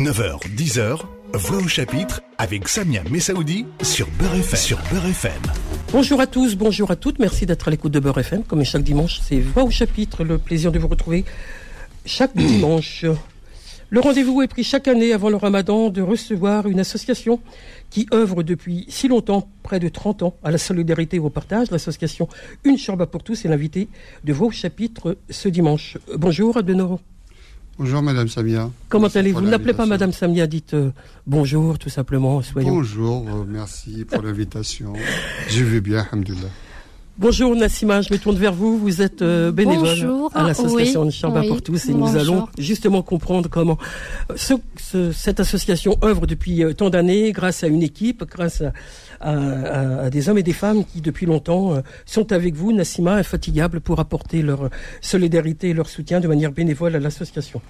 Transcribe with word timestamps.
9h, 0.00 0.40
10h, 0.56 0.98
Voix 1.34 1.58
au 1.58 1.68
chapitre 1.68 2.22
avec 2.38 2.68
Samia 2.68 3.02
Messaoudi 3.10 3.66
sur 3.82 4.08
Beurre 4.18 4.36
FM. 4.36 4.58
Sur 4.58 4.78
Beurre 4.90 5.04
FM. 5.04 5.42
Bonjour 5.92 6.22
à 6.22 6.26
tous, 6.26 6.56
bonjour 6.56 6.90
à 6.90 6.96
toutes. 6.96 7.18
Merci 7.18 7.44
d'être 7.44 7.68
à 7.68 7.70
l'écoute 7.70 7.92
de 7.92 8.00
Beurre 8.00 8.16
FM. 8.16 8.42
Comme 8.44 8.64
chaque 8.64 8.82
dimanche, 8.82 9.20
c'est 9.22 9.40
Voix 9.40 9.62
au 9.62 9.68
chapitre. 9.68 10.24
Le 10.24 10.38
plaisir 10.38 10.72
de 10.72 10.78
vous 10.78 10.88
retrouver 10.88 11.26
chaque 12.06 12.34
dimanche. 12.34 13.04
Le 13.90 14.00
rendez-vous 14.00 14.40
est 14.40 14.48
pris 14.48 14.64
chaque 14.64 14.88
année 14.88 15.12
avant 15.12 15.28
le 15.28 15.36
ramadan 15.36 15.90
de 15.90 16.00
recevoir 16.00 16.66
une 16.66 16.80
association 16.80 17.38
qui 17.90 18.06
œuvre 18.14 18.42
depuis 18.42 18.86
si 18.88 19.06
longtemps, 19.06 19.50
près 19.62 19.80
de 19.80 19.90
30 19.90 20.22
ans, 20.22 20.34
à 20.42 20.50
la 20.50 20.56
solidarité 20.56 21.18
et 21.18 21.20
au 21.20 21.28
partage. 21.28 21.70
L'association 21.70 22.26
Une 22.64 22.78
Chorba 22.78 23.04
pour 23.04 23.22
tous 23.22 23.44
est 23.44 23.48
l'invité 23.48 23.86
de 24.24 24.32
vos 24.32 24.50
chapitres 24.50 25.18
ce 25.28 25.50
dimanche. 25.50 25.98
Bonjour 26.16 26.56
Adenoro. 26.56 27.00
Bonjour 27.78 28.02
Madame 28.02 28.28
Samia. 28.28 28.70
Comment 28.88 29.08
allez-vous 29.08 29.40
N'appelez 29.40 29.72
pas 29.72 29.86
Madame 29.86 30.12
Samia, 30.12 30.46
dites 30.46 30.74
euh, 30.74 30.90
bonjour 31.26 31.78
tout 31.78 31.88
simplement. 31.88 32.42
Soyons. 32.42 32.68
Bonjour, 32.68 33.26
euh, 33.28 33.44
merci 33.48 34.04
pour 34.04 34.22
l'invitation. 34.22 34.92
Je 35.48 35.64
vais 35.64 35.80
bien, 35.80 36.06
alhamdoulilah. 36.10 36.48
Bonjour 37.16 37.54
Nassima, 37.54 38.00
je 38.00 38.12
me 38.12 38.18
tourne 38.18 38.36
vers 38.36 38.54
vous. 38.54 38.78
Vous 38.78 39.02
êtes 39.02 39.20
euh, 39.20 39.52
bénévole 39.52 40.30
à 40.34 40.42
l'association 40.42 41.02
oui, 41.02 41.48
pour 41.48 41.60
tous 41.60 41.88
et 41.90 41.94
nous 41.94 42.16
allons 42.16 42.48
justement 42.56 43.02
comprendre 43.02 43.48
comment 43.50 43.76
cette 44.36 45.40
association 45.40 45.96
œuvre 46.02 46.26
depuis 46.26 46.62
tant 46.76 46.88
d'années 46.88 47.32
grâce 47.32 47.62
à 47.62 47.66
une 47.66 47.82
équipe, 47.82 48.24
grâce 48.24 48.62
à, 48.62 48.72
des 49.22 50.28
hommes 50.28 50.38
et 50.38 50.42
des 50.42 50.52
femmes 50.52 50.84
qui 50.84 51.00
depuis 51.00 51.26
longtemps 51.26 51.82
sont 52.06 52.32
avec 52.32 52.54
vous, 52.54 52.72
Nassima, 52.72 53.14
infatigables 53.14 53.80
pour 53.80 54.00
apporter 54.00 54.42
leur 54.42 54.70
solidarité 55.00 55.70
et 55.70 55.74
leur 55.74 55.88
soutien 55.88 56.20
de 56.20 56.28
manière 56.28 56.52
bénévole 56.52 56.96
à 56.96 57.00
l'association. 57.00 57.60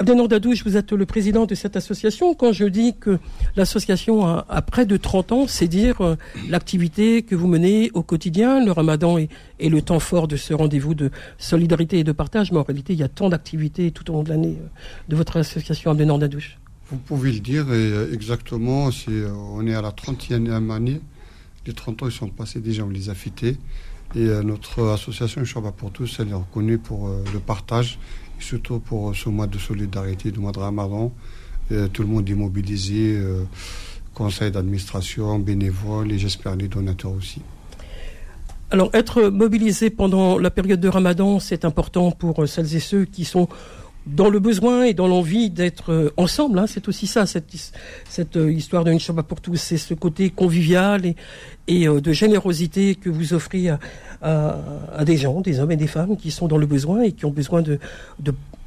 Abdenor 0.00 0.28
Dadouche, 0.28 0.62
vous 0.64 0.76
êtes 0.76 0.92
le 0.92 1.06
président 1.06 1.44
de 1.44 1.56
cette 1.56 1.76
association. 1.76 2.32
Quand 2.32 2.52
je 2.52 2.66
dis 2.66 2.94
que 2.94 3.18
l'association 3.56 4.24
a, 4.24 4.62
près 4.62 4.86
de 4.86 4.96
30 4.96 5.32
ans, 5.32 5.46
c'est 5.48 5.66
dire 5.66 6.00
euh, 6.02 6.14
l'activité 6.48 7.22
que 7.22 7.34
vous 7.34 7.48
menez 7.48 7.90
au 7.94 8.04
quotidien. 8.04 8.64
Le 8.64 8.70
ramadan 8.70 9.18
est, 9.18 9.28
le 9.60 9.82
temps 9.82 9.98
fort 9.98 10.28
de 10.28 10.36
ce 10.36 10.54
rendez-vous 10.54 10.94
de 10.94 11.10
solidarité 11.36 11.98
et 11.98 12.04
de 12.04 12.12
partage, 12.12 12.52
mais 12.52 12.58
en 12.58 12.62
réalité, 12.62 12.92
il 12.92 13.00
y 13.00 13.02
a 13.02 13.08
tant 13.08 13.28
d'activités 13.28 13.90
tout 13.90 14.08
au 14.10 14.12
long 14.12 14.22
de 14.22 14.28
l'année 14.28 14.58
euh, 14.60 14.68
de 15.08 15.16
votre 15.16 15.36
association 15.36 15.90
Abdenor 15.90 16.20
Dadouche. 16.20 16.58
Vous 16.90 16.98
pouvez 16.98 17.32
le 17.32 17.40
dire 17.40 17.66
euh, 17.68 18.12
exactement. 18.12 18.90
on 19.08 19.66
est 19.66 19.74
à 19.74 19.82
la 19.82 19.90
30e 19.90 20.70
année. 20.70 21.00
Les 21.66 21.72
30 21.74 22.02
ans, 22.02 22.06
ils 22.06 22.12
sont 22.12 22.28
passés 22.28 22.60
déjà, 22.60 22.84
on 22.84 22.88
les 22.88 23.10
a 23.10 23.14
fités. 23.14 23.56
Et 24.14 24.26
notre 24.42 24.88
association 24.88 25.42
Chorba 25.44 25.70
pour 25.70 25.90
tous, 25.90 26.16
elle 26.18 26.30
est 26.30 26.34
reconnue 26.34 26.78
pour 26.78 27.10
le 27.10 27.40
partage 27.40 27.98
surtout 28.38 28.78
pour 28.78 29.14
ce 29.14 29.28
mois 29.28 29.46
de 29.46 29.58
solidarité, 29.58 30.30
du 30.30 30.38
mois 30.38 30.52
de 30.52 30.58
Ramadan. 30.58 31.12
Euh, 31.72 31.88
tout 31.88 32.02
le 32.02 32.08
monde 32.08 32.28
est 32.28 32.34
mobilisé, 32.34 33.16
euh, 33.16 33.44
conseil 34.14 34.50
d'administration, 34.50 35.38
bénévoles 35.38 36.12
et 36.12 36.18
j'espère 36.18 36.56
les 36.56 36.68
donateurs 36.68 37.12
aussi. 37.12 37.42
Alors, 38.70 38.90
être 38.92 39.28
mobilisé 39.28 39.88
pendant 39.88 40.38
la 40.38 40.50
période 40.50 40.80
de 40.80 40.88
Ramadan, 40.88 41.40
c'est 41.40 41.64
important 41.64 42.10
pour 42.10 42.46
celles 42.46 42.74
et 42.74 42.80
ceux 42.80 43.06
qui 43.06 43.24
sont 43.24 43.48
dans 44.14 44.28
le 44.28 44.38
besoin 44.38 44.84
et 44.84 44.94
dans 44.94 45.08
l'envie 45.08 45.50
d'être 45.50 45.92
euh, 45.92 46.10
ensemble. 46.16 46.58
Hein. 46.58 46.66
c'est 46.66 46.88
aussi 46.88 47.06
ça, 47.06 47.26
cette, 47.26 47.54
cette 48.08 48.36
histoire 48.36 48.84
d'une 48.84 49.00
Shabbat 49.00 49.26
pour 49.26 49.40
tous. 49.40 49.56
C'est 49.56 49.76
ce 49.76 49.94
côté 49.94 50.30
convivial 50.30 51.06
et, 51.06 51.16
et 51.66 51.86
de 51.86 52.12
générosité 52.12 52.94
que 52.94 53.10
vous 53.10 53.34
offrez 53.34 53.68
à, 54.22 55.04
des 55.04 55.16
gens, 55.16 55.40
des 55.40 55.60
hommes 55.60 55.72
et 55.72 55.76
des 55.76 55.86
femmes 55.86 56.16
qui 56.16 56.30
sont 56.30 56.48
dans 56.48 56.56
le 56.56 56.66
besoin 56.66 57.02
et 57.02 57.12
qui 57.12 57.24
ont 57.24 57.30
besoin 57.30 57.62
de, 57.62 57.78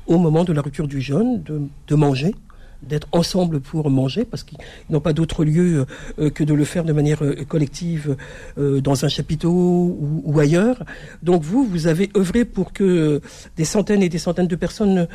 au 0.07 0.17
moment 0.17 0.43
de 0.43 0.53
la 0.53 0.61
rupture 0.61 0.87
du 0.87 1.01
jeûne, 1.01 1.43
de 1.43 1.95
manger, 1.95 2.33
d'être 2.83 3.07
ensemble 3.11 3.59
pour 3.59 3.89
manger, 3.89 4.25
parce 4.25 4.43
qu'ils 4.43 4.57
n'ont 4.89 4.99
pas 4.99 5.13
d'autre 5.13 5.45
lieu 5.45 5.85
euh, 6.19 6.29
que 6.29 6.43
de 6.43 6.53
le 6.53 6.65
faire 6.65 6.83
de 6.83 6.93
manière 6.93 7.23
euh, 7.23 7.35
collective 7.47 8.17
euh, 8.57 8.81
dans 8.81 9.05
un 9.05 9.07
chapiteau 9.07 9.51
ou, 9.51 10.39
ailleurs. 10.39 10.83
Donc 11.21 11.43
vous, 11.43 11.63
vous 11.63 11.87
avez 11.87 12.09
œuvré 12.17 12.45
pour 12.45 12.73
que 12.73 13.21
des 13.57 13.65
centaines 13.65 14.01
et 14.01 14.09
des 14.09 14.17
centaines 14.17 14.47
de 14.47 14.55
personnes 14.55 15.07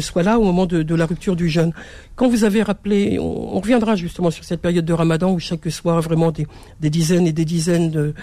soient 0.00 0.22
là 0.22 0.38
au 0.38 0.44
moment 0.44 0.66
de, 0.66 0.94
la 0.94 1.06
rupture 1.06 1.36
du 1.36 1.48
jeûne. 1.48 1.72
Quand 2.16 2.28
vous 2.28 2.44
avez 2.44 2.62
rappelé, 2.62 3.18
on, 3.20 3.60
reviendra 3.60 3.96
justement 3.96 4.30
sur 4.30 4.44
cette 4.44 4.60
période 4.60 4.84
de 4.84 4.92
Ramadan 4.92 5.32
où 5.32 5.38
chaque 5.38 5.70
soir 5.70 6.00
vraiment 6.00 6.32
des, 6.32 6.46
des 6.80 6.90
dizaines 6.90 7.26
et 7.26 7.32
des 7.32 7.44
dizaines 7.44 7.90
de 7.90 8.14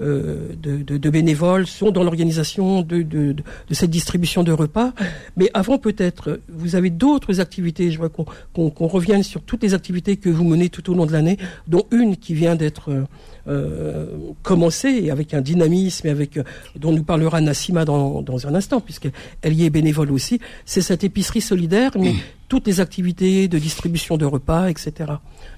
euh, 0.00 0.54
de, 0.60 1.10
bénévoles 1.10 1.66
sont 1.66 1.90
dans 1.90 2.02
l'organisation 2.02 2.82
de, 2.82 3.34
cette 3.70 3.90
distribution 3.90 4.42
de 4.42 4.52
repas. 4.52 4.92
Mais 5.36 5.50
avant 5.54 5.78
peut-être, 5.78 6.40
vous 6.48 6.76
avez 6.76 6.90
d'autres 6.90 7.40
activités. 7.40 7.90
Je 7.90 7.98
vois 7.98 8.08
qu'on 8.08 8.86
revienne 8.86 9.22
sur 9.22 9.42
toutes 9.42 9.62
les 9.62 9.74
activités 9.74 10.16
que 10.16 10.28
vous 10.28 10.44
menez 10.44 10.68
tout 10.68 10.90
au 10.90 10.94
long 10.94 11.06
de 11.06 11.12
l'année, 11.12 11.38
dont 11.68 11.86
une 11.90 12.16
qui 12.16 12.34
vient 12.34 12.56
d'être 12.56 13.06
euh, 13.48 13.60
euh, 13.80 14.06
commencée 14.42 15.10
avec 15.10 15.34
un 15.34 15.40
dynamisme 15.40 16.06
et 16.06 16.10
avec 16.10 16.38
dont 16.76 16.92
nous 16.92 17.02
parlera 17.02 17.40
Nassima 17.40 17.84
dans, 17.84 18.22
dans 18.22 18.46
un 18.46 18.54
instant, 18.54 18.80
puisqu'elle 18.80 19.12
y 19.44 19.64
est 19.64 19.70
bénévole 19.70 20.10
aussi. 20.12 20.40
C'est 20.64 20.82
cette 20.82 21.04
épicerie 21.04 21.40
solidaire, 21.40 21.92
mais 21.98 22.14
toutes 22.50 22.66
les 22.66 22.80
activités 22.80 23.48
de 23.48 23.58
distribution 23.58 24.16
de 24.16 24.26
repas, 24.26 24.68
etc. 24.68 25.12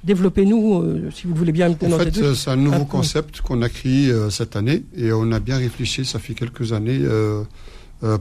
Développez-nous, 0.04 0.82
euh, 0.82 1.10
si 1.12 1.26
vous 1.26 1.34
voulez 1.34 1.50
bien. 1.50 1.70
En 1.70 1.98
fait, 1.98 2.34
c'est 2.34 2.50
un 2.50 2.56
nouveau 2.56 2.84
concept 2.84 3.40
qu'on 3.40 3.62
a 3.62 3.70
créé 3.70 4.10
euh, 4.10 4.28
cette 4.28 4.56
année 4.56 4.84
et 4.94 5.10
on 5.10 5.32
a 5.32 5.40
bien 5.40 5.56
réfléchi, 5.56 6.04
ça 6.04 6.18
fait 6.18 6.34
quelques 6.34 6.72
années, 6.72 7.00
euh, 7.00 7.44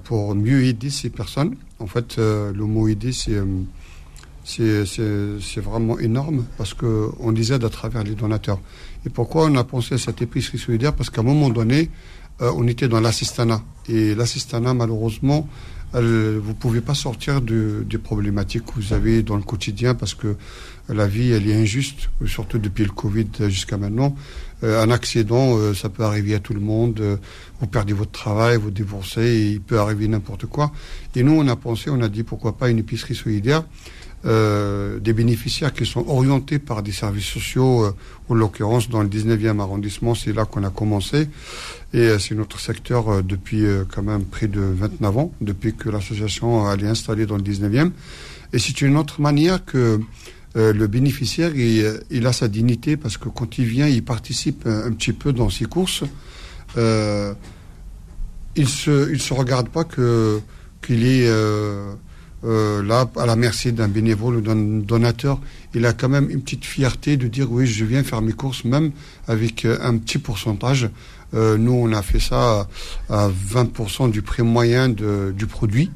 pour 0.06 0.36
mieux 0.36 0.64
aider 0.64 0.90
ces 0.90 1.10
personnes. 1.10 1.56
En 1.80 1.88
fait, 1.88 2.18
le 2.18 2.66
mot 2.66 2.88
aider, 2.88 3.12
c'est 3.12 3.42
c'est 4.44 5.62
vraiment 5.62 6.00
énorme 6.00 6.46
parce 6.58 6.74
qu'on 6.74 7.32
les 7.32 7.52
aide 7.52 7.64
à 7.64 7.70
travers 7.70 8.04
les 8.04 8.16
donateurs. 8.16 8.60
Et 9.06 9.10
pourquoi 9.10 9.46
on 9.46 9.56
a 9.56 9.64
pensé 9.64 9.96
à 9.96 9.98
cette 9.98 10.22
épicerie 10.22 10.58
solidaire? 10.58 10.94
Parce 10.94 11.10
qu'à 11.10 11.22
un 11.22 11.26
moment 11.26 11.50
donné, 11.50 11.90
on 12.40 12.68
était 12.68 12.88
dans 12.88 13.00
l'assistanat. 13.00 13.64
Et 13.88 14.16
l'assistanat, 14.16 14.74
malheureusement, 14.74 15.48
vous 15.94 16.00
ne 16.00 16.54
pouvez 16.54 16.82
pas 16.82 16.94
sortir 16.94 17.42
de, 17.42 17.86
des 17.88 17.98
problématiques 17.98 18.66
que 18.66 18.74
vous 18.76 18.94
avez 18.94 19.24
dans 19.24 19.36
le 19.36 19.44
quotidien 19.44 19.96
parce 19.96 20.14
que 20.14 20.36
la 20.90 21.08
vie, 21.08 21.32
elle 21.32 21.50
est 21.50 21.56
injuste, 21.56 22.10
surtout 22.26 22.58
depuis 22.58 22.84
le 22.84 22.92
Covid 22.92 23.28
jusqu'à 23.48 23.78
maintenant. 23.78 24.16
Euh, 24.64 24.84
un 24.84 24.92
accident, 24.92 25.58
euh, 25.58 25.74
ça 25.74 25.90
peut 25.90 26.04
arriver 26.04 26.36
à 26.36 26.40
tout 26.40 26.54
le 26.54 26.60
monde. 26.60 27.00
Euh, 27.00 27.18
vous 27.60 27.68
perdez 27.68 27.94
votre 27.94 28.12
travail, 28.12 28.58
vous 28.58 28.72
divorcez, 28.72 29.52
il 29.54 29.62
peut 29.62 29.80
arriver 29.80 30.08
n'importe 30.08 30.46
quoi. 30.46 30.72
Et 31.16 31.24
nous, 31.24 31.34
on 31.34 31.48
a 31.48 31.56
pensé, 31.56 31.90
on 31.90 32.02
a 32.02 32.10
dit 32.10 32.24
pourquoi 32.24 32.58
pas 32.58 32.70
une 32.70 32.80
épicerie 32.80 33.16
solidaire 33.16 33.64
euh, 34.24 35.00
des 35.00 35.14
bénéficiaires 35.14 35.74
qui 35.74 35.84
sont 35.84 36.06
orientés 36.08 36.60
par 36.60 36.84
des 36.84 36.92
services 36.92 37.26
sociaux, 37.26 37.86
euh, 37.86 37.96
en 38.30 38.36
l'occurrence 38.36 38.88
dans 38.88 39.02
le 39.02 39.10
19e 39.10 39.60
arrondissement, 39.60 40.14
c'est 40.14 40.32
là 40.32 40.46
qu'on 40.46 40.64
a 40.64 40.70
commencé. 40.70 41.28
Et 41.94 42.02
euh, 42.02 42.20
c'est 42.20 42.36
notre 42.36 42.60
secteur 42.60 43.24
depuis 43.24 43.66
quand 43.90 44.04
même 44.04 44.26
près 44.26 44.48
de 44.48 44.62
29 44.62 45.18
ans, 45.18 45.32
depuis 45.42 45.74
que 45.74 45.90
l'association 45.90 46.72
est 46.72 46.86
installée 46.86 47.26
dans 47.26 47.38
le 47.38 47.42
19e. 47.42 47.90
Et 48.54 48.60
c'est 48.60 48.82
une 48.82 48.96
autre 48.96 49.22
manière 49.22 49.66
que 49.66 50.00
le 50.54 50.88
bénéficiaire, 50.88 51.56
il, 51.56 52.28
a 52.28 52.34
sa 52.34 52.50
dignité 52.50 52.98
parce 52.98 53.18
que 53.18 53.30
quand 53.30 53.58
il 53.58 53.66
vient, 53.66 53.88
il 53.88 54.04
participe 54.04 54.68
un, 54.68 54.92
petit 54.92 55.14
peu 55.14 55.32
dans 55.32 55.50
ses 55.50 55.66
courses. 55.66 56.04
il 56.76 58.68
se, 58.68 59.12
il 59.12 59.22
se 59.22 59.34
regarde 59.34 59.70
pas 59.70 59.86
que 59.86 60.42
qu'il 60.82 61.06
est 61.06 61.30
euh, 62.44 62.82
là, 62.84 63.10
à 63.18 63.26
la 63.26 63.36
merci 63.36 63.72
d'un 63.72 63.88
bénévole 63.88 64.38
ou 64.38 64.42
d'un 64.42 64.56
donateur, 64.56 65.40
il 65.74 65.86
a 65.86 65.94
quand 65.94 66.10
même 66.10 66.30
une 66.30 66.42
petite 66.42 66.66
fierté 66.66 67.18
de 67.18 67.28
dire 67.28 67.52
oui, 67.52 67.68
je 67.68 67.86
viens 67.86 68.04
faire 68.04 68.22
mes 68.22 68.34
courses, 68.34 68.64
même 68.64 68.92
avec 69.28 69.66
euh, 69.66 69.78
un 69.82 69.98
petit 69.98 70.18
pourcentage. 70.18 70.90
Euh, 71.34 71.58
nous, 71.58 71.74
on 71.74 71.92
a 71.94 72.02
fait 72.02 72.20
ça 72.20 72.68
à 73.10 73.30
20% 73.30 74.12
du 74.12 74.22
prix 74.22 74.44
moyen 74.44 74.90
du 74.90 75.48
produit. 75.48 75.92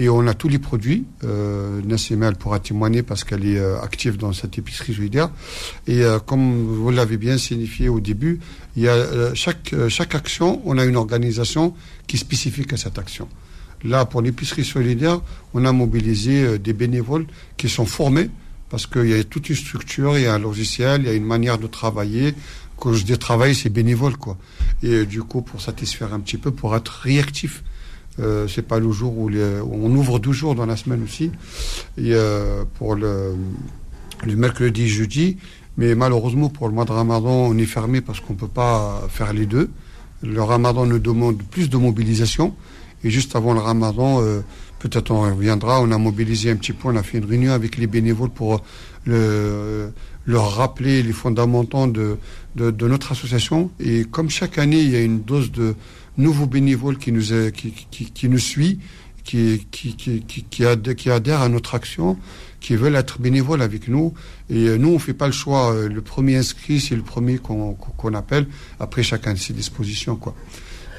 Et 0.00 0.08
on 0.08 0.28
a 0.28 0.34
tous 0.34 0.48
les 0.48 0.60
produits. 0.60 1.06
Euh, 1.24 1.80
Nassima, 1.84 2.28
elle 2.28 2.36
pourra 2.36 2.60
témoigner 2.60 3.02
parce 3.02 3.24
qu'elle 3.24 3.44
est 3.44 3.58
euh, 3.58 3.80
active 3.80 4.16
dans 4.16 4.32
cette 4.32 4.56
épicerie 4.56 4.94
solidaire. 4.94 5.28
Et 5.88 6.02
comme 6.26 6.66
vous 6.66 6.90
l'avez 6.90 7.16
bien 7.16 7.36
signifié 7.36 7.88
au 7.88 7.98
début, 7.98 8.38
il 8.76 8.84
y 8.84 8.88
a 8.88 9.34
chaque, 9.34 9.74
chaque 9.88 10.14
action, 10.14 10.62
on 10.64 10.78
a 10.78 10.84
une 10.84 10.96
organisation 10.96 11.74
qui 12.06 12.16
est 12.16 12.20
spécifique 12.20 12.72
à 12.72 12.76
cette 12.76 12.98
action. 12.98 13.28
Là, 13.84 14.04
pour 14.04 14.22
l'épicerie 14.22 14.64
solidaire, 14.64 15.20
on 15.54 15.64
a 15.64 15.72
mobilisé 15.72 16.42
euh, 16.42 16.58
des 16.58 16.72
bénévoles 16.72 17.26
qui 17.56 17.68
sont 17.68 17.86
formés 17.86 18.30
parce 18.70 18.86
qu'il 18.86 19.08
y 19.08 19.14
a 19.14 19.24
toute 19.24 19.48
une 19.48 19.56
structure, 19.56 20.18
il 20.18 20.24
y 20.24 20.26
a 20.26 20.34
un 20.34 20.38
logiciel, 20.38 21.02
il 21.02 21.06
y 21.06 21.10
a 21.10 21.14
une 21.14 21.24
manière 21.24 21.58
de 21.58 21.66
travailler. 21.66 22.34
Quand 22.76 22.92
je 22.92 23.04
dis 23.04 23.16
travailler, 23.18 23.54
c'est 23.54 23.70
bénévole, 23.70 24.16
quoi. 24.16 24.36
Et 24.82 24.88
euh, 24.88 25.06
du 25.06 25.22
coup, 25.22 25.42
pour 25.42 25.60
satisfaire 25.60 26.12
un 26.12 26.20
petit 26.20 26.36
peu, 26.36 26.50
pour 26.50 26.76
être 26.76 26.88
réactif. 27.02 27.64
Euh, 28.20 28.48
c'est 28.48 28.62
pas 28.62 28.80
le 28.80 28.90
jour 28.90 29.16
où, 29.16 29.30
on 29.30 29.90
ouvre 29.94 30.18
deux 30.18 30.32
jours 30.32 30.54
dans 30.54 30.66
la 30.66 30.76
semaine 30.76 31.02
aussi. 31.04 31.30
Euh, 31.98 32.64
pour 32.74 32.94
le, 32.94 33.36
le 34.26 34.36
mercredi, 34.36 34.88
jeudi. 34.88 35.36
Mais 35.76 35.94
malheureusement, 35.94 36.48
pour 36.48 36.68
le 36.68 36.74
mois 36.74 36.84
de 36.84 36.92
Ramadan, 36.92 37.30
on 37.30 37.56
est 37.56 37.66
fermé 37.66 38.00
parce 38.00 38.20
qu'on 38.20 38.34
peut 38.34 38.48
pas 38.48 39.06
faire 39.08 39.32
les 39.32 39.46
deux. 39.46 39.70
Le 40.22 40.42
Ramadan 40.42 40.84
nous 40.84 40.98
demande 40.98 41.40
plus 41.44 41.70
de 41.70 41.76
mobilisation. 41.76 42.54
Et 43.04 43.10
juste 43.10 43.36
avant 43.36 43.52
le 43.52 43.60
ramadan, 43.60 44.20
euh, 44.22 44.40
peut-être 44.78 45.10
on 45.10 45.22
reviendra. 45.22 45.80
On 45.80 45.90
a 45.90 45.98
mobilisé 45.98 46.50
un 46.50 46.56
petit 46.56 46.72
peu, 46.72 46.88
on 46.88 46.96
a 46.96 47.02
fait 47.02 47.18
une 47.18 47.24
réunion 47.24 47.52
avec 47.52 47.76
les 47.76 47.86
bénévoles 47.86 48.30
pour 48.30 48.62
le, 49.04 49.92
leur 50.26 50.56
rappeler 50.56 51.02
les 51.02 51.12
fondamentaux 51.12 51.86
de, 51.86 52.18
de, 52.56 52.70
de, 52.70 52.88
notre 52.88 53.12
association. 53.12 53.70
Et 53.80 54.04
comme 54.04 54.30
chaque 54.30 54.58
année, 54.58 54.80
il 54.80 54.90
y 54.90 54.96
a 54.96 55.02
une 55.02 55.22
dose 55.22 55.52
de 55.52 55.74
nouveaux 56.16 56.46
bénévoles 56.46 56.98
qui 56.98 57.12
nous, 57.12 57.50
qui, 57.52 57.72
qui, 57.90 58.10
qui 58.10 58.28
nous 58.28 58.38
suit, 58.38 58.80
qui, 59.24 59.66
qui, 59.70 59.94
qui, 59.94 60.22
qui, 60.22 60.44
qui 60.44 61.10
adhèrent 61.10 61.42
à 61.42 61.48
notre 61.48 61.74
action 61.74 62.16
qui 62.60 62.74
veulent 62.74 62.96
être 62.96 63.20
bénévoles 63.20 63.62
avec 63.62 63.88
nous. 63.88 64.14
Et 64.50 64.76
nous, 64.78 64.88
on 64.88 64.98
fait 64.98 65.14
pas 65.14 65.26
le 65.26 65.32
choix. 65.32 65.86
Le 65.86 66.00
premier 66.02 66.36
inscrit, 66.36 66.80
c'est 66.80 66.96
le 66.96 67.02
premier 67.02 67.38
qu'on 67.38 67.74
qu'on 67.74 68.14
appelle. 68.14 68.48
Après, 68.80 69.02
chacun 69.02 69.36
ses 69.36 69.52
dispositions, 69.52 70.16
quoi. 70.16 70.34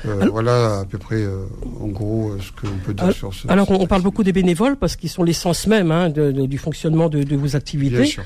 Euh, 0.05 0.27
voilà 0.31 0.79
à 0.79 0.85
peu 0.85 0.97
près, 0.97 1.17
euh, 1.17 1.45
en 1.81 1.87
gros, 1.87 2.33
ce 2.39 2.51
qu'on 2.51 2.77
peut 2.85 2.93
dire 2.93 3.03
alors, 3.03 3.15
sur 3.15 3.33
ce. 3.33 3.47
Alors, 3.49 3.69
on 3.69 3.85
parle 3.85 4.01
beaucoup 4.01 4.23
des 4.23 4.31
bénévoles 4.31 4.77
parce 4.77 4.95
qu'ils 4.95 5.09
sont 5.09 5.23
l'essence 5.23 5.67
même 5.67 5.91
hein, 5.91 6.09
de, 6.09 6.31
de, 6.31 6.45
du 6.45 6.57
fonctionnement 6.57 7.09
de, 7.09 7.23
de 7.23 7.35
vos 7.35 7.55
activités. 7.55 7.97
Bien 7.97 8.05
sûr. 8.05 8.23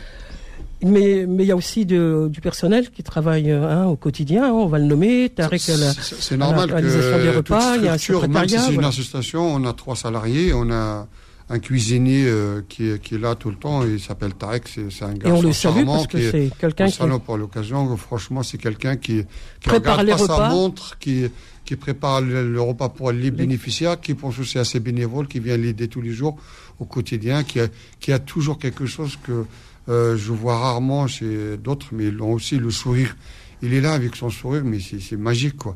Mais 0.83 1.25
mais 1.27 1.45
il 1.45 1.47
y 1.47 1.51
a 1.51 1.55
aussi 1.55 1.85
de, 1.85 2.27
du 2.29 2.41
personnel 2.41 2.89
qui 2.91 3.03
travaille 3.03 3.49
hein, 3.51 3.85
au 3.85 3.95
quotidien. 3.95 4.45
Hein, 4.45 4.51
on 4.51 4.67
va 4.67 4.79
le 4.79 4.85
nommer. 4.85 5.29
Tarek 5.29 5.61
C'est 5.61 6.37
normal 6.37 6.69
la 6.69 6.81
que 6.81 7.21
des 7.21 7.29
repas. 7.29 7.77
Il 7.77 7.85
y 7.85 7.87
a 7.87 7.93
un 7.93 8.27
même 8.27 8.47
si 8.49 8.59
c'est 8.59 8.73
une 8.73 8.83
association, 8.83 9.55
on 9.55 9.65
a 9.65 9.73
trois 9.73 9.95
salariés, 9.95 10.51
on 10.53 10.69
a 10.71 11.07
un 11.49 11.59
cuisinier 11.59 12.25
euh, 12.25 12.61
qui, 12.67 12.89
est, 12.89 13.01
qui 13.01 13.15
est 13.15 13.17
là 13.17 13.35
tout 13.35 13.49
le 13.49 13.55
temps, 13.57 13.83
et 13.85 13.91
il 13.93 13.99
s'appelle 13.99 14.33
Tarek, 14.33 14.67
c'est 14.67 14.89
c'est 14.91 15.03
un 15.05 15.13
Et 15.13 15.19
garçon 15.19 15.37
on 15.37 15.41
le 15.41 15.53
salue 15.53 15.85
parce 15.85 16.07
que 16.07 16.31
c'est 16.31 16.51
quelqu'un 16.57 16.87
qui 16.87 17.19
pour 17.25 17.37
l'occasion. 17.37 17.97
Franchement, 17.97 18.43
c'est 18.43 18.57
quelqu'un 18.57 18.95
qui, 18.95 19.23
qui 19.59 19.69
Prépare 19.69 19.99
regarde 19.99 20.07
les 20.07 20.11
pas 20.13 20.17
sa 20.19 20.33
repas. 20.35 20.49
montre, 20.49 20.97
qui, 20.99 21.25
qui 21.65 21.75
prépare 21.75 22.21
le, 22.21 22.51
le 22.51 22.61
repas 22.61 22.89
pour 22.89 23.11
les 23.11 23.31
bénéficiaires, 23.31 23.99
qui 23.99 24.13
pense 24.13 24.39
aussi 24.39 24.57
à 24.57 24.63
ses 24.63 24.79
bénévoles, 24.79 25.27
qui 25.27 25.39
vient 25.39 25.57
l'aider 25.57 25.87
tous 25.87 26.01
les 26.01 26.11
jours 26.11 26.37
au 26.79 26.85
quotidien, 26.85 27.43
qui 27.43 27.59
a, 27.59 27.67
qui 27.99 28.11
a 28.11 28.19
toujours 28.19 28.57
quelque 28.57 28.85
chose 28.85 29.17
que 29.21 29.45
euh, 29.89 30.17
je 30.17 30.31
vois 30.31 30.57
rarement 30.57 31.07
chez 31.07 31.57
d'autres, 31.57 31.87
mais 31.91 32.05
ils 32.07 32.21
ont 32.21 32.31
aussi 32.31 32.57
le 32.57 32.71
sourire. 32.71 33.15
Il 33.61 33.73
est 33.73 33.81
là 33.81 33.93
avec 33.93 34.15
son 34.15 34.29
sourire, 34.29 34.63
mais 34.65 34.79
c'est 34.79 34.99
c'est 34.99 35.15
magique, 35.17 35.57
quoi. 35.57 35.75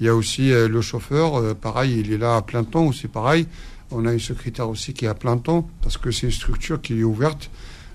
Il 0.00 0.06
y 0.06 0.08
a 0.08 0.14
aussi 0.14 0.50
euh, 0.52 0.68
le 0.68 0.80
chauffeur, 0.80 1.36
euh, 1.36 1.54
pareil, 1.54 2.00
il 2.00 2.12
est 2.12 2.18
là 2.18 2.36
à 2.36 2.42
plein 2.42 2.64
temps, 2.64 2.90
c'est 2.92 3.10
pareil. 3.10 3.46
On 3.90 4.04
a 4.06 4.12
une 4.12 4.20
secrétaire 4.20 4.68
aussi 4.68 4.92
qui 4.92 5.06
est 5.06 5.08
à 5.08 5.14
plein 5.14 5.38
temps, 5.38 5.68
parce 5.82 5.96
que 5.96 6.10
c'est 6.10 6.26
une 6.26 6.32
structure 6.32 6.80
qui 6.80 6.98
est 6.98 7.02
ouverte. 7.02 7.50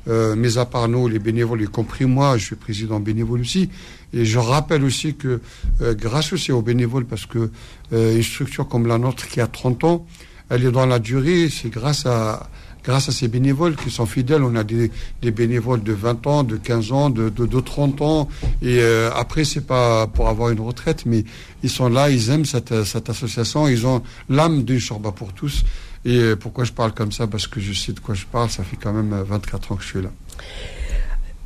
Euh, 0.09 0.35
mais 0.35 0.57
à 0.57 0.65
part 0.65 0.89
nous, 0.89 1.07
les 1.07 1.19
bénévoles, 1.19 1.61
y 1.61 1.65
compris 1.65 2.05
moi, 2.05 2.37
je 2.37 2.45
suis 2.45 2.55
président 2.55 2.99
bénévole 2.99 3.41
aussi. 3.41 3.69
Et 4.11 4.25
je 4.25 4.39
rappelle 4.39 4.83
aussi 4.83 5.15
que 5.15 5.39
euh, 5.81 5.93
grâce 5.93 6.33
aussi 6.33 6.51
aux 6.51 6.61
bénévoles, 6.61 7.05
parce 7.05 7.25
que 7.25 7.49
euh, 7.93 8.15
une 8.15 8.23
structure 8.23 8.67
comme 8.67 8.87
la 8.87 8.97
nôtre 8.97 9.27
qui 9.27 9.39
a 9.39 9.47
30 9.47 9.83
ans, 9.85 10.05
elle 10.49 10.65
est 10.65 10.71
dans 10.71 10.85
la 10.85 10.99
durée, 10.99 11.49
c'est 11.49 11.69
grâce 11.69 12.05
à 12.05 12.49
grâce 12.83 13.09
à 13.09 13.11
ces 13.11 13.27
bénévoles 13.27 13.75
qui 13.75 13.89
sont 13.89 14.05
fidèles. 14.05 14.43
On 14.43 14.55
a 14.55 14.63
des, 14.63 14.91
des 15.21 15.31
bénévoles 15.31 15.83
de 15.83 15.93
20 15.93 16.27
ans, 16.27 16.43
de 16.43 16.57
15 16.57 16.91
ans, 16.91 17.09
de, 17.09 17.29
de, 17.29 17.45
de 17.45 17.59
30 17.59 18.01
ans. 18.01 18.27
Et 18.61 18.79
euh, 18.79 19.09
après, 19.15 19.43
c'est 19.45 19.65
pas 19.65 20.07
pour 20.07 20.29
avoir 20.29 20.49
une 20.49 20.59
retraite, 20.59 21.05
mais 21.05 21.23
ils 21.63 21.69
sont 21.69 21.89
là, 21.89 22.09
ils 22.09 22.29
aiment 22.29 22.45
cette, 22.45 22.83
cette 22.83 23.09
association, 23.09 23.67
ils 23.67 23.85
ont 23.87 24.03
l'âme 24.29 24.63
d'une 24.63 24.81
Chorba 24.81 25.11
pour 25.11 25.33
tous. 25.33 25.63
Et 26.05 26.17
euh, 26.17 26.35
pourquoi 26.35 26.65
je 26.65 26.73
parle 26.73 26.93
comme 26.93 27.11
ça? 27.11 27.27
Parce 27.27 27.47
que 27.47 27.59
je 27.59 27.73
sais 27.73 27.93
de 27.93 27.99
quoi 27.99 28.13
je 28.15 28.25
parle, 28.25 28.49
ça 28.49 28.63
fait 28.63 28.77
quand 28.77 28.91
même 28.93 29.13
euh, 29.13 29.23
24 29.23 29.71
ans 29.71 29.75
que 29.75 29.83
je 29.83 29.87
suis 29.87 30.01
là. 30.01 30.11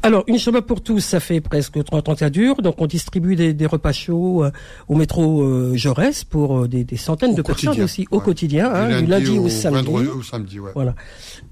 Alors, 0.07 0.23
une 0.27 0.39
chambre 0.39 0.61
pour 0.61 0.79
tous, 0.79 1.01
ça 1.01 1.19
fait 1.19 1.41
presque 1.41 1.83
30 1.83 2.07
ans 2.07 2.13
que 2.13 2.19
ça 2.19 2.29
dure. 2.29 2.61
Donc, 2.61 2.75
on 2.77 2.85
distribue 2.85 3.35
des, 3.35 3.53
des 3.53 3.65
repas 3.65 3.91
chauds 3.91 4.45
euh, 4.45 4.51
au 4.87 4.95
métro 4.95 5.41
euh, 5.41 5.75
Jaurès 5.75 6.23
pour 6.23 6.59
euh, 6.59 6.67
des, 6.69 6.85
des 6.85 6.95
centaines 6.95 7.31
Au 7.31 7.35
de 7.35 7.41
personnes 7.41 7.81
aussi, 7.81 8.07
au 8.09 8.19
ouais. 8.19 8.23
quotidien, 8.23 8.71
hein, 8.73 9.01
du 9.01 9.05
lundi 9.05 9.37
au, 9.37 9.49
samedi. 9.49 9.83
vendredi 9.83 10.07
au 10.07 10.23
samedi, 10.23 10.61
ouais. 10.61 10.71
Voilà. 10.73 10.95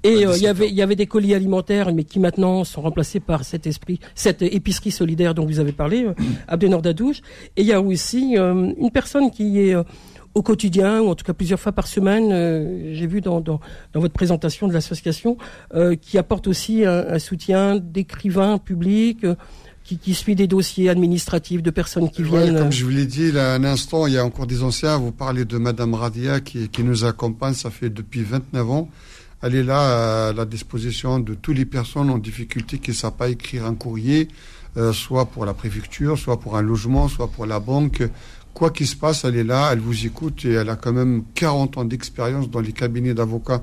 Et 0.04 0.26
euh, 0.26 0.38
il 0.38 0.44
y 0.44 0.48
17 0.48 0.48
avait 0.48 0.64
heures. 0.64 0.70
il 0.72 0.76
y 0.78 0.82
avait 0.82 0.96
des 0.96 1.06
colis 1.06 1.34
alimentaires, 1.34 1.94
mais 1.94 2.06
qui 2.06 2.20
maintenant 2.20 2.64
sont 2.64 2.80
remplacés 2.80 3.20
par 3.20 3.44
cet 3.44 3.68
esprit, 3.68 4.00
cette 4.16 4.42
épicerie 4.42 4.92
solidaire 4.92 5.36
dont 5.36 5.46
vous 5.46 5.60
avez 5.60 5.74
parlé, 5.74 6.08
Abdenor 6.48 6.82
Dadouche. 6.82 7.24
Et 7.58 7.62
il 7.62 7.68
y 7.68 7.74
a 7.74 7.82
aussi 7.82 8.38
une 8.38 8.92
personne 8.94 9.32
qui 9.32 9.60
est 9.60 9.76
au 10.36 10.42
quotidien, 10.44 11.02
ou 11.02 11.08
en 11.10 11.16
tout 11.16 11.24
cas 11.26 11.34
plusieurs 11.34 11.60
fois 11.60 11.72
par 11.72 11.88
semaine, 11.88 12.30
euh, 12.32 12.94
j'ai 12.94 13.08
vu 13.08 13.22
dans, 13.22 13.40
dans, 13.40 13.60
dans 13.94 14.00
votre 14.02 14.14
présentation 14.14 14.68
de 14.68 14.74
l'association, 14.74 15.38
euh, 15.74 15.96
qui 15.96 16.18
apporte 16.18 16.48
aussi 16.48 16.86
un, 16.86 17.06
un 17.08 17.20
soutien 17.20 17.78
d'écrivains 17.78 18.58
publics, 18.58 19.24
euh, 19.24 19.36
qui, 19.86 19.98
qui 19.98 20.14
suit 20.14 20.36
des 20.36 20.48
dossiers 20.48 20.90
administratifs 20.90 21.62
de 21.64 21.70
personnes 21.72 22.10
qui 22.10 22.24
Ouais, 22.24 22.44
viennent. 22.44 22.58
comme 22.58 22.72
je 22.72 22.84
vous 22.84 22.90
l'ai 22.90 23.06
dit 23.06 23.32
là, 23.32 23.54
un 23.54 23.64
instant, 23.64 24.08
il 24.08 24.14
y 24.14 24.18
a 24.18 24.26
encore 24.26 24.48
des 24.48 24.62
anciens. 24.64 24.98
Vous 24.98 25.12
parlez 25.12 25.46
de 25.46 25.58
Madame 25.58 25.94
Radia 25.94 26.40
qui, 26.42 26.70
qui 26.70 26.84
nous 26.84 27.06
accompagne, 27.06 27.54
ça 27.54 27.70
fait 27.70 27.90
depuis 27.90 28.24
29 28.24 28.70
ans. 28.72 28.90
Elle 29.44 29.54
est 29.56 29.64
là 29.64 30.30
à 30.30 30.34
la 30.34 30.46
disposition 30.46 31.20
de 31.20 31.36
toutes 31.36 31.56
les 31.56 31.66
personnes 31.66 32.10
en 32.10 32.18
difficulté 32.18 32.80
qui 32.80 32.90
ne 32.92 32.96
savent 32.96 33.14
pas 33.16 33.30
écrire 33.30 33.66
un 33.68 33.76
courrier, 33.76 34.28
euh, 34.76 34.92
soit 34.92 35.26
pour 35.28 35.46
la 35.46 35.54
préfecture, 35.54 36.18
soit 36.18 36.40
pour 36.40 36.58
un 36.58 36.62
logement, 36.64 37.08
soit 37.08 37.28
pour 37.28 37.46
la 37.46 37.60
banque. 37.60 38.02
Quoi 38.56 38.72
qu'il 38.72 38.88
se 38.88 38.96
passe, 38.96 39.26
elle 39.26 39.36
est 39.36 39.44
là, 39.44 39.70
elle 39.74 39.80
vous 39.80 40.06
écoute 40.06 40.46
et 40.46 40.54
elle 40.54 40.70
a 40.70 40.78
quand 40.78 40.94
même 40.94 41.24
40 41.36 41.78
ans 41.78 41.84
d'expérience 41.86 42.50
dans 42.50 42.62
les 42.62 42.72
cabinets 42.72 43.14
d'avocats 43.14 43.62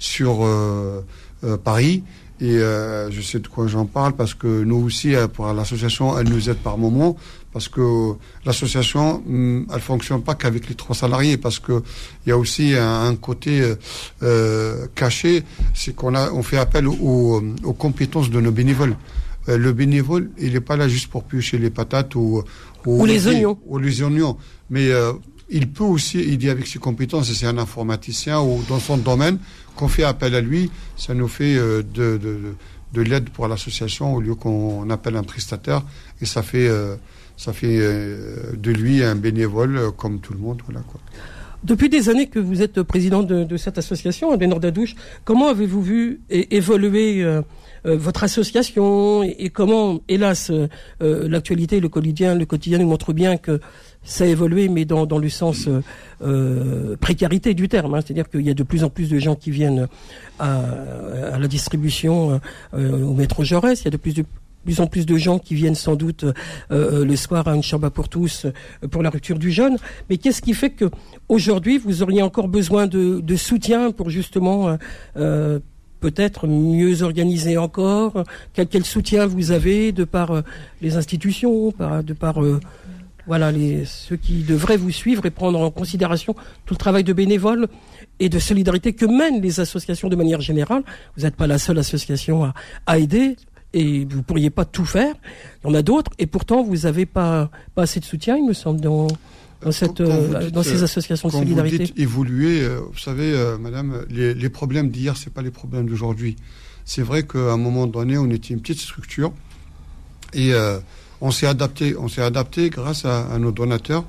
sur 0.00 0.44
euh, 0.44 1.00
euh, 1.44 1.56
Paris. 1.56 2.02
Et 2.40 2.58
euh, 2.58 3.08
je 3.12 3.20
sais 3.20 3.38
de 3.38 3.46
quoi 3.46 3.68
j'en 3.68 3.86
parle 3.86 4.14
parce 4.14 4.34
que 4.34 4.64
nous 4.64 4.84
aussi, 4.84 5.14
euh, 5.14 5.28
pour 5.28 5.46
l'association, 5.52 6.18
elle 6.18 6.28
nous 6.28 6.50
aide 6.50 6.56
par 6.56 6.76
moment 6.76 7.16
parce 7.52 7.68
que 7.68 8.14
l'association, 8.44 9.22
hum, 9.28 9.64
elle 9.72 9.80
fonctionne 9.80 10.22
pas 10.22 10.34
qu'avec 10.34 10.68
les 10.68 10.74
trois 10.74 10.96
salariés 10.96 11.36
parce 11.36 11.60
que 11.60 11.84
il 12.26 12.30
y 12.30 12.32
a 12.32 12.36
aussi 12.36 12.74
un, 12.74 13.04
un 13.04 13.14
côté 13.14 13.60
euh, 13.60 13.76
euh, 14.24 14.86
caché, 14.96 15.44
c'est 15.72 15.94
qu'on 15.94 16.16
a, 16.16 16.32
on 16.32 16.42
fait 16.42 16.58
appel 16.58 16.88
aux, 16.88 17.40
aux 17.62 17.72
compétences 17.74 18.28
de 18.28 18.40
nos 18.40 18.50
bénévoles. 18.50 18.96
Euh, 19.48 19.58
le 19.58 19.72
bénévole, 19.72 20.30
il 20.38 20.52
n'est 20.52 20.60
pas 20.60 20.76
là 20.76 20.88
juste 20.88 21.08
pour 21.08 21.24
piocher 21.24 21.58
les 21.58 21.70
patates 21.70 22.14
ou, 22.14 22.42
Ou 22.86 23.04
les 23.06 23.26
oignons. 23.26 23.58
ou 23.66 23.78
les 23.78 24.02
oignons, 24.02 24.36
mais 24.70 24.90
euh, 24.90 25.12
il 25.50 25.68
peut 25.70 25.84
aussi 25.84 26.18
aider 26.20 26.48
avec 26.48 26.66
ses 26.66 26.78
compétences. 26.78 27.32
C'est 27.32 27.46
un 27.46 27.58
informaticien 27.58 28.40
ou 28.40 28.62
dans 28.68 28.78
son 28.78 28.96
domaine 28.96 29.38
qu'on 29.76 29.88
fait 29.88 30.04
appel 30.04 30.34
à 30.34 30.40
lui. 30.40 30.70
Ça 30.96 31.14
nous 31.14 31.28
fait 31.28 31.56
euh, 31.56 31.82
de, 31.82 32.16
de, 32.16 32.18
de, 32.18 32.54
de 32.94 33.00
l'aide 33.02 33.30
pour 33.30 33.48
l'association 33.48 34.14
au 34.14 34.20
lieu 34.20 34.34
qu'on 34.34 34.88
appelle 34.90 35.16
un 35.16 35.24
prestataire. 35.24 35.82
Et 36.20 36.26
ça 36.26 36.42
fait, 36.42 36.68
euh, 36.68 36.94
ça 37.36 37.52
fait 37.52 37.78
de 37.78 38.70
lui 38.70 39.02
un 39.02 39.16
bénévole 39.16 39.90
comme 39.96 40.20
tout 40.20 40.32
le 40.32 40.38
monde. 40.38 40.62
Voilà, 40.66 40.80
quoi. 40.86 41.00
Depuis 41.64 41.88
des 41.88 42.08
années 42.08 42.26
que 42.26 42.40
vous 42.40 42.60
êtes 42.60 42.82
président 42.82 43.22
de, 43.22 43.44
de 43.44 43.56
cette 43.56 43.78
association, 43.78 44.32
Abdenor 44.32 44.58
Dadouche, 44.58 44.96
comment 45.24 45.46
avez-vous 45.48 45.80
vu 45.80 46.20
évoluer 46.28 47.22
euh, 47.22 47.40
euh, 47.86 47.96
votre 47.96 48.24
association 48.24 49.22
et, 49.22 49.48
comment, 49.50 50.00
hélas, 50.08 50.50
euh, 50.50 50.66
euh, 51.02 51.28
l'actualité, 51.28 51.78
le 51.78 51.88
quotidien, 51.88 52.34
le 52.34 52.46
quotidien 52.46 52.78
nous 52.78 52.88
montre 52.88 53.12
bien 53.12 53.36
que 53.36 53.60
ça 54.02 54.24
a 54.24 54.26
évolué, 54.26 54.68
mais 54.68 54.84
dans, 54.84 55.06
dans 55.06 55.18
le 55.18 55.28
sens 55.28 55.68
euh, 56.22 56.96
précarité 56.96 57.54
du 57.54 57.68
terme. 57.68 57.94
hein. 57.94 58.00
C'est-à-dire 58.04 58.28
qu'il 58.28 58.42
y 58.42 58.50
a 58.50 58.54
de 58.54 58.64
plus 58.64 58.82
en 58.82 58.90
plus 58.90 59.08
de 59.08 59.20
gens 59.20 59.36
qui 59.36 59.52
viennent 59.52 59.86
à, 60.40 60.62
à 61.32 61.38
la 61.38 61.46
distribution 61.46 62.40
au 62.72 63.14
métro 63.14 63.44
Jaurès. 63.44 63.80
Il 63.80 63.84
y 63.84 63.88
a 63.88 63.92
de 63.92 63.96
plus 63.96 64.14
de 64.14 64.24
plus 64.64 64.80
en 64.80 64.86
plus 64.86 65.06
de 65.06 65.16
gens 65.16 65.38
qui 65.38 65.54
viennent 65.54 65.74
sans 65.74 65.96
doute 65.96 66.24
euh, 66.24 66.32
euh, 66.70 67.04
le 67.04 67.16
soir 67.16 67.48
à 67.48 67.54
une 67.54 67.62
chambre 67.62 67.90
pour 67.90 68.08
tous 68.08 68.46
euh, 68.46 68.88
pour 68.88 69.02
la 69.02 69.10
rupture 69.10 69.38
du 69.38 69.50
jeûne. 69.50 69.76
Mais 70.08 70.16
qu'est-ce 70.16 70.42
qui 70.42 70.54
fait 70.54 70.70
que 70.70 70.86
aujourd'hui 71.28 71.78
vous 71.78 72.02
auriez 72.02 72.22
encore 72.22 72.48
besoin 72.48 72.86
de, 72.86 73.20
de 73.20 73.36
soutien 73.36 73.90
pour 73.90 74.10
justement 74.10 74.68
euh, 74.68 74.76
euh, 75.16 75.58
peut-être 76.00 76.46
mieux 76.46 77.02
organiser 77.02 77.56
encore? 77.58 78.24
Quel, 78.54 78.66
quel 78.66 78.84
soutien 78.84 79.26
vous 79.26 79.50
avez 79.52 79.92
de 79.92 80.04
par 80.04 80.42
les 80.80 80.96
institutions, 80.96 81.72
par, 81.72 82.02
de 82.02 82.12
par 82.12 82.40
voilà 83.24 83.52
les 83.52 83.84
ceux 83.84 84.16
qui 84.16 84.42
devraient 84.42 84.76
vous 84.76 84.90
suivre 84.90 85.26
et 85.26 85.30
prendre 85.30 85.60
en 85.60 85.70
considération 85.70 86.34
tout 86.66 86.74
le 86.74 86.78
travail 86.78 87.04
de 87.04 87.12
bénévoles 87.12 87.68
et 88.18 88.28
de 88.28 88.40
solidarité 88.40 88.94
que 88.94 89.06
mènent 89.06 89.40
les 89.40 89.60
associations 89.60 90.08
de 90.08 90.16
manière 90.16 90.40
générale? 90.40 90.82
Vous 91.16 91.22
n'êtes 91.22 91.36
pas 91.36 91.46
la 91.46 91.58
seule 91.58 91.78
association 91.78 92.44
à, 92.44 92.54
à 92.86 92.98
aider 92.98 93.36
et 93.74 94.04
vous 94.04 94.22
pourriez 94.22 94.50
pas 94.50 94.64
tout 94.64 94.84
faire. 94.84 95.14
Il 95.64 95.68
y 95.68 95.70
en 95.70 95.74
a 95.74 95.82
d'autres 95.82 96.10
et 96.18 96.26
pourtant 96.26 96.62
vous 96.62 96.76
n'avez 96.78 97.06
pas, 97.06 97.50
pas 97.74 97.82
assez 97.82 98.00
de 98.00 98.04
soutien, 98.04 98.36
il 98.36 98.46
me 98.46 98.52
semble, 98.52 98.80
dans, 98.80 99.08
dans, 99.62 99.72
cette, 99.72 100.00
euh, 100.00 100.40
dites, 100.44 100.52
dans 100.52 100.62
ces 100.62 100.80
euh, 100.82 100.84
associations 100.84 101.28
de 101.28 101.32
Quand 101.32 101.38
vous 101.38 101.44
solidarité. 101.44 101.78
dites 101.84 101.98
évoluer, 101.98 102.60
euh, 102.62 102.80
vous 102.92 102.98
savez, 102.98 103.32
euh, 103.32 103.56
madame, 103.58 104.04
les, 104.10 104.34
les 104.34 104.48
problèmes 104.48 104.90
d'hier, 104.90 105.16
c'est 105.16 105.32
pas 105.32 105.42
les 105.42 105.50
problèmes 105.50 105.86
d'aujourd'hui. 105.86 106.36
C'est 106.84 107.02
vrai 107.02 107.22
qu'à 107.22 107.52
un 107.52 107.56
moment 107.56 107.86
donné, 107.86 108.18
on 108.18 108.28
était 108.30 108.52
une 108.52 108.60
petite 108.60 108.80
structure 108.80 109.32
et 110.34 110.52
euh, 110.52 110.78
on 111.20 111.30
s'est 111.30 111.46
adapté. 111.46 111.96
On 111.96 112.08
s'est 112.08 112.22
adapté 112.22 112.70
grâce 112.70 113.04
à, 113.04 113.26
à 113.32 113.38
nos 113.38 113.52
donateurs 113.52 114.04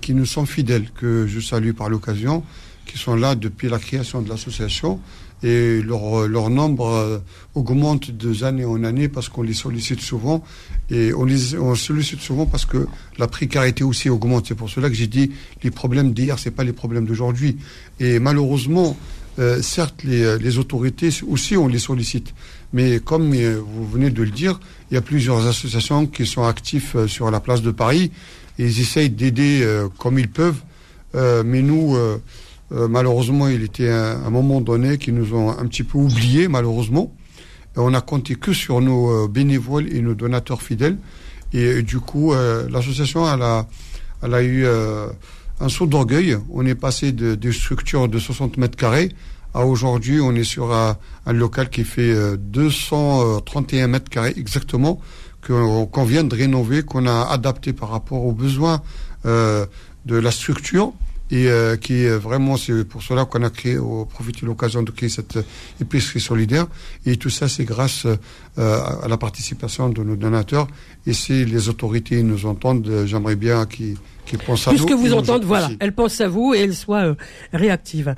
qui 0.00 0.14
nous 0.14 0.26
sont 0.26 0.46
fidèles, 0.46 0.90
que 0.92 1.26
je 1.26 1.40
salue 1.40 1.72
par 1.72 1.88
l'occasion, 1.88 2.44
qui 2.86 2.98
sont 2.98 3.16
là 3.16 3.34
depuis 3.34 3.68
la 3.68 3.80
création 3.80 4.22
de 4.22 4.28
l'association. 4.28 5.00
Et 5.42 5.82
leur, 5.82 6.26
leur 6.26 6.48
nombre 6.48 6.88
euh, 6.88 7.18
augmente 7.54 8.10
de 8.10 8.44
année 8.44 8.64
en 8.64 8.82
année 8.84 9.08
parce 9.08 9.28
qu'on 9.28 9.42
les 9.42 9.54
sollicite 9.54 10.00
souvent. 10.00 10.42
Et 10.90 11.12
on 11.12 11.24
les 11.24 11.56
on 11.56 11.74
sollicite 11.74 12.20
souvent 12.20 12.46
parce 12.46 12.64
que 12.64 12.86
la 13.18 13.26
précarité 13.26 13.84
aussi 13.84 14.08
augmente. 14.08 14.46
C'est 14.48 14.54
pour 14.54 14.70
cela 14.70 14.88
que 14.88 14.94
j'ai 14.94 15.06
dit 15.06 15.32
les 15.62 15.70
problèmes 15.70 16.12
d'hier, 16.12 16.38
c'est 16.38 16.50
pas 16.50 16.64
les 16.64 16.72
problèmes 16.72 17.04
d'aujourd'hui. 17.04 17.58
Et 18.00 18.18
malheureusement, 18.18 18.96
euh, 19.38 19.60
certes, 19.60 20.04
les, 20.04 20.38
les, 20.38 20.58
autorités 20.58 21.10
aussi, 21.28 21.56
on 21.56 21.68
les 21.68 21.78
sollicite. 21.78 22.32
Mais 22.72 22.98
comme 22.98 23.34
vous 23.34 23.86
venez 23.86 24.08
de 24.08 24.22
le 24.22 24.30
dire, 24.30 24.58
il 24.90 24.94
y 24.94 24.96
a 24.96 25.02
plusieurs 25.02 25.46
associations 25.46 26.06
qui 26.06 26.24
sont 26.24 26.44
actives 26.44 27.06
sur 27.06 27.30
la 27.30 27.40
place 27.40 27.60
de 27.60 27.70
Paris. 27.70 28.10
Ils 28.58 28.80
essayent 28.80 29.10
d'aider 29.10 29.66
comme 29.98 30.18
ils 30.18 30.30
peuvent. 30.30 30.62
mais 31.14 31.62
nous, 31.62 31.96
malheureusement, 32.70 33.48
il 33.48 33.62
était 33.62 33.90
un, 33.90 34.24
un 34.24 34.30
moment 34.30 34.60
donné 34.60 34.98
qui 34.98 35.12
nous 35.12 35.34
ont 35.34 35.50
un 35.50 35.66
petit 35.66 35.84
peu 35.84 35.98
oubliés, 35.98 36.48
malheureusement. 36.48 37.12
On 37.76 37.92
a 37.94 38.00
compté 38.00 38.34
que 38.36 38.52
sur 38.52 38.80
nos 38.80 39.28
bénévoles 39.28 39.92
et 39.94 40.00
nos 40.00 40.14
donateurs 40.14 40.62
fidèles. 40.62 40.96
Et 41.52 41.82
du 41.82 42.00
coup, 42.00 42.32
l'association, 42.32 43.24
elle 43.32 44.34
a, 44.34 44.42
eu 44.42 44.66
un 44.66 45.68
saut 45.68 45.86
d'orgueil. 45.86 46.38
On 46.50 46.64
est 46.64 46.74
passé 46.74 47.12
de, 47.12 47.50
structures 47.52 48.08
de 48.08 48.18
60 48.18 48.56
mètres 48.56 48.76
carrés 48.76 49.10
à 49.56 49.64
aujourd'hui, 49.64 50.20
on 50.20 50.34
est 50.34 50.44
sur 50.44 50.74
un, 50.74 50.98
local 51.26 51.70
qui 51.70 51.84
fait 51.84 52.14
231 52.36 53.84
euh, 53.84 53.88
mètres 53.88 54.10
carrés 54.10 54.34
exactement, 54.36 55.00
qu'on 55.40 56.04
vient 56.04 56.24
de 56.24 56.34
rénover, 56.36 56.82
qu'on 56.82 57.06
a 57.06 57.22
adapté 57.30 57.72
par 57.72 57.88
rapport 57.88 58.22
aux 58.26 58.32
besoins 58.32 58.82
euh, 59.24 59.64
de 60.04 60.16
la 60.16 60.30
structure 60.30 60.92
et 61.30 61.48
euh, 61.48 61.76
qui 61.76 62.04
est 62.04 62.10
vraiment 62.10 62.56
c'est 62.56 62.84
pour 62.84 63.02
cela 63.02 63.24
qu'on 63.24 63.42
a 63.42 63.50
créé 63.50 63.78
au 63.78 64.04
profité 64.04 64.42
de 64.42 64.46
l'occasion 64.46 64.82
de 64.82 64.90
créer 64.90 65.08
cette 65.08 65.38
épicerie 65.80 66.20
solidaire 66.20 66.66
et 67.04 67.16
tout 67.16 67.30
ça 67.30 67.48
c'est 67.48 67.64
grâce 67.64 68.06
à 68.56 69.08
la 69.08 69.16
participation 69.16 69.88
de 69.88 70.02
nos 70.02 70.16
donateurs 70.16 70.66
et 71.06 71.12
si 71.12 71.44
les 71.44 71.68
autorités 71.68 72.22
nous 72.22 72.46
entendent 72.46 73.04
j'aimerais 73.06 73.36
bien 73.36 73.66
qu'ils 73.66 73.96
Puisque 74.26 74.92
vous 74.92 75.12
entendez, 75.12 75.46
voilà, 75.46 75.70
elle 75.80 75.92
pense 75.92 76.20
à 76.20 76.28
vous 76.28 76.54
et 76.54 76.60
elle 76.60 76.74
soit 76.74 77.04
euh, 77.04 77.14
réactive. 77.52 78.14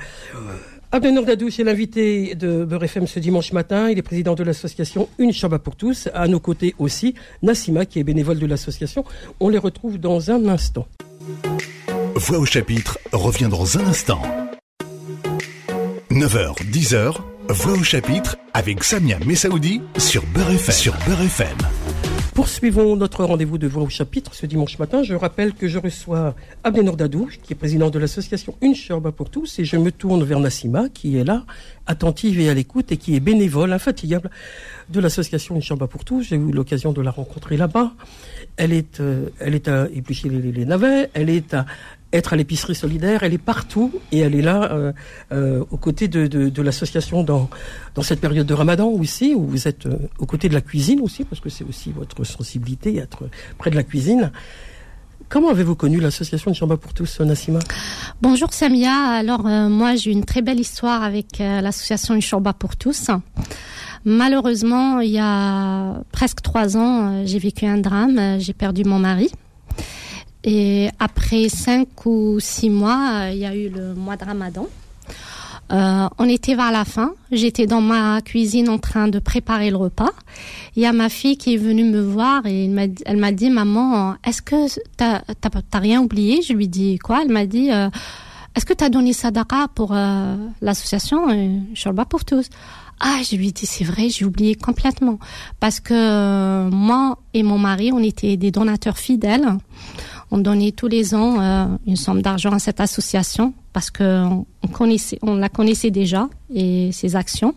Abdel 0.91 1.23
Dadouche 1.23 1.61
est 1.61 1.65
l'invité 1.65 2.35
de 2.35 2.65
Beurre 2.65 2.85
FM 2.85 3.07
ce 3.07 3.19
dimanche 3.19 3.53
matin. 3.53 3.91
Il 3.91 3.99
est 3.99 4.03
président 4.03 4.35
de 4.35 4.43
l'association 4.43 5.09
Une 5.19 5.35
Chambre 5.35 5.59
pour 5.59 5.77
tous. 5.77 6.09
À 6.15 6.29
nos 6.29 6.41
côtés 6.41 6.75
aussi, 6.79 7.15
Nassima, 7.43 7.85
qui 7.85 7.99
est 7.99 8.05
bénévole 8.05 8.38
de 8.38 8.47
l'association. 8.47 9.05
On 9.38 9.50
les 9.50 9.59
retrouve 9.59 9.99
dans 9.99 10.31
un 10.31 10.49
instant. 10.49 10.88
Voix 12.19 12.39
au 12.39 12.45
chapitre 12.45 12.99
revient 13.13 13.47
dans 13.49 13.79
un 13.79 13.87
instant. 13.87 14.21
9h, 16.11 16.69
10h, 16.69 17.15
Voix 17.49 17.73
au 17.75 17.85
chapitre 17.85 18.37
avec 18.55 18.83
Samia 18.83 19.21
Messaoudi 19.25 19.83
sur 19.99 20.25
Beurre 20.35 20.51
FM. 20.51 20.75
Sur 20.75 20.95
Beurre 21.07 21.23
FM. 21.23 21.57
Poursuivons 22.39 22.95
notre 22.95 23.25
rendez-vous 23.25 23.59
de 23.59 23.67
voix 23.67 23.83
au 23.83 23.89
chapitre 23.89 24.33
ce 24.33 24.47
dimanche 24.47 24.79
matin. 24.79 25.03
Je 25.03 25.15
rappelle 25.15 25.55
que 25.55 25.67
je 25.67 25.77
reçois 25.79 26.37
Abdenor 26.63 26.97
Dadou, 26.97 27.29
qui 27.43 27.53
est 27.53 27.57
président 27.57 27.91
de 27.91 27.99
l'association 27.99 28.57
Une 28.63 28.77
Sherba 28.77 29.11
pour 29.11 29.29
tous, 29.29 29.59
et 29.59 29.65
je 29.65 29.77
me 29.77 29.91
tourne 29.91 30.23
vers 30.23 30.39
Nassima, 30.39 30.89
qui 30.89 31.19
est 31.19 31.25
là, 31.25 31.45
attentive 31.89 32.39
et 32.39 32.49
à 32.49 32.55
l'écoute, 32.55 32.93
et 32.93 32.97
qui 32.97 33.17
est 33.17 33.21
bénévole, 33.21 33.73
infatigable 33.73 34.31
de 34.89 35.01
l'association 35.01 35.57
Une 35.57 35.63
Sherba 35.63 35.89
pour 35.89 36.05
tous. 36.05 36.23
J'ai 36.23 36.37
eu 36.37 36.53
l'occasion 36.53 36.93
de 36.93 37.03
la 37.03 37.11
rencontrer 37.11 37.57
là-bas. 37.57 37.93
Elle 38.57 38.73
est, 38.73 39.01
euh, 39.01 39.31
elle 39.41 39.57
est 39.57 39.67
à 39.67 39.89
éplucher 39.93 40.29
les, 40.29 40.53
les, 40.53 40.65
navets, 40.65 41.11
elle 41.15 41.31
est 41.31 41.55
à 41.55 41.67
être 42.12 42.33
à 42.33 42.37
l'épicerie 42.37 42.75
solidaire, 42.75 43.23
elle 43.23 43.35
est 43.35 43.38
partout 43.38 43.93
et 44.12 44.21
elle 44.21 44.35
est 44.35 44.43
là 44.43 44.73
euh, 44.73 44.93
euh, 45.33 45.65
aux 45.71 45.77
côtés 45.77 46.09
de, 46.09 46.27
de, 46.27 46.49
de 46.49 46.62
l'association 46.62 47.23
dans, 47.23 47.50
dans 47.95 48.03
cette 48.03 48.21
période 48.21 48.47
de 48.47 48.55
Ramadan 48.55 48.88
aussi, 48.88 49.35
où 49.35 49.47
vous 49.47 49.69
êtes 49.69 49.87
euh, 49.87 49.97
aux 50.19 50.27
côtés 50.27 50.49
de 50.49 50.55
la 50.55 50.62
cuisine 50.62 51.00
aussi, 51.00 51.25
parce 51.25 51.41
que 51.41 51.50
c'est 51.50 51.65
aussi 51.65 51.93
votre 51.93 52.25
sensibilité, 52.25 52.97
être 52.97 53.29
près 53.59 53.71
de 53.71 53.77
la 53.77 53.83
cuisine. 53.83 54.33
Comment 55.29 55.50
avez-vous 55.50 55.75
connu 55.75 56.00
l'association 56.00 56.50
de 56.50 56.57
Chamba 56.57 56.79
pour 56.79 56.95
tous, 56.95 57.21
Nassima 57.21 57.59
Bonjour 58.23 58.55
Samia. 58.55 58.95
Alors 58.95 59.43
moi 59.43 59.95
j'ai 59.95 60.11
une 60.11 60.25
très 60.25 60.41
belle 60.41 60.59
histoire 60.59 61.03
avec 61.03 61.38
l'association 61.41 62.19
Chamba 62.19 62.55
pour 62.55 62.77
tous. 62.77 63.11
Malheureusement, 64.07 65.00
il 65.00 65.11
y 65.11 65.19
a 65.21 66.03
presque 66.12 66.41
trois 66.41 66.79
ans, 66.79 67.27
j'ai 67.27 67.38
vécu 67.38 67.67
un 67.67 67.77
drame. 67.77 68.41
J'ai 68.41 68.55
perdu 68.55 68.85
mon 68.85 68.99
mari. 68.99 69.31
Et 70.50 70.88
après 70.99 71.50
cinq 71.50 72.07
ou 72.07 72.40
six 72.40 72.71
mois, 72.71 73.11
euh, 73.12 73.31
il 73.35 73.38
y 73.38 73.45
a 73.45 73.55
eu 73.55 73.69
le 73.69 73.93
mois 73.95 74.17
de 74.17 74.25
Ramadan. 74.25 74.67
Euh, 75.71 76.09
on 76.17 76.26
était 76.26 76.55
vers 76.55 76.73
la 76.73 76.87
fin. 76.87 77.12
J'étais 77.31 77.67
dans 77.67 77.83
ma 77.83 78.23
cuisine 78.23 78.71
en 78.71 78.78
train 78.78 79.09
de 79.09 79.19
préparer 79.19 79.69
le 79.69 79.76
repas. 79.76 80.12
Il 80.75 80.83
y 80.83 80.87
a 80.87 80.95
ma 80.95 81.11
fille 81.11 81.37
qui 81.37 81.52
est 81.52 81.59
venue 81.59 81.85
me 81.85 82.00
voir 82.00 82.47
et 82.47 82.64
elle 83.05 83.17
m'a 83.19 83.33
dit 83.33 83.50
maman, 83.50 84.14
est-ce 84.25 84.40
que 84.40 84.57
t'as 84.97 85.21
t'as 85.21 85.78
rien 85.78 86.00
oublié? 86.00 86.40
Je 86.40 86.55
lui 86.55 86.67
dis 86.67 86.97
quoi? 86.97 87.21
Elle 87.23 87.31
m'a 87.31 87.45
dit 87.45 87.71
euh, 87.71 87.90
est-ce 88.55 88.64
que 88.64 88.73
tu 88.73 88.85
as 88.85 88.88
donné 88.88 89.12
sadaqa 89.12 89.69
pour 89.75 89.90
euh, 89.93 90.37
l'association 90.62 91.28
euh, 91.28 91.59
Shorba 91.75 92.07
pour 92.07 92.25
tous? 92.25 92.49
Ah, 93.00 93.19
je 93.31 93.37
lui 93.37 93.52
dis 93.52 93.67
c'est 93.67 93.85
vrai, 93.85 94.09
j'ai 94.09 94.25
oublié 94.25 94.55
complètement 94.55 95.19
parce 95.61 95.78
que 95.78 96.71
moi 96.71 97.19
et 97.35 97.43
mon 97.43 97.59
mari, 97.59 97.93
on 97.93 98.02
était 98.02 98.38
des 98.38 98.50
donateurs 98.50 98.97
fidèles. 98.97 99.47
On 100.30 100.38
donnait 100.38 100.73
tous 100.73 100.88
les 100.88 101.14
ans 101.14 101.40
euh, 101.40 101.66
une 101.87 101.97
somme 101.97 102.20
d'argent 102.20 102.52
à 102.52 102.58
cette 102.58 102.80
association 102.80 103.54
parce 103.73 103.90
que 103.90 104.25
on, 104.25 104.68
connaissait, 104.68 105.18
on 105.23 105.37
la 105.37 105.49
connaissait 105.49 105.90
déjà 105.90 106.28
et 106.54 106.90
ses 106.92 107.16
actions. 107.16 107.54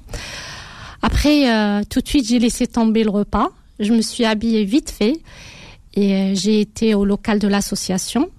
Après, 1.01 1.51
euh, 1.51 1.81
tout 1.89 1.99
de 1.99 2.07
suite, 2.07 2.27
j'ai 2.27 2.39
laissé 2.39 2.67
tomber 2.67 3.03
le 3.03 3.09
repas. 3.09 3.49
Je 3.79 3.91
me 3.91 4.01
suis 4.01 4.23
habillée 4.23 4.63
vite 4.63 4.91
fait 4.91 5.21
et 5.95 6.15
euh, 6.15 6.35
j'ai 6.35 6.61
été 6.61 6.93
au 6.93 7.03
local 7.03 7.39
de 7.39 7.47
l'association. 7.47 8.29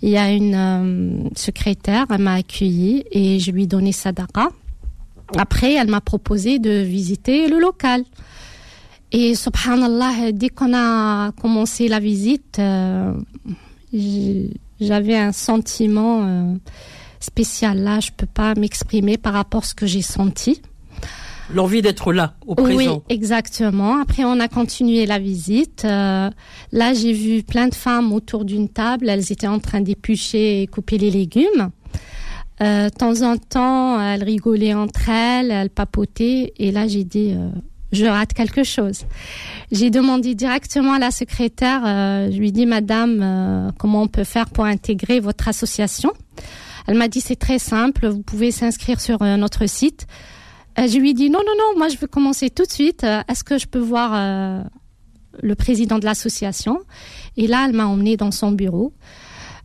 Il 0.00 0.08
y 0.08 0.16
a 0.16 0.32
une 0.32 1.30
secrétaire, 1.36 2.06
elle 2.10 2.22
m'a 2.22 2.34
accueillie 2.34 3.04
et 3.12 3.38
je 3.38 3.52
lui 3.52 3.64
ai 3.64 3.66
donné 3.68 3.92
sadaqa. 3.92 4.48
Après, 5.38 5.74
elle 5.74 5.88
m'a 5.88 6.00
proposé 6.00 6.58
de 6.58 6.80
visiter 6.80 7.46
le 7.48 7.60
local. 7.60 8.02
Et 9.12 9.34
subhanallah, 9.34 10.32
dès 10.32 10.48
qu'on 10.48 10.74
a 10.74 11.32
commencé 11.32 11.86
la 11.86 12.00
visite, 12.00 12.58
euh, 12.58 13.12
j'avais 14.80 15.16
un 15.16 15.32
sentiment 15.32 16.24
euh, 16.24 16.54
spécial. 17.20 17.78
Là, 17.80 18.00
je 18.00 18.10
peux 18.16 18.26
pas 18.26 18.54
m'exprimer 18.54 19.18
par 19.18 19.34
rapport 19.34 19.64
à 19.64 19.66
ce 19.66 19.74
que 19.74 19.86
j'ai 19.86 20.00
senti. 20.00 20.62
L'envie 21.52 21.82
d'être 21.82 22.14
là, 22.14 22.32
au 22.46 22.54
présent. 22.54 23.02
Oui, 23.06 23.14
exactement. 23.14 24.00
Après, 24.00 24.24
on 24.24 24.40
a 24.40 24.48
continué 24.48 25.04
la 25.04 25.18
visite. 25.18 25.84
Euh, 25.84 26.30
là, 26.72 26.94
j'ai 26.94 27.12
vu 27.12 27.42
plein 27.42 27.68
de 27.68 27.74
femmes 27.74 28.14
autour 28.14 28.46
d'une 28.46 28.70
table. 28.70 29.10
Elles 29.10 29.30
étaient 29.30 29.46
en 29.46 29.58
train 29.58 29.82
d'éplucher 29.82 30.62
et 30.62 30.66
couper 30.66 30.96
les 30.96 31.10
légumes. 31.10 31.68
de 32.60 32.88
temps 32.88 33.20
en 33.20 33.36
temps, 33.36 34.00
elles 34.00 34.24
rigolaient 34.24 34.72
entre 34.72 35.10
elles, 35.10 35.50
elles 35.50 35.68
papotaient. 35.68 36.54
Et 36.56 36.70
là, 36.70 36.86
j'ai 36.88 37.04
dit, 37.04 37.34
je 37.92 38.06
rate 38.06 38.32
quelque 38.32 38.64
chose. 38.64 39.04
J'ai 39.70 39.90
demandé 39.90 40.34
directement 40.34 40.94
à 40.94 40.98
la 40.98 41.10
secrétaire, 41.10 41.82
euh, 41.84 42.30
je 42.30 42.38
lui 42.38 42.48
ai 42.48 42.52
dit, 42.52 42.66
Madame, 42.66 43.20
euh, 43.22 43.70
comment 43.78 44.02
on 44.02 44.08
peut 44.08 44.24
faire 44.24 44.48
pour 44.48 44.64
intégrer 44.64 45.20
votre 45.20 45.48
association? 45.48 46.12
Elle 46.86 46.96
m'a 46.96 47.08
dit, 47.08 47.20
c'est 47.20 47.36
très 47.36 47.58
simple, 47.58 48.08
vous 48.08 48.22
pouvez 48.22 48.50
s'inscrire 48.50 49.00
sur 49.00 49.22
euh, 49.22 49.36
notre 49.36 49.66
site. 49.66 50.06
je 50.76 50.98
lui 50.98 51.10
ai 51.10 51.14
dit, 51.14 51.30
non, 51.30 51.40
non, 51.40 51.52
non, 51.56 51.78
moi 51.78 51.88
je 51.88 51.98
veux 51.98 52.06
commencer 52.06 52.50
tout 52.50 52.64
de 52.64 52.72
suite. 52.72 53.04
Est-ce 53.04 53.44
que 53.44 53.58
je 53.58 53.66
peux 53.66 53.78
voir 53.78 54.64
le 55.42 55.54
président 55.54 55.98
de 55.98 56.06
l'association? 56.06 56.80
Et 57.36 57.46
là, 57.46 57.66
elle 57.68 57.74
m'a 57.74 57.86
emmené 57.86 58.16
dans 58.16 58.30
son 58.30 58.52
bureau. 58.52 58.94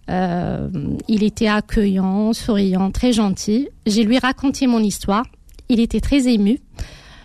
il 0.10 1.24
était 1.24 1.48
accueillant, 1.48 2.34
souriant, 2.34 2.91
très 2.91 3.13
gentil. 3.13 3.69
J'ai 3.86 4.03
lui 4.03 4.19
raconté 4.19 4.67
mon 4.67 4.79
histoire. 4.79 5.25
Il 5.69 5.79
était 5.79 6.01
très 6.01 6.27
ému. 6.27 6.60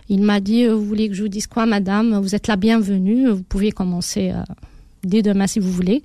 Il 0.09 0.21
m'a 0.21 0.39
dit, 0.39 0.65
euh, 0.65 0.75
vous 0.75 0.85
voulez 0.85 1.09
que 1.09 1.15
je 1.15 1.23
vous 1.23 1.29
dise 1.29 1.47
quoi, 1.47 1.65
madame? 1.65 2.19
Vous 2.19 2.35
êtes 2.35 2.47
la 2.47 2.55
bienvenue, 2.55 3.29
vous 3.29 3.43
pouvez 3.43 3.71
commencer 3.71 4.31
euh, 4.31 4.43
dès 5.03 5.21
demain 5.21 5.47
si 5.47 5.59
vous 5.59 5.71
voulez. 5.71 6.03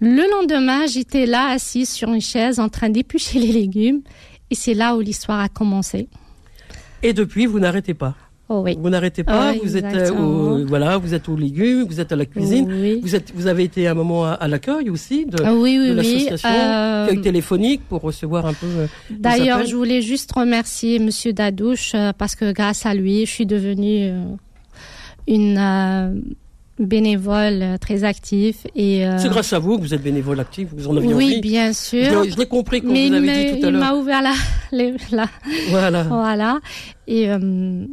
Le 0.00 0.28
lendemain, 0.30 0.86
j'étais 0.86 1.26
là, 1.26 1.50
assise 1.50 1.90
sur 1.90 2.12
une 2.12 2.20
chaise, 2.20 2.58
en 2.58 2.68
train 2.68 2.90
d'éplucher 2.90 3.38
les 3.40 3.52
légumes, 3.52 4.02
et 4.50 4.54
c'est 4.54 4.74
là 4.74 4.96
où 4.96 5.00
l'histoire 5.00 5.40
a 5.40 5.48
commencé. 5.48 6.08
Et 7.02 7.12
depuis, 7.12 7.46
vous 7.46 7.60
n'arrêtez 7.60 7.94
pas? 7.94 8.14
Oh 8.54 8.66
vous 8.78 8.90
n'arrêtez 8.90 9.24
pas, 9.24 9.54
vous 9.54 9.78
êtes 9.78 9.84
euh, 9.94 10.10
au, 10.10 10.66
voilà, 10.66 10.98
vous 10.98 11.14
êtes 11.14 11.26
aux 11.26 11.36
légumes, 11.36 11.84
vous 11.88 12.00
êtes 12.00 12.12
à 12.12 12.16
la 12.16 12.26
cuisine, 12.26 13.00
vous 13.00 13.14
êtes, 13.16 13.32
vous 13.34 13.46
avez 13.46 13.64
été 13.64 13.88
un 13.88 13.94
moment 13.94 14.26
à, 14.26 14.46
l'accueil 14.46 14.90
aussi 14.90 15.24
de, 15.24 15.38
ah 15.42 15.54
oui, 15.54 15.78
de 15.78 15.94
l'association, 15.94 16.50
euh... 16.50 17.16
téléphonique 17.22 17.80
pour 17.88 18.02
recevoir 18.02 18.44
un 18.44 18.52
peu. 18.52 18.66
Euh, 18.66 18.86
D'ailleurs, 19.08 19.64
je 19.64 19.74
voulais 19.74 20.02
juste 20.02 20.30
remercier 20.32 20.98
Monsieur 20.98 21.32
Dadouche 21.32 21.92
euh, 21.94 22.12
parce 22.12 22.34
que 22.34 22.52
grâce 22.52 22.84
à 22.84 22.92
lui, 22.92 23.24
je 23.24 23.30
suis 23.30 23.46
devenue 23.46 24.12
une 25.26 26.22
bénévole 26.78 27.78
très 27.80 28.04
actif 28.04 28.66
et 28.76 29.06
c'est 29.16 29.30
grâce 29.30 29.54
à 29.54 29.58
vous 29.60 29.78
que 29.78 29.82
vous 29.82 29.94
êtes 29.94 30.02
bénévole 30.02 30.40
actif 30.40 30.68
vous 30.72 30.88
en 30.88 30.96
avez 30.96 31.14
oui 31.14 31.40
bien 31.40 31.72
sûr. 31.72 32.24
Je 32.24 32.36
l'ai 32.36 32.46
compris 32.46 32.82
quand 32.82 32.92
Mais 32.92 33.08
vous 33.08 33.14
avez 33.14 33.52
dit 33.54 33.60
tout 33.60 33.66
à 33.66 33.70
l'heure. 33.70 33.80
il 33.80 33.88
m'a 33.88 33.94
ouvert 33.94 34.20
la, 34.20 34.34
la, 35.12 35.28
voilà. 35.70 36.02
voilà. 36.02 36.60
Et 37.06 37.30
euh, 37.30 37.86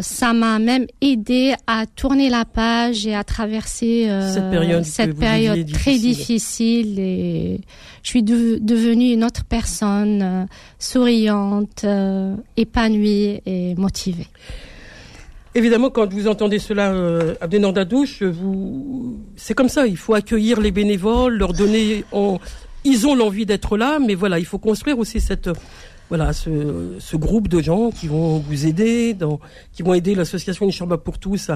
ça 0.00 0.32
m'a 0.32 0.58
même 0.58 0.86
aidé 1.02 1.54
à 1.66 1.84
tourner 1.86 2.30
la 2.30 2.44
page 2.44 3.06
et 3.06 3.14
à 3.14 3.24
traverser 3.24 4.08
euh, 4.08 4.32
Cette 4.32 4.50
période 4.50 4.84
cette 4.84 5.18
très 5.72 5.98
difficile. 5.98 6.98
et 6.98 7.60
je 8.02 8.08
suis 8.08 8.22
de- 8.22 8.58
devenue 8.60 9.12
une 9.12 9.22
autre 9.24 9.44
personne 9.44 10.22
euh, 10.22 10.44
souriante, 10.78 11.82
euh, 11.84 12.34
épanouie 12.56 13.40
et 13.44 13.74
motivée. 13.76 14.28
Évidemment, 15.54 15.90
quand 15.90 16.12
vous 16.12 16.26
entendez 16.26 16.58
cela, 16.58 16.92
euh, 16.92 17.34
Dadouche, 17.72 18.22
vous, 18.22 19.18
c'est 19.36 19.54
comme 19.54 19.68
ça. 19.68 19.86
Il 19.86 19.96
faut 19.96 20.14
accueillir 20.14 20.60
les 20.60 20.72
bénévoles, 20.72 21.36
leur 21.36 21.52
donner. 21.52 22.04
en- 22.12 22.38
Ils 22.86 23.06
ont 23.06 23.14
l'envie 23.14 23.46
d'être 23.46 23.78
là, 23.78 23.98
mais 23.98 24.14
voilà, 24.14 24.38
il 24.38 24.44
faut 24.44 24.58
construire 24.58 24.98
aussi 24.98 25.18
cette, 25.20 25.48
voilà, 26.16 26.32
ce, 26.32 26.94
ce 27.00 27.16
groupe 27.16 27.48
de 27.48 27.60
gens 27.60 27.90
qui 27.90 28.06
vont 28.06 28.38
vous 28.38 28.66
aider, 28.66 29.16
qui 29.72 29.82
vont 29.82 29.94
aider 29.94 30.14
l'association 30.14 30.68
Inchamba 30.68 30.96
pour 30.96 31.18
tous, 31.18 31.50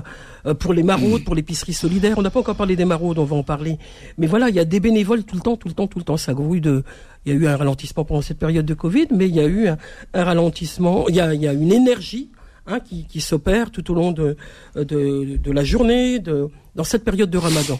euh, 0.47 0.53
pour 0.53 0.73
les 0.73 0.83
maraudes, 0.83 1.23
pour 1.23 1.37
l'épicerie 1.37 1.73
solidaire. 1.73 2.19
On 2.19 2.23
n'a 2.23 2.31
pas 2.31 2.41
encore 2.41 2.57
parlé 2.57 2.75
des 2.75 2.85
maraudes, 2.85 3.21
on 3.21 3.25
va 3.25 3.37
en 3.37 3.45
parler. 3.45 3.79
Mais 4.17 4.27
voilà, 4.27 4.49
il 4.49 4.57
y 4.57 4.59
a 4.59 4.65
des 4.65 4.81
bénévoles 4.81 5.23
tout 5.23 5.37
le 5.37 5.43
temps, 5.43 5.57
tout 5.57 5.69
le 5.69 5.75
temps, 5.75 5.87
tout 5.87 6.01
le 6.01 6.05
temps. 6.05 6.17
Ça 6.17 6.35
grouille 6.35 6.61
de. 6.61 6.83
Il 7.25 7.33
y 7.33 7.37
a 7.37 7.39
eu 7.39 7.47
un 7.47 7.57
ralentissement 7.57 8.05
pendant 8.05 8.21
cette 8.21 8.41
période 8.41 8.67
de 8.67 8.75
Covid, 8.75 9.07
mais 9.13 9.29
il 9.29 9.37
y 9.37 9.39
a 9.39 9.47
eu 9.47 9.69
un, 9.69 9.79
ralentissement. 10.13 11.09
Il 11.09 11.15
y 11.15 11.21
a, 11.21 11.35
il 11.35 11.41
y 11.41 11.47
a 11.47 11.53
une 11.53 11.73
énergie 11.73 12.29
hein, 12.67 12.81
qui, 12.81 13.05
qui 13.05 13.21
s'opère 13.21 13.71
tout 13.71 13.89
au 13.93 13.95
long 13.95 14.11
de, 14.11 14.37
de, 14.75 15.53
la 15.53 15.63
journée, 15.63 16.19
dans 16.19 16.83
cette 16.85 17.05
période 17.05 17.31
de 17.31 17.39
Ramadan. 17.39 17.79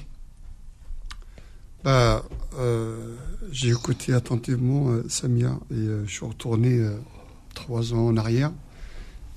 Bah, 1.83 2.23
euh, 2.57 3.17
j'ai 3.53 3.71
écouté 3.71 4.13
attentivement 4.13 4.91
euh, 4.91 5.05
Samia 5.09 5.59
et 5.71 5.75
euh, 5.75 6.05
je 6.07 6.13
suis 6.13 6.25
retourné 6.25 6.79
euh, 6.79 6.97
trois 7.55 7.95
ans 7.95 8.07
en 8.07 8.17
arrière. 8.17 8.53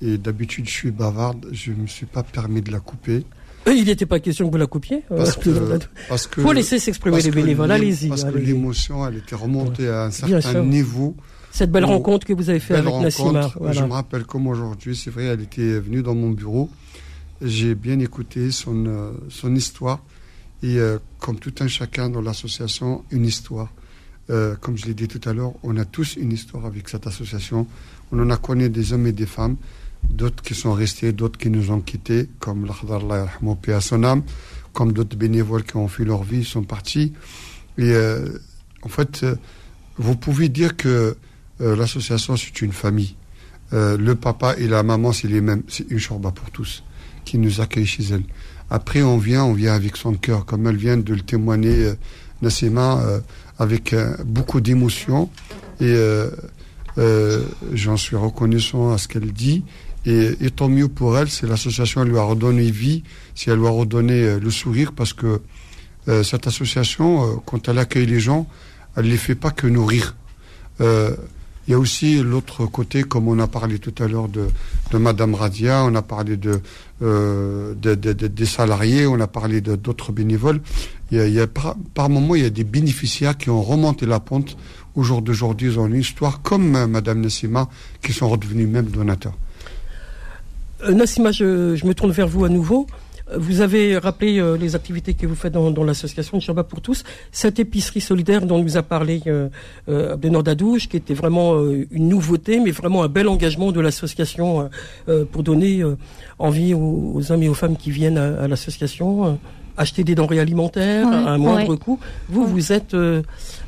Et 0.00 0.18
d'habitude, 0.18 0.66
je 0.66 0.72
suis 0.72 0.90
bavarde. 0.90 1.46
Je 1.52 1.70
ne 1.70 1.82
me 1.82 1.86
suis 1.86 2.06
pas 2.06 2.22
permis 2.22 2.60
de 2.60 2.72
la 2.72 2.80
couper. 2.80 3.24
Il 3.68 3.84
n'était 3.84 4.06
pas 4.06 4.18
question 4.18 4.46
que 4.46 4.50
vous 4.50 4.58
la 4.58 4.66
coupiez. 4.66 5.04
Parce 5.08 5.36
que, 5.36 5.78
parce 6.08 6.26
que, 6.26 6.42
faut 6.42 6.52
laisser 6.52 6.80
s'exprimer 6.80 7.22
les 7.22 7.30
bénévoles. 7.30 7.70
Allez-y. 7.70 8.08
Parce 8.08 8.24
que 8.24 8.36
l'émotion, 8.36 9.06
elle 9.06 9.18
était 9.18 9.36
remontée 9.36 9.88
à 9.88 10.04
un 10.04 10.10
certain 10.10 10.64
niveau. 10.64 11.14
Cette 11.52 11.70
belle 11.70 11.84
rencontre 11.84 12.26
que 12.26 12.32
vous 12.32 12.50
avez 12.50 12.58
fait 12.58 12.74
Belle 12.74 12.88
avec 12.88 13.00
Nassima. 13.02 13.52
Voilà. 13.60 13.80
Je 13.80 13.84
me 13.84 13.92
rappelle 13.92 14.24
comme 14.24 14.48
aujourd'hui, 14.48 14.96
c'est 14.96 15.10
vrai, 15.10 15.26
elle 15.26 15.42
était 15.42 15.78
venue 15.78 16.02
dans 16.02 16.14
mon 16.14 16.30
bureau. 16.30 16.68
J'ai 17.40 17.74
bien 17.76 18.00
écouté 18.00 18.50
son, 18.50 19.12
son 19.28 19.54
histoire. 19.54 20.02
Et 20.62 20.78
euh, 20.78 20.98
comme 21.18 21.38
tout 21.38 21.54
un 21.60 21.68
chacun 21.68 22.08
dans 22.08 22.20
l'association, 22.20 23.04
une 23.10 23.24
histoire. 23.24 23.68
Euh, 24.30 24.54
comme 24.60 24.76
je 24.76 24.86
l'ai 24.86 24.94
dit 24.94 25.08
tout 25.08 25.20
à 25.28 25.32
l'heure, 25.32 25.52
on 25.62 25.76
a 25.76 25.84
tous 25.84 26.16
une 26.16 26.32
histoire 26.32 26.64
avec 26.64 26.88
cette 26.88 27.06
association. 27.06 27.66
On 28.12 28.20
en 28.20 28.30
a 28.30 28.36
connu 28.36 28.68
des 28.68 28.92
hommes 28.92 29.06
et 29.06 29.12
des 29.12 29.26
femmes, 29.26 29.56
d'autres 30.08 30.42
qui 30.42 30.54
sont 30.54 30.72
restés, 30.72 31.12
d'autres 31.12 31.38
qui 31.38 31.50
nous 31.50 31.70
ont 31.70 31.80
quittés, 31.80 32.28
comme 32.38 32.66
l'Akhdar 32.66 33.02
à 33.10 33.80
son 33.80 34.04
âme, 34.04 34.22
comme 34.72 34.92
d'autres 34.92 35.16
bénévoles 35.16 35.64
qui 35.64 35.76
ont 35.76 35.88
fait 35.88 36.04
leur 36.04 36.22
vie, 36.22 36.44
sont 36.44 36.62
partis. 36.62 37.12
Euh, 37.80 38.38
en 38.82 38.88
fait, 38.88 39.22
euh, 39.24 39.34
vous 39.96 40.16
pouvez 40.16 40.48
dire 40.48 40.76
que 40.76 41.16
l'association, 41.60 42.36
c'est 42.36 42.60
une 42.62 42.72
famille. 42.72 43.14
Le 43.70 44.14
papa 44.14 44.56
et 44.58 44.66
la 44.66 44.82
maman, 44.82 45.12
c'est 45.12 45.28
les 45.28 45.40
mêmes. 45.40 45.62
C'est 45.68 45.88
une 45.90 46.00
chorba 46.00 46.32
pour 46.32 46.50
tous 46.50 46.82
qui 47.24 47.38
nous 47.38 47.60
accueille 47.60 47.86
chez 47.86 48.02
elle. 48.10 48.24
Après, 48.68 49.02
on 49.02 49.16
vient, 49.16 49.44
on 49.44 49.52
vient 49.52 49.74
avec 49.74 49.96
son 49.96 50.14
cœur, 50.14 50.44
comme 50.44 50.66
elle 50.66 50.76
vient 50.76 50.96
de 50.96 51.14
le 51.14 51.20
témoigner, 51.20 51.92
Nassima, 52.40 53.00
avec 53.62 53.92
euh, 53.92 54.14
beaucoup 54.24 54.60
d'émotion. 54.60 55.30
Et 55.80 55.84
euh, 55.84 56.30
euh, 56.98 57.42
j'en 57.72 57.96
suis 57.96 58.16
reconnaissant 58.16 58.92
à 58.92 58.98
ce 58.98 59.08
qu'elle 59.08 59.32
dit. 59.32 59.64
Et, 60.04 60.50
tant 60.50 60.68
mieux 60.68 60.88
pour 60.88 61.16
elle, 61.16 61.30
c'est 61.30 61.46
l'association, 61.46 62.02
lui 62.02 62.18
a 62.18 62.22
redonné 62.24 62.68
vie, 62.72 63.04
si 63.36 63.50
elle 63.50 63.60
lui 63.60 63.68
a 63.68 63.70
redonné 63.70 64.40
le 64.40 64.50
sourire, 64.50 64.90
parce 64.92 65.12
que 65.12 65.40
cette 66.24 66.48
association, 66.48 67.40
quand 67.46 67.68
elle 67.68 67.78
accueille 67.78 68.06
les 68.06 68.18
gens, 68.18 68.48
elle 68.96 69.04
ne 69.04 69.10
les 69.10 69.16
fait 69.16 69.36
pas 69.36 69.52
que 69.52 69.68
nourrir. 69.68 70.16
Il 71.68 71.70
y 71.70 71.74
a 71.74 71.78
aussi 71.78 72.20
l'autre 72.22 72.66
côté, 72.66 73.02
comme 73.04 73.28
on 73.28 73.38
a 73.38 73.46
parlé 73.46 73.78
tout 73.78 73.94
à 74.02 74.08
l'heure 74.08 74.28
de, 74.28 74.48
Madame 74.98 75.34
Radia, 75.34 75.84
on 75.84 75.94
a 75.94 76.02
parlé 76.02 76.36
de, 76.36 76.60
euh, 77.02 77.74
de- 77.80 77.94
de- 77.94 78.12
de- 78.12 78.26
des 78.26 78.46
salariés, 78.46 79.06
on 79.06 79.20
a 79.20 79.26
parlé 79.28 79.60
d'autres 79.60 80.12
bénévoles. 80.12 80.60
Il 81.12 81.28
y 81.28 81.40
a, 81.40 81.46
par, 81.46 81.76
moment, 82.08 82.34
il 82.34 82.42
y 82.42 82.46
a 82.46 82.50
des 82.50 82.64
bénéficiaires 82.64 83.36
qui 83.38 83.50
ont 83.50 83.62
remonté 83.62 84.06
la 84.06 84.18
pente. 84.18 84.56
Au 84.94 85.02
jour 85.02 85.22
d'aujourd'hui, 85.22 85.68
ils 85.72 85.78
ont 85.78 85.86
une 85.86 86.00
histoire 86.00 86.42
comme 86.42 86.74
euh, 86.76 86.86
Madame 86.86 87.20
Nassima, 87.20 87.68
qui 88.02 88.12
sont 88.12 88.28
redevenus 88.28 88.68
même 88.68 88.86
donateurs. 88.86 89.34
Euh, 90.84 90.92
Nassima, 90.92 91.30
je 91.32 91.86
me 91.86 91.92
tourne 91.94 92.10
vers 92.12 92.28
vous 92.28 92.44
à 92.44 92.48
nouveau. 92.48 92.86
Vous 93.36 93.60
avez 93.60 93.98
rappelé 93.98 94.38
euh, 94.38 94.56
les 94.56 94.74
activités 94.74 95.14
que 95.14 95.26
vous 95.26 95.34
faites 95.34 95.52
dans, 95.52 95.84
l'association 95.84 96.38
Inch'Allah 96.38 96.64
pour 96.64 96.80
tous. 96.80 97.04
Cette 97.30 97.58
épicerie 97.58 98.00
solidaire 98.00 98.46
dont 98.46 98.62
nous 98.62 98.76
a 98.76 98.82
parlé 98.82 99.22
euh, 99.26 99.48
euh, 99.88 100.16
qui 100.88 100.96
était 100.96 101.14
vraiment 101.14 101.54
euh, 101.54 101.86
une 101.90 102.08
nouveauté, 102.08 102.60
mais 102.60 102.70
vraiment 102.70 103.02
un 103.02 103.08
bel 103.08 103.28
engagement 103.28 103.72
de 103.72 103.80
l'association 103.80 104.68
euh, 105.08 105.24
pour 105.24 105.42
donner 105.42 105.82
envie 106.38 106.74
aux, 106.74 107.32
hommes 107.32 107.42
et 107.42 107.48
aux 107.48 107.54
femmes 107.54 107.76
qui 107.76 107.90
viennent 107.90 108.18
à 108.18 108.48
l'association. 108.48 109.38
Acheter 109.76 110.04
des 110.04 110.14
denrées 110.14 110.40
alimentaires 110.40 111.08
à 111.08 111.32
un 111.32 111.38
moindre 111.38 111.76
coût. 111.76 111.98
Vous, 112.28 112.46
vous 112.46 112.72
êtes 112.72 112.94
euh, 112.94 113.22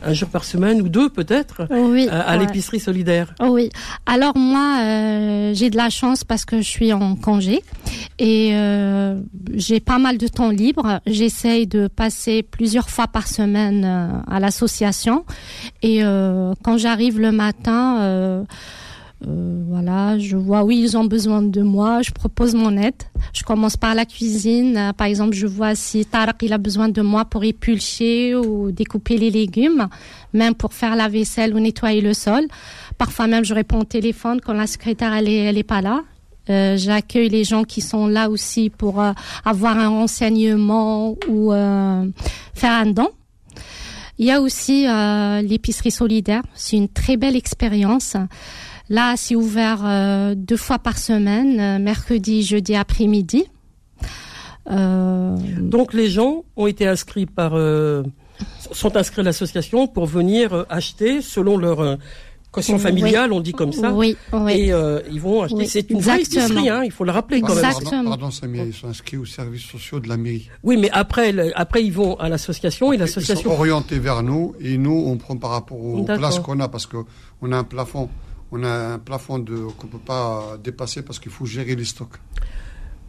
un 0.05 0.13
jour 0.13 0.29
par 0.29 0.45
semaine 0.45 0.83
ou 0.83 0.89
deux 0.89 1.09
peut-être 1.09 1.67
Oui. 1.71 2.09
à, 2.11 2.37
l'épicerie 2.37 2.81
solidaire. 2.81 3.35
Oh 3.41 3.49
oui. 3.51 3.71
Alors 4.07 4.37
moi, 4.37 4.79
euh, 4.81 5.55
j'ai 5.55 5.71
de 5.71 5.77
la 5.77 5.91
chance 5.91 6.25
parce 6.25 6.45
que 6.45 6.59
je 6.59 6.69
suis 6.69 6.93
en 6.93 7.17
congé 7.17 7.63
et 8.19 8.51
euh, 8.53 9.21
j'ai 9.55 9.81
pas 9.81 9.99
mal 9.99 10.19
de 10.19 10.29
temps 10.29 10.51
libre. 10.51 11.01
J'essaye 11.07 11.67
de 11.67 11.89
passer 11.89 12.43
plusieurs 12.43 12.91
fois 12.91 13.07
par 13.07 13.27
semaine 13.27 14.23
à 14.29 14.41
l'association 14.41 15.25
et 15.83 16.05
euh, 16.05 16.53
quand 16.63 16.79
j'arrive 16.79 17.19
le 17.21 17.33
matin. 17.33 18.45
Euh, 19.27 19.63
voilà, 19.69 20.19
je 20.19 20.37
vois 20.37 20.65
oui 20.65 20.81
ils 20.83 20.97
ont 20.97 21.05
besoin 21.05 21.43
de 21.43 21.63
moi, 21.63 22.03
je 22.03 22.11
propose 22.11 22.55
mon 22.55 22.77
aide. 22.77 23.03
Je 23.33 23.43
commence 23.43 23.77
par 23.77 23.95
la 23.95 24.05
cuisine, 24.05 24.77
Euh, 24.77 24.93
par 24.93 25.07
exemple 25.07 25.35
je 25.35 25.47
vois 25.47 25.75
si 25.75 26.05
Tarek 26.05 26.37
il 26.43 26.53
a 26.53 26.59
besoin 26.59 26.89
de 26.89 27.03
moi 27.03 27.25
pour 27.25 27.43
épulcher 27.45 28.35
ou 28.35 28.71
découper 28.71 29.17
les 29.19 29.31
légumes, 29.31 29.89
même 30.33 30.55
pour 30.55 30.73
faire 30.75 30.95
la 30.97 31.09
vaisselle 31.09 31.55
ou 31.55 31.61
nettoyer 31.61 32.01
le 32.01 32.15
sol. 32.15 32.43
Parfois 32.99 33.27
même 33.27 33.45
je 33.45 33.55
réponds 33.55 33.81
au 33.81 33.85
téléphone 33.85 34.41
quand 34.45 34.53
la 34.53 34.67
secrétaire 34.67 35.13
elle 35.15 35.29
est, 35.29 35.45
elle 35.49 35.59
est 35.59 35.63
pas 35.63 35.81
là. 35.81 36.03
Euh, 36.51 36.77
J'accueille 36.77 37.31
les 37.31 37.45
gens 37.45 37.65
qui 37.65 37.81
sont 37.81 38.07
là 38.07 38.29
aussi 38.29 38.69
pour 38.69 39.01
euh, 39.01 39.13
avoir 39.47 39.79
un 39.79 39.89
renseignement 39.89 41.17
ou 41.29 41.53
euh, 41.53 42.07
faire 42.55 42.73
un 42.73 42.87
don. 42.87 43.09
Il 44.19 44.27
y 44.27 44.31
a 44.31 44.41
aussi 44.41 44.87
l'épicerie 45.43 45.91
solidaire. 45.91 46.43
C'est 46.55 46.77
une 46.77 46.89
très 46.89 47.17
belle 47.17 47.35
expérience. 47.35 48.17
Là, 48.91 49.15
c'est 49.17 49.35
ouvert 49.35 49.81
euh, 49.85 50.35
deux 50.37 50.57
fois 50.59 50.79
par 50.79 50.99
semaine, 50.99 51.59
euh, 51.61 51.79
mercredi, 51.79 52.43
jeudi 52.43 52.75
après-midi. 52.75 53.45
Euh, 54.71 55.37
Donc 55.61 55.93
les 55.93 56.09
gens 56.09 56.45
ont 56.57 56.67
été 56.67 56.87
inscrits 56.87 57.27
par 57.27 57.53
euh, 57.55 58.03
sont 58.73 58.97
inscrits 58.97 59.21
à 59.21 59.25
l'association 59.25 59.87
pour 59.87 60.07
venir 60.07 60.65
acheter 60.71 61.21
selon 61.21 61.59
leur 61.59 61.81
euh, 61.81 61.97
quotient 62.51 62.77
Oui. 62.77 62.81
familial, 62.81 63.33
on 63.33 63.41
dit 63.41 63.53
comme 63.53 63.73
ça. 63.73 63.93
Oui, 63.93 64.17
oui. 64.33 64.53
Et 64.53 64.73
euh, 64.73 65.01
ils 65.11 65.21
vont 65.21 65.43
acheter. 65.43 65.57
Oui, 65.57 65.67
C'est 65.69 65.91
une 65.91 66.01
vraie 66.01 66.21
exactement. 66.21 66.61
épicerie, 66.61 66.69
hein, 66.71 66.83
il 66.85 66.91
faut 66.91 67.05
le 67.05 67.11
rappeler 67.11 67.41
quand 67.43 67.49
même. 67.55 67.59
Exactement. 67.65 67.91
Pardon, 67.91 68.09
pardon, 68.11 68.31
Samia, 68.31 68.65
ils 68.65 68.73
sont 68.73 68.89
inscrits 68.89 69.17
aux 69.19 69.27
services 69.27 69.65
sociaux 69.65 70.01
de 70.01 70.09
la 70.09 70.17
mairie. 70.17 70.49
Oui, 70.63 70.77
mais 70.79 70.91
après, 70.93 71.33
le- 71.33 71.53
après 71.59 71.85
ils 71.85 71.93
vont 71.93 72.15
à 72.17 72.29
l'association 72.31 72.93
et 72.93 72.97
Ils 72.97 72.99
sont 72.99 73.05
l'association. 73.05 73.53
orientés 73.53 73.99
vers 73.99 74.23
nous 74.23 74.55
et 74.61 74.79
nous, 74.79 75.05
on 75.07 75.17
prend 75.19 75.37
par 75.37 75.51
rapport 75.51 75.79
aux 75.83 76.05
places 76.05 76.39
qu'on 76.39 76.61
a 76.61 76.69
parce 76.69 76.87
qu'on 76.87 77.53
a 77.53 77.57
un 77.57 77.65
plafond. 77.65 78.09
On 78.57 78.63
a 78.63 78.95
un 78.95 78.99
plafond 79.01 79.39
de, 79.41 79.57
qu'on 79.77 79.87
ne 79.89 79.93
peut 79.93 79.99
pas 79.99 80.57
dépasser 80.63 81.03
parce 81.03 81.19
qu'il 81.19 81.33
faut 81.33 81.45
gérer 81.47 81.75
les 81.75 81.85
stocks. 81.85 82.17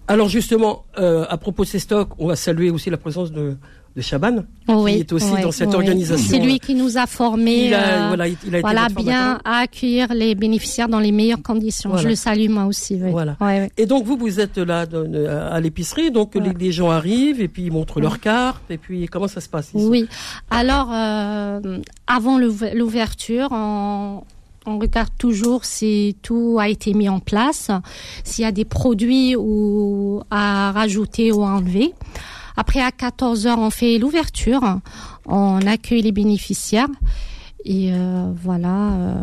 Alors 0.07 0.27
justement, 0.29 0.83
euh, 0.99 1.25
à 1.29 1.37
propos 1.37 1.63
de 1.63 1.69
ces 1.69 1.79
stocks, 1.79 2.09
on 2.19 2.27
va 2.27 2.35
saluer 2.35 2.69
aussi 2.71 2.89
la 2.89 2.97
présence 2.97 3.31
de, 3.31 3.57
de 3.95 4.01
Chaban, 4.01 4.43
oui, 4.67 4.93
qui 4.93 4.99
est 5.01 5.13
aussi 5.13 5.31
oui, 5.33 5.41
dans 5.41 5.51
cette 5.51 5.69
oui. 5.69 5.75
organisation. 5.75 6.27
C'est 6.29 6.39
lui 6.39 6.59
qui 6.59 6.75
nous 6.75 6.97
a 6.97 7.07
formés. 7.07 7.67
Il 7.67 7.73
a, 7.73 8.05
euh, 8.05 8.07
voilà, 8.09 8.27
il, 8.27 8.37
il 8.45 8.53
a 8.55 8.59
été 8.59 8.61
voilà, 8.61 8.87
bien 8.89 9.39
à 9.43 9.57
accueillir 9.59 10.13
les 10.13 10.35
bénéficiaires 10.35 10.89
dans 10.89 10.99
les 10.99 11.11
meilleures 11.11 11.41
conditions. 11.41 11.89
Voilà. 11.91 12.03
Je 12.03 12.09
le 12.09 12.15
salue 12.15 12.49
moi 12.49 12.65
aussi. 12.65 12.99
Oui. 13.01 13.09
Voilà. 13.11 13.35
Ouais, 13.41 13.61
ouais. 13.61 13.71
Et 13.77 13.85
donc 13.87 14.03
vous, 14.05 14.15
vous 14.17 14.39
êtes 14.39 14.57
là 14.59 14.85
de- 14.85 15.05
de- 15.05 15.25
à 15.27 15.59
l'épicerie, 15.59 16.11
donc 16.11 16.35
Ouais. 16.35 16.41
les, 16.41 16.53
les 16.53 16.71
gens 16.71 16.89
arrivent 16.91 17.41
et 17.41 17.47
puis 17.47 17.63
ils 17.63 17.71
montrent 17.71 17.99
leur 17.99 18.19
carte 18.19 18.61
et 18.69 18.77
puis 18.77 19.07
comment 19.07 19.27
ça 19.27 19.41
se 19.41 19.49
passe 19.49 19.69
ici? 19.73 19.85
Oui. 19.87 20.07
Alors, 20.51 20.89
euh, 20.93 21.79
avant 22.07 22.37
l'ouv- 22.37 22.73
l'ouverture, 22.75 23.47
on, 23.51 24.23
on 24.65 24.79
regarde 24.79 25.11
toujours 25.17 25.65
si 25.65 26.17
tout 26.21 26.57
a 26.59 26.69
été 26.69 26.93
mis 26.93 27.09
en 27.09 27.19
place, 27.19 27.71
s'il 28.23 28.43
y 28.43 28.47
a 28.47 28.51
des 28.51 28.65
produits 28.65 29.35
ou 29.35 30.21
à 30.31 30.71
rajouter 30.71 31.31
ou 31.31 31.43
à 31.43 31.49
enlever. 31.49 31.93
Après, 32.57 32.81
à 32.81 32.91
14 32.91 33.47
heures, 33.47 33.59
on 33.59 33.69
fait 33.69 33.97
l'ouverture. 33.97 34.79
On 35.25 35.59
accueille 35.67 36.01
les 36.01 36.11
bénéficiaires. 36.11 36.87
Et 37.65 37.91
euh, 37.91 38.31
voilà, 38.43 38.93
euh, 38.93 39.21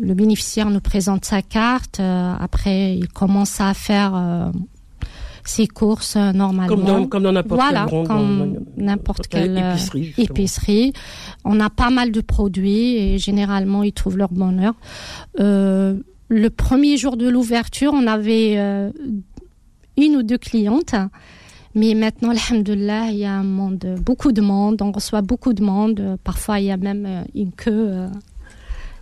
le 0.00 0.14
bénéficiaire 0.14 0.70
nous 0.70 0.80
présente 0.80 1.24
sa 1.24 1.42
carte. 1.42 2.00
après, 2.00 2.96
il 2.96 3.08
commence 3.08 3.60
à 3.60 3.74
faire 3.74 4.52
ses 5.48 5.66
courses 5.66 6.16
normalement. 6.16 7.06
Comme 7.06 7.24
dans, 7.24 7.32
n'importe 7.32 7.60
voilà, 7.60 7.86
comme 7.88 8.64
n'importe 8.76 9.26
quelle 9.28 9.58
épicerie, 9.58 10.14
épicerie. 10.18 10.92
On 11.44 11.58
a 11.60 11.70
pas 11.70 11.90
mal 11.90 12.12
de 12.12 12.20
produits 12.20 12.96
et 12.96 13.18
généralement 13.18 13.82
ils 13.82 13.92
trouvent 13.92 14.18
leur 14.18 14.30
bonheur. 14.30 14.74
le 15.38 16.48
premier 16.48 16.96
jour 16.96 17.16
de 17.16 17.28
l'ouverture, 17.28 17.92
on 17.94 18.06
avait 18.06 18.56
une 19.96 20.16
ou 20.16 20.22
deux 20.22 20.38
clientes. 20.38 20.94
Mais 21.74 21.94
maintenant, 21.94 22.30
alhamdoulilah, 22.30 23.10
il 23.10 23.18
y 23.18 23.24
a 23.24 23.34
un 23.34 23.44
monde, 23.44 23.96
beaucoup 24.04 24.32
de 24.32 24.40
monde, 24.40 24.80
on 24.82 24.90
reçoit 24.90 25.22
beaucoup 25.22 25.52
de 25.52 25.62
monde. 25.62 26.16
Parfois, 26.24 26.60
il 26.60 26.66
y 26.66 26.70
a 26.70 26.76
même 26.76 27.06
euh, 27.06 27.22
une 27.34 27.52
queue, 27.52 28.06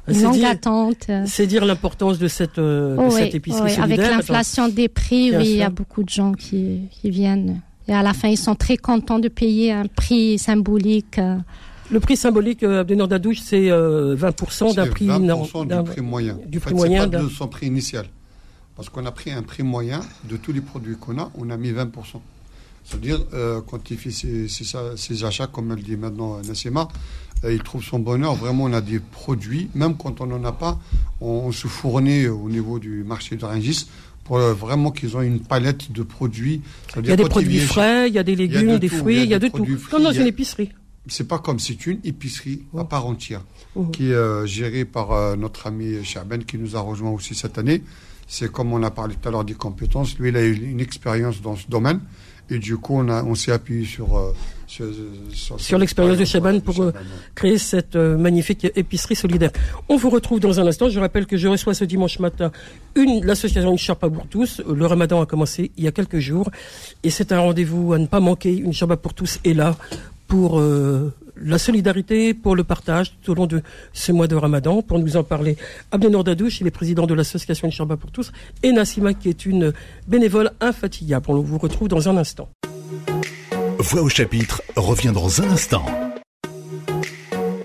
euh. 0.08 1.24
C'est 1.26 1.46
dire 1.46 1.64
l'importance 1.64 2.18
de 2.18 2.28
cette, 2.28 2.58
euh, 2.58 2.96
de 2.96 3.10
cette 3.10 3.34
épicerie 3.34 3.70
solidaire. 3.70 3.84
Avec 3.84 3.98
l'inflation 3.98 4.68
des 4.68 4.88
prix, 4.88 5.36
oui, 5.36 5.44
il 5.44 5.56
y 5.56 5.62
a 5.62 5.70
beaucoup 5.70 6.02
de 6.02 6.08
gens 6.08 6.32
qui, 6.32 6.82
qui, 6.90 7.10
viennent. 7.10 7.60
Et 7.88 7.92
à 7.92 8.02
la 8.02 8.12
fin, 8.12 8.28
ils 8.28 8.38
sont 8.38 8.54
très 8.54 8.76
contents 8.76 9.18
de 9.18 9.28
payer 9.28 9.72
un 9.72 9.86
prix 9.86 10.38
symbolique. 10.38 11.20
Le 11.90 12.00
prix 12.00 12.16
symbolique 12.16 12.62
Abdenor 12.62 13.08
Dadouche, 13.08 13.40
c'est 13.40 13.68
20% 13.68 14.74
d'un 14.74 14.86
prix, 14.86 15.06
20% 15.06 15.66
du 15.66 15.90
prix 15.90 16.00
moyen. 16.00 16.38
Du 16.46 16.60
prix 16.60 16.74
moyen. 16.74 17.08
Pas 17.08 17.18
de 17.18 17.28
son 17.28 17.48
prix 17.48 17.66
initial. 17.66 18.06
Parce 18.74 18.90
qu'on 18.90 19.06
a 19.06 19.12
pris 19.12 19.30
un 19.32 19.42
prix 19.42 19.62
moyen 19.62 20.00
de 20.28 20.36
tous 20.36 20.52
les 20.52 20.60
produits 20.60 20.96
qu'on 20.96 21.18
a, 21.18 21.30
on 21.38 21.48
a 21.50 21.56
mis 21.56 21.72
20%. 21.72 21.86
C'est-à-dire, 22.86 23.20
euh, 23.34 23.60
quand 23.66 23.90
il 23.90 23.96
fait 23.96 24.10
ses, 24.12 25.24
achats, 25.24 25.48
comme 25.48 25.72
elle 25.72 25.82
dit 25.82 25.96
maintenant 25.96 26.38
Nassima, 26.46 26.86
euh, 27.44 27.52
il 27.52 27.60
trouve 27.62 27.82
son 27.82 27.98
bonheur. 27.98 28.34
Vraiment, 28.36 28.64
on 28.64 28.72
a 28.72 28.80
des 28.80 29.00
produits, 29.00 29.68
même 29.74 29.96
quand 29.96 30.20
on 30.20 30.26
n'en 30.26 30.44
a 30.44 30.52
pas, 30.52 30.78
on, 31.20 31.50
se 31.50 31.66
fournit 31.66 32.28
au 32.28 32.48
niveau 32.48 32.78
du 32.78 33.02
marché 33.02 33.36
de 33.36 33.44
pour 34.22 34.38
euh, 34.38 34.54
vraiment 34.54 34.92
qu'ils 34.92 35.16
ont 35.16 35.22
une 35.22 35.40
palette 35.40 35.90
de 35.90 36.02
produits. 36.02 36.62
Il 36.96 37.06
y 37.06 37.12
a 37.12 37.16
des 37.16 37.24
produits 37.24 37.58
frais, 37.58 38.08
il 38.08 38.14
y 38.14 38.18
a 38.18 38.22
des 38.22 38.36
légumes, 38.36 38.78
des 38.78 38.88
fruits, 38.88 39.22
il 39.22 39.28
y 39.28 39.34
a, 39.34 39.38
de 39.40 39.48
tout. 39.48 39.66
Comme 39.90 40.04
dans 40.04 40.12
une 40.12 40.26
épicerie. 40.26 40.70
C'est 41.08 41.28
pas 41.28 41.38
comme 41.38 41.58
c'est 41.58 41.86
une 41.86 42.00
épicerie 42.04 42.62
à 42.76 42.84
part 42.84 43.06
entière, 43.06 43.42
qui 43.92 44.10
est 44.10 44.46
gérée 44.46 44.84
par 44.84 45.36
notre 45.36 45.66
ami 45.68 46.04
Chaben, 46.04 46.44
qui 46.44 46.58
nous 46.58 46.76
a 46.76 46.80
rejoint 46.80 47.10
aussi 47.10 47.34
cette 47.34 47.58
année. 47.58 47.82
C'est 48.26 48.50
comme 48.50 48.72
on 48.72 48.82
a 48.82 48.90
parlé 48.90 49.14
tout 49.14 49.28
à 49.28 49.32
l'heure 49.32 49.44
des 49.44 49.54
compétences. 49.54 50.18
Lui, 50.18 50.30
il 50.30 50.36
a 50.36 50.42
eu 50.42 50.52
une 50.52 50.80
expérience 50.80 51.40
dans 51.40 51.56
ce 51.56 51.68
domaine. 51.68 52.00
Et 52.48 52.58
du 52.58 52.76
coup, 52.76 52.94
on, 52.96 53.08
a, 53.08 53.24
on 53.24 53.34
s'est 53.34 53.50
appuyé 53.50 53.84
sur, 53.84 54.16
euh, 54.16 54.32
sur, 54.68 55.78
l'expérience 55.78 56.16
de 56.16 56.24
Chaban 56.24 56.60
pour 56.60 56.80
euh, 56.80 56.92
créer 57.34 57.58
cette 57.58 57.96
euh, 57.96 58.16
magnifique 58.16 58.68
épicerie 58.76 59.16
solidaire. 59.16 59.50
On 59.88 59.96
vous 59.96 60.10
retrouve 60.10 60.38
dans 60.38 60.60
un 60.60 60.66
instant. 60.66 60.88
Je 60.88 61.00
rappelle 61.00 61.26
que 61.26 61.36
je 61.36 61.48
reçois 61.48 61.74
ce 61.74 61.84
dimanche 61.84 62.20
matin 62.20 62.52
une 62.94 63.24
l'association 63.24 63.72
Une 63.72 63.78
Sharpa 63.78 64.08
pour 64.08 64.28
tous. 64.28 64.62
Le 64.68 64.86
Ramadan 64.86 65.20
a 65.20 65.26
commencé 65.26 65.72
il 65.76 65.84
y 65.84 65.88
a 65.88 65.92
quelques 65.92 66.20
jours 66.20 66.48
et 67.02 67.10
c'est 67.10 67.32
un 67.32 67.40
rendez-vous 67.40 67.92
à 67.92 67.98
ne 67.98 68.06
pas 68.06 68.20
manquer. 68.20 68.56
Une 68.56 68.72
Sharpa 68.72 68.96
pour 68.96 69.14
tous 69.14 69.40
est 69.44 69.54
là 69.54 69.76
pour 70.26 70.60
la 71.40 71.58
solidarité, 71.58 72.34
pour 72.34 72.56
le 72.56 72.64
partage 72.64 73.16
tout 73.22 73.32
au 73.32 73.34
long 73.34 73.46
de 73.46 73.62
ce 73.92 74.12
mois 74.12 74.26
de 74.26 74.34
Ramadan. 74.34 74.82
Pour 74.82 74.98
nous 74.98 75.16
en 75.16 75.24
parler, 75.24 75.56
Abdenor 75.92 76.24
Dadouche, 76.24 76.60
il 76.60 76.66
est 76.66 76.70
président 76.70 77.06
de 77.06 77.14
l'association 77.14 77.68
Inch'Allah 77.68 77.96
pour 77.96 78.10
tous, 78.10 78.32
et 78.62 78.72
Nassima, 78.72 79.14
qui 79.14 79.28
est 79.28 79.46
une 79.46 79.72
bénévole 80.06 80.50
infatigable. 80.60 81.26
On 81.28 81.40
vous 81.40 81.58
retrouve 81.58 81.88
dans 81.88 82.08
un 82.08 82.16
instant. 82.16 82.48
Voix 83.78 84.02
au 84.02 84.08
chapitre 84.08 84.62
revient 84.76 85.12
dans 85.12 85.42
un 85.42 85.50
instant. 85.50 85.84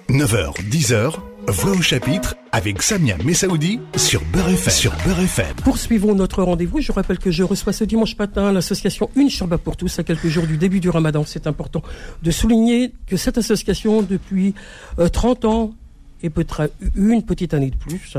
9h, 0.10 0.62
10h, 0.70 1.14
Voix 1.48 1.72
au 1.72 1.82
chapitre 1.82 2.36
avec 2.52 2.82
Samia 2.82 3.18
Messaoudi 3.24 3.80
sur 3.96 4.22
Beurre 4.26 4.50
FM. 4.50 4.70
Sur 4.70 4.94
Poursuivons 5.64 6.14
notre 6.14 6.44
rendez-vous. 6.44 6.82
Je 6.82 6.92
rappelle 6.92 7.18
que 7.18 7.32
je 7.32 7.44
reçois 7.44 7.74
ce 7.74 7.84
dimanche 7.84 8.18
matin 8.18 8.52
l'association 8.52 9.10
Une 9.16 9.30
Sharba 9.30 9.58
pour 9.58 9.76
tous 9.76 9.98
à 10.00 10.04
quelques 10.04 10.28
jours 10.28 10.46
du 10.46 10.58
début 10.58 10.80
du 10.80 10.90
ramadan. 10.90 11.24
C'est 11.26 11.48
important 11.48 11.82
de 12.22 12.32
souligner 12.32 12.94
que 13.08 13.18
cette 13.18 13.38
association, 13.38 14.04
depuis 14.04 14.54
30 15.12 15.46
euh, 15.46 15.48
ans, 15.48 15.74
et 16.24 16.30
peut-être 16.30 16.70
une 16.96 17.24
petite 17.24 17.54
année 17.54 17.72
de 17.72 17.76
plus, 17.76 18.18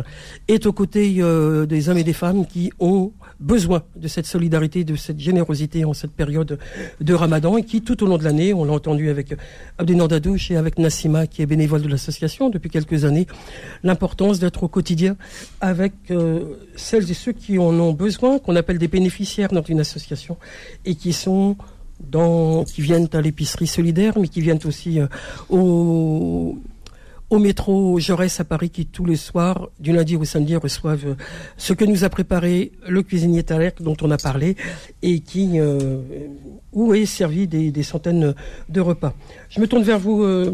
est 0.49 0.67
aux 0.67 0.73
côtés 0.73 1.17
euh, 1.19 1.65
des 1.67 1.89
hommes 1.89 1.99
et 1.99 2.05
des 2.05 2.13
femmes 2.13 2.47
qui 2.47 2.73
ont 2.81 3.13
besoin 3.43 3.83
de 3.97 4.09
cette 4.09 4.27
solidarité, 4.27 4.85
de 4.85 4.97
cette 4.97 5.19
générosité 5.19 5.85
en 5.85 5.93
cette 5.93 6.13
période 6.13 6.59
de 7.01 7.15
Ramadan 7.15 7.57
et 7.57 7.65
qui, 7.65 7.83
tout 7.83 8.03
au 8.03 8.07
long 8.07 8.19
de 8.19 8.25
l'année, 8.25 8.55
on 8.55 8.65
l'a 8.65 8.73
entendu 8.73 9.11
avec 9.11 9.35
Abdenor 9.79 10.09
Dadouche 10.09 10.51
et 10.51 10.57
avec 10.57 10.79
Nassima, 10.79 11.27
qui 11.27 11.43
est 11.43 11.47
bénévole 11.47 11.83
de 11.83 11.89
l'association 11.89 12.49
depuis 12.49 12.71
quelques 12.71 13.05
années, 13.05 13.27
l'importance 13.83 14.39
d'être 14.39 14.63
au 14.63 14.69
quotidien 14.69 15.17
avec 15.61 15.93
euh, 16.11 16.57
celles 16.77 17.11
et 17.11 17.15
ceux 17.15 17.33
qui 17.33 17.59
en 17.59 17.79
ont 17.79 17.93
besoin, 17.93 18.39
qu'on 18.39 18.57
appelle 18.57 18.79
des 18.79 18.89
bénéficiaires 18.89 19.51
dans 19.51 19.63
une 19.63 19.81
association 19.81 20.37
et 20.85 20.95
qui 20.95 21.13
sont 21.13 21.57
dans, 22.01 22.65
qui 22.65 22.83
viennent 22.83 23.09
à 23.13 23.21
l'épicerie 23.21 23.67
solidaire, 23.67 24.19
mais 24.19 24.29
qui 24.29 24.41
viennent 24.41 24.59
aussi 24.65 25.01
euh, 25.01 25.07
au 25.49 26.59
au 27.33 27.39
métro 27.39 27.99
Jaurès 27.99 28.41
à 28.41 28.45
Paris 28.45 28.69
qui 28.69 28.85
tous 28.85 29.07
les 29.07 29.17
soirs, 29.17 29.71
du 29.81 29.91
lundi 29.95 30.17
au 30.17 30.25
samedi, 30.25 30.55
reçoivent 30.55 31.07
euh, 31.07 31.15
ce 31.57 31.73
que 31.73 31.87
nous 31.87 32.05
a 32.05 32.11
préparé 32.11 32.73
le 32.87 33.03
cuisinier 33.03 33.43
Talek 33.43 33.81
dont 33.81 33.97
on 34.03 34.11
a 34.11 34.19
parlé 34.19 34.55
et 35.01 35.21
qui 35.21 35.59
euh, 35.59 36.03
où 36.75 36.93
est 36.93 37.07
servi 37.07 37.49
des, 37.49 37.83
centaines 37.83 38.35
de 38.69 38.81
repas. 38.83 39.15
Je 39.49 39.61
me 39.61 39.67
tourne 39.67 39.83
vers 39.83 39.99
vous. 39.99 40.23
Euh, 40.23 40.53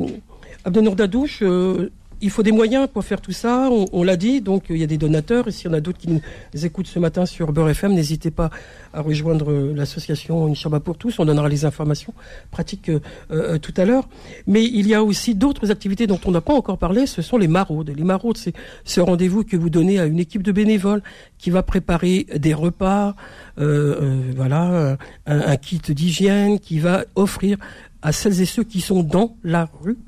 il 2.20 2.30
faut 2.30 2.42
des 2.42 2.52
moyens 2.52 2.88
pour 2.92 3.04
faire 3.04 3.20
tout 3.20 3.32
ça, 3.32 3.68
on, 3.70 4.02
l'a 4.02 4.16
dit, 4.16 4.40
donc 4.40 4.64
il 4.70 4.76
y 4.76 4.82
a 4.82 4.86
des 4.86 4.98
donateurs, 4.98 5.48
et 5.48 5.52
s'il 5.52 5.70
y 5.70 5.74
en 5.74 5.76
a 5.76 5.80
d'autres 5.80 5.98
qui 5.98 6.10
nous 6.10 6.20
écoutent 6.64 6.86
ce 6.86 6.98
matin 6.98 7.26
sur 7.26 7.52
Beurre 7.52 7.70
FM, 7.70 7.94
n'hésitez 7.94 8.30
pas 8.30 8.50
à 8.92 9.00
rejoindre 9.00 9.52
euh, 9.52 9.72
l'association 9.74 10.46
Inchaba 10.46 10.80
pour 10.80 10.96
tous, 10.96 11.18
on 11.18 11.24
donnera 11.24 11.48
les 11.48 11.64
informations 11.64 12.14
pratiques 12.50 12.88
euh, 12.88 13.00
euh, 13.30 13.58
tout 13.58 13.74
à 13.76 13.84
l'heure. 13.84 14.08
Mais 14.46 14.64
il 14.64 14.88
y 14.88 14.94
a 14.94 15.02
aussi 15.02 15.34
d'autres 15.34 15.70
activités 15.70 16.06
dont 16.06 16.20
on 16.24 16.30
n'a 16.30 16.40
pas 16.40 16.54
encore 16.54 16.78
parlé, 16.78 17.06
ce 17.06 17.22
sont 17.22 17.36
les 17.36 17.48
maraudes. 17.48 17.92
Les 17.94 18.04
maraudes, 18.04 18.36
c'est 18.36 18.54
ce 18.84 19.00
rendez-vous 19.00 19.44
que 19.44 19.56
vous 19.56 19.70
donnez 19.70 19.98
à 19.98 20.06
une 20.06 20.18
équipe 20.18 20.42
de 20.42 20.52
bénévoles 20.52 21.02
qui 21.38 21.50
va 21.50 21.62
préparer 21.62 22.26
des 22.34 22.54
repas, 22.54 23.14
voilà, 23.56 24.96
un 25.26 25.56
kit 25.56 25.80
d'hygiène, 25.88 26.58
qui 26.58 26.78
va 26.78 27.04
offrir 27.14 27.58
à 28.02 28.12
celles 28.12 28.40
et 28.40 28.44
ceux 28.44 28.64
qui 28.64 28.80
sont 28.80 29.02
dans 29.02 29.36
la 29.44 29.68
rue 29.82 29.98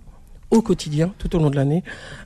au 0.50 0.62
quotidien, 0.62 1.12
tout 1.18 1.34
au 1.36 1.38
long 1.38 1.50
de 1.50 1.56
l'année, 1.56 1.82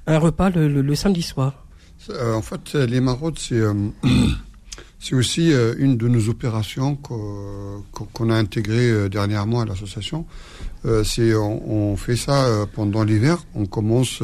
un 0.07 0.19
repas 0.19 0.51
le, 0.51 0.95
samedi 0.95 1.23
soir 1.23 1.65
euh, 2.11 2.35
En 2.35 2.43
fait, 2.43 2.75
les 2.75 3.01
maraudes, 3.01 3.39
c'est 3.39 3.55
euh, 3.55 3.75
aussi 5.13 5.53
euh, 5.53 5.75
une 5.79 5.97
de 5.97 6.09
nos 6.09 6.29
opérations 6.29 6.97
qu'on 6.97 8.31
a 8.31 8.35
intégrées 8.35 9.09
dernièrement 9.09 9.61
à 9.61 9.67
l'association. 9.67 10.27
on, 10.85 11.97
fait 11.97 12.17
ça 12.17 12.67
pendant 12.75 13.05
l'hiver. 13.05 13.39
On 13.55 13.67
commence 13.67 14.23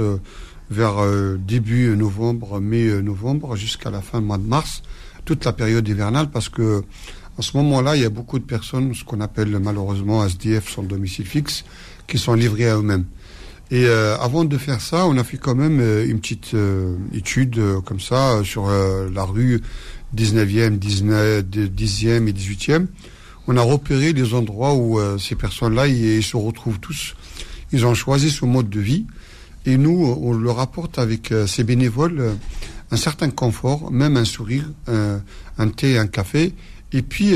vers 0.71 0.97
début 1.39 1.97
novembre, 1.97 2.61
mai-novembre, 2.61 3.57
jusqu'à 3.57 3.91
la 3.91 4.01
fin 4.01 4.21
du 4.21 4.27
mois 4.27 4.39
de 4.39 4.47
mars, 4.47 4.83
toute 5.25 5.45
la 5.45 5.53
période 5.53 5.87
hivernale, 5.87 6.31
parce 6.31 6.49
que 6.49 6.83
en 7.39 7.43
ce 7.43 7.57
moment-là, 7.57 7.97
il 7.97 8.03
y 8.03 8.05
a 8.05 8.11
beaucoup 8.11 8.39
de 8.39 8.45
personnes, 8.45 8.95
ce 8.95 9.03
qu'on 9.03 9.21
appelle 9.23 9.59
malheureusement 9.59 10.25
SDF, 10.27 10.69
sans 10.69 10.83
domicile 10.83 11.25
fixe, 11.25 11.65
qui 12.07 12.19
sont 12.19 12.35
livrées 12.35 12.69
à 12.69 12.77
eux-mêmes. 12.77 13.07
Et 13.73 13.85
euh, 13.85 14.19
avant 14.19 14.45
de 14.45 14.59
faire 14.59 14.81
ça, 14.81 15.07
on 15.07 15.17
a 15.17 15.23
fait 15.23 15.37
quand 15.37 15.55
même 15.55 15.79
euh, 15.81 16.05
une 16.05 16.19
petite 16.19 16.55
euh, 16.55 16.97
étude 17.15 17.61
comme 17.85 18.01
ça 18.01 18.43
sur 18.43 18.69
la 18.69 19.23
rue 19.23 19.61
19e, 20.17 20.77
19, 20.79 21.45
10e 21.45 22.27
et 22.27 22.33
18e. 22.33 22.87
On 23.47 23.57
a 23.57 23.63
repéré 23.63 24.13
les 24.13 24.35
endroits 24.35 24.75
où 24.75 25.01
ces 25.19 25.35
personnes-là 25.35 25.89
ils, 25.89 26.23
se 26.23 26.37
retrouvent 26.37 26.79
tous. 26.79 27.15
Ils 27.73 27.87
ont 27.87 27.95
choisi 27.95 28.31
ce 28.31 28.45
mode 28.45 28.69
de 28.69 28.81
vie. 28.81 29.07
Et 29.67 29.77
nous, 29.77 30.17
on 30.21 30.33
leur 30.33 30.61
apporte 30.61 30.99
avec 30.99 31.33
ces 31.47 31.65
bénévoles 31.65 32.37
un 32.93 32.97
certain 32.97 33.31
confort, 33.31 33.91
même 33.91 34.17
un 34.17 34.25
sourire, 34.25 34.71
un, 34.87 35.69
thé, 35.69 35.99
un 35.99 36.07
café. 36.07 36.55
Et 36.93 37.03
puis, 37.03 37.35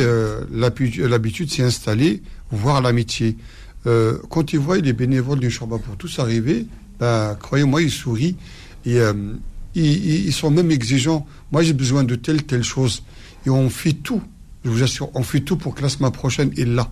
l'habitude 0.53 1.51
s'est 1.51 1.65
installée, 1.65 2.23
voire 2.51 2.81
l'amitié. 2.81 3.37
Euh, 3.87 4.19
quand 4.31 4.53
ils 4.53 4.59
voient 4.59 4.79
les 4.79 4.93
bénévoles 4.93 5.41
du 5.41 5.51
Chamba 5.51 5.79
pour 5.79 5.97
tous 5.97 6.19
arriver, 6.19 6.67
bah, 6.99 7.37
croyez-moi, 7.41 7.83
ils 7.83 7.91
sourient 7.91 8.37
et 8.87 8.99
euh, 8.99 9.13
ils, 9.75 10.33
sont 10.33 10.51
même 10.51 10.71
exigeants. 10.71 11.27
Moi, 11.53 11.63
j'ai 11.63 11.73
besoin 11.73 12.05
de 12.05 12.15
telle, 12.15 12.45
telle 12.45 12.63
chose. 12.63 13.03
Et 13.47 13.51
on 13.51 13.69
fait 13.69 13.93
tout, 13.93 14.23
je 14.65 14.71
vous 14.71 14.83
assure, 14.83 15.11
on 15.15 15.23
fait 15.23 15.41
tout 15.41 15.57
pour 15.57 15.75
que 15.75 15.83
la 15.83 15.89
semaine 15.89 16.13
prochaine 16.13 16.53
est 16.57 16.65
là. 16.65 16.89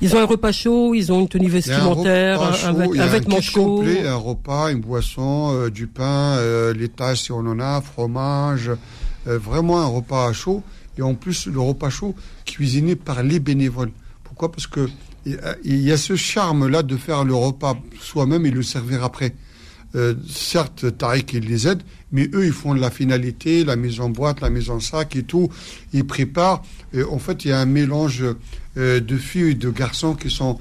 Ils 0.00 0.14
ont 0.16 0.18
un 0.18 0.24
repas 0.24 0.50
chaud, 0.50 0.94
ils 0.94 1.12
ont 1.12 1.20
une 1.20 1.28
tenue 1.28 1.48
vestimentaire, 1.48 2.42
un, 2.42 2.72
vêtement 3.06 3.40
chaud. 3.40 3.76
Complet, 3.76 4.06
un 4.06 4.16
repas, 4.16 4.72
une 4.72 4.80
boisson, 4.80 5.52
euh, 5.54 5.70
du 5.70 5.86
pain, 5.86 6.38
les 6.72 6.88
tâches 6.88 7.22
si 7.22 7.32
on 7.32 7.38
en 7.38 7.60
a, 7.60 7.80
fromage, 7.80 8.70
vraiment 9.26 9.80
un 9.80 9.86
repas 9.86 10.32
chaud. 10.32 10.62
Et 10.96 11.02
en 11.02 11.14
plus, 11.14 11.46
le 11.46 11.60
repas 11.60 11.90
chaud 11.90 12.14
cuisiné 12.44 12.96
par 12.96 13.22
les 13.22 13.40
bénévoles. 13.40 13.90
Pourquoi? 14.22 14.50
Parce 14.50 14.66
que 14.66 14.88
il 15.26 15.80
y 15.80 15.92
a 15.92 15.96
ce 15.96 16.16
charme-là 16.16 16.82
de 16.82 16.96
faire 16.96 17.24
le 17.24 17.34
repas 17.34 17.76
soi-même 18.00 18.46
et 18.46 18.50
le 18.50 18.62
servir 18.62 19.04
après. 19.04 19.34
certes, 20.28 20.96
Tariq, 20.98 21.34
il 21.34 21.46
les 21.48 21.68
aide, 21.68 21.82
mais 22.12 22.28
eux, 22.34 22.46
ils 22.46 22.52
font 22.52 22.74
la 22.74 22.90
finalité, 22.90 23.64
la 23.64 23.76
mise 23.76 24.00
en 24.00 24.10
boîte, 24.10 24.40
la 24.40 24.50
mise 24.50 24.70
en 24.70 24.80
sac 24.80 25.16
et 25.16 25.22
tout. 25.22 25.48
Ils 25.92 26.06
préparent. 26.06 26.62
Et 26.92 27.02
en 27.02 27.18
fait, 27.18 27.44
il 27.44 27.48
y 27.48 27.52
a 27.52 27.60
un 27.60 27.66
mélange 27.66 28.24
de 28.76 29.16
filles 29.16 29.50
et 29.50 29.54
de 29.54 29.70
garçons 29.70 30.14
qui 30.14 30.30
sont 30.30 30.58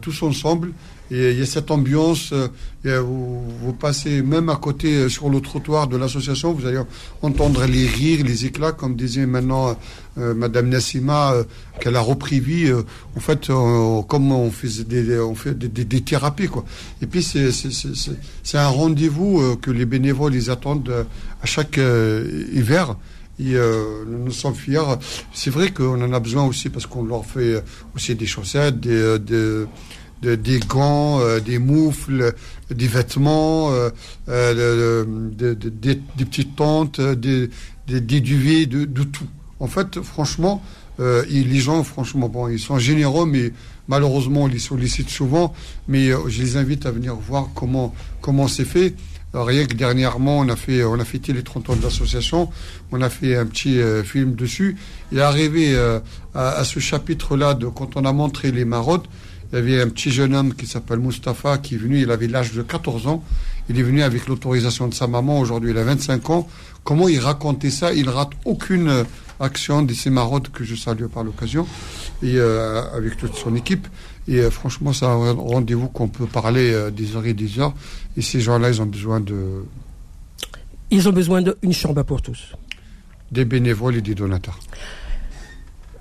tous 0.00 0.22
ensemble 0.22 0.72
il 1.12 1.38
y 1.38 1.42
a 1.42 1.46
cette 1.46 1.70
ambiance. 1.70 2.32
Euh, 2.32 3.00
vous, 3.00 3.72
passez 3.78 4.22
même 4.22 4.48
à 4.48 4.56
côté 4.56 4.94
euh, 4.94 5.08
sur 5.08 5.28
le 5.28 5.40
trottoir 5.40 5.86
de 5.86 5.96
l'association, 5.96 6.52
vous 6.52 6.66
allez 6.66 6.80
entendre 7.20 7.64
les 7.66 7.86
rires, 7.86 8.24
les 8.24 8.46
éclats, 8.46 8.72
comme 8.72 8.96
disait 8.96 9.26
maintenant 9.26 9.76
euh, 10.18 10.34
Madame 10.34 10.68
Nassima, 10.68 11.34
qu'elle 11.80 11.96
a 11.96 12.00
repris 12.00 12.40
vie. 12.40 12.72
en 13.16 13.20
fait, 13.20 13.48
comme 14.08 14.32
on 14.32 14.50
fait 14.50 14.84
des, 14.84 16.00
thérapies, 16.00 16.48
quoi. 16.48 16.64
Et 17.02 17.06
puis 17.06 17.22
c'est 17.22 18.58
un 18.58 18.68
rendez-vous 18.68 19.56
que 19.56 19.70
les 19.70 19.84
bénévoles 19.84 20.34
ils 20.34 20.50
attendent 20.50 21.06
à 21.42 21.46
chaque 21.46 21.78
hiver. 22.52 22.96
Et 23.40 23.54
nous 24.06 24.30
sommes 24.30 24.54
fiers. 24.54 24.98
C'est 25.32 25.50
vrai 25.50 25.70
qu'on 25.70 26.00
en 26.00 26.12
a 26.12 26.20
besoin 26.20 26.44
aussi 26.44 26.68
parce 26.68 26.86
qu'on 26.86 27.04
leur 27.04 27.24
fait 27.24 27.62
aussi 27.94 28.14
des 28.14 28.26
chaussettes, 28.26 28.78
des 28.78 29.18
des 30.22 30.60
gants, 30.60 31.20
euh, 31.20 31.40
des 31.40 31.58
moufles, 31.58 32.34
des 32.70 32.86
vêtements, 32.86 33.72
euh, 33.72 33.90
euh, 34.28 35.04
des, 35.30 35.96
petites 36.24 36.56
tentes, 36.56 37.00
des, 37.00 37.50
duvets, 37.88 38.66
de, 38.66 38.84
tout. 39.02 39.26
En 39.60 39.66
fait, 39.66 40.00
franchement, 40.00 40.62
les 40.98 41.58
gens, 41.58 41.82
franchement, 41.82 42.28
bon, 42.28 42.48
ils 42.48 42.60
sont 42.60 42.78
généreux, 42.78 43.26
mais 43.26 43.52
malheureusement, 43.88 44.42
on 44.42 44.46
les 44.46 44.58
sollicite 44.58 45.10
souvent. 45.10 45.54
Mais 45.88 46.10
je 46.28 46.42
les 46.42 46.56
invite 46.56 46.86
à 46.86 46.90
venir 46.90 47.14
voir 47.16 47.48
comment 47.54 47.94
comment 48.20 48.48
c'est 48.48 48.64
fait. 48.64 48.94
rien 49.34 49.66
que 49.66 49.74
dernièrement, 49.74 50.38
on 50.38 50.48
a 50.48 50.56
fait, 50.56 50.84
on 50.84 50.98
a 51.00 51.04
fêté 51.04 51.32
les 51.32 51.42
30 51.42 51.70
ans 51.70 51.76
de 51.76 51.82
l'association. 51.82 52.50
On 52.92 53.00
a 53.00 53.10
fait 53.10 53.36
un 53.36 53.46
petit 53.46 53.78
film 54.04 54.34
dessus. 54.34 54.76
Et 55.12 55.20
arrivé 55.20 55.76
à, 55.76 56.02
à, 56.34 56.64
ce 56.64 56.78
chapitre-là, 56.78 57.54
de 57.54 57.66
quand 57.66 57.96
on 57.96 58.04
a 58.04 58.12
montré 58.12 58.52
les 58.52 58.64
maraudes, 58.64 59.06
il 59.52 59.56
y 59.56 59.58
avait 59.58 59.82
un 59.82 59.88
petit 59.88 60.10
jeune 60.10 60.34
homme 60.34 60.54
qui 60.54 60.66
s'appelle 60.66 60.98
Mustapha 60.98 61.58
qui 61.58 61.74
est 61.74 61.78
venu, 61.78 62.00
il 62.00 62.10
avait 62.10 62.26
l'âge 62.26 62.52
de 62.52 62.62
14 62.62 63.06
ans. 63.06 63.22
Il 63.68 63.78
est 63.78 63.82
venu 63.82 64.02
avec 64.02 64.26
l'autorisation 64.26 64.88
de 64.88 64.94
sa 64.94 65.06
maman. 65.06 65.38
Aujourd'hui, 65.38 65.70
il 65.70 65.78
a 65.78 65.84
25 65.84 66.30
ans. 66.30 66.48
Comment 66.84 67.06
il 67.06 67.20
racontait 67.20 67.70
ça? 67.70 67.92
Il 67.92 68.08
rate 68.08 68.30
aucune 68.44 69.04
action 69.40 69.82
de 69.82 69.92
ces 69.92 70.10
maraudes 70.10 70.48
que 70.48 70.64
je 70.64 70.74
salue 70.74 71.06
par 71.06 71.24
l'occasion 71.24 71.66
et 72.22 72.36
euh, 72.36 72.82
avec 72.94 73.16
toute 73.16 73.34
son 73.34 73.54
équipe. 73.54 73.86
Et 74.26 74.38
euh, 74.38 74.50
franchement, 74.50 74.92
c'est 74.92 75.04
un 75.04 75.32
rendez-vous 75.32 75.88
qu'on 75.88 76.08
peut 76.08 76.26
parler 76.26 76.72
euh, 76.72 76.90
des 76.90 77.14
heures 77.16 77.26
et 77.26 77.34
des 77.34 77.58
heures. 77.58 77.74
Et 78.16 78.22
ces 78.22 78.40
gens-là, 78.40 78.70
ils 78.70 78.80
ont 78.80 78.86
besoin 78.86 79.20
de. 79.20 79.64
Ils 80.90 81.08
ont 81.08 81.12
besoin 81.12 81.42
d'une 81.42 81.72
chambre 81.72 82.02
pour 82.04 82.22
tous. 82.22 82.54
Des 83.30 83.44
bénévoles 83.44 83.96
et 83.96 84.02
des 84.02 84.14
donateurs. 84.14 84.58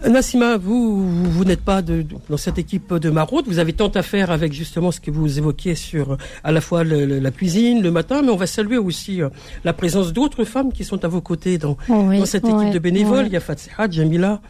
Nassima, 0.10 0.58
vous, 0.58 1.30
vous, 1.30 1.46
n'êtes 1.46 1.62
pas 1.62 1.82
de, 1.82 2.06
dans 2.30 2.38
cette 2.38 2.58
équipe 2.58 2.94
de 2.94 3.10
maraude. 3.10 3.46
Vous 3.48 3.60
avez 3.60 3.74
tant 3.74 3.90
à 3.90 4.02
faire 4.02 4.32
avec 4.32 4.52
justement 4.54 4.92
ce 4.92 5.00
que 5.00 5.12
vous 5.12 5.38
évoquiez 5.38 5.76
sur 5.76 6.18
à 6.44 6.52
la 6.52 6.62
fois 6.62 6.84
la 6.84 7.32
cuisine, 7.32 7.82
le 7.82 7.92
matin, 7.92 8.22
mais 8.24 8.30
on 8.32 8.36
va 8.36 8.48
saluer 8.48 8.78
aussi 8.78 9.22
euh, 9.22 9.30
la 9.64 9.74
présence 9.74 10.14
d'autres 10.14 10.44
femmes 10.44 10.72
qui 10.74 10.84
sont 10.84 11.04
à 11.06 11.08
vos 11.08 11.22
côtés 11.22 11.58
dans, 11.58 11.78
dans 11.88 12.26
cette 12.26 12.46
équipe 12.46 12.72
de 12.72 12.80
bénévoles. 12.80 13.28
Il 13.28 13.34
y 13.34 13.38
a 13.38 13.40
Fatsiha, 13.40 13.90
Jamila, 13.90 14.42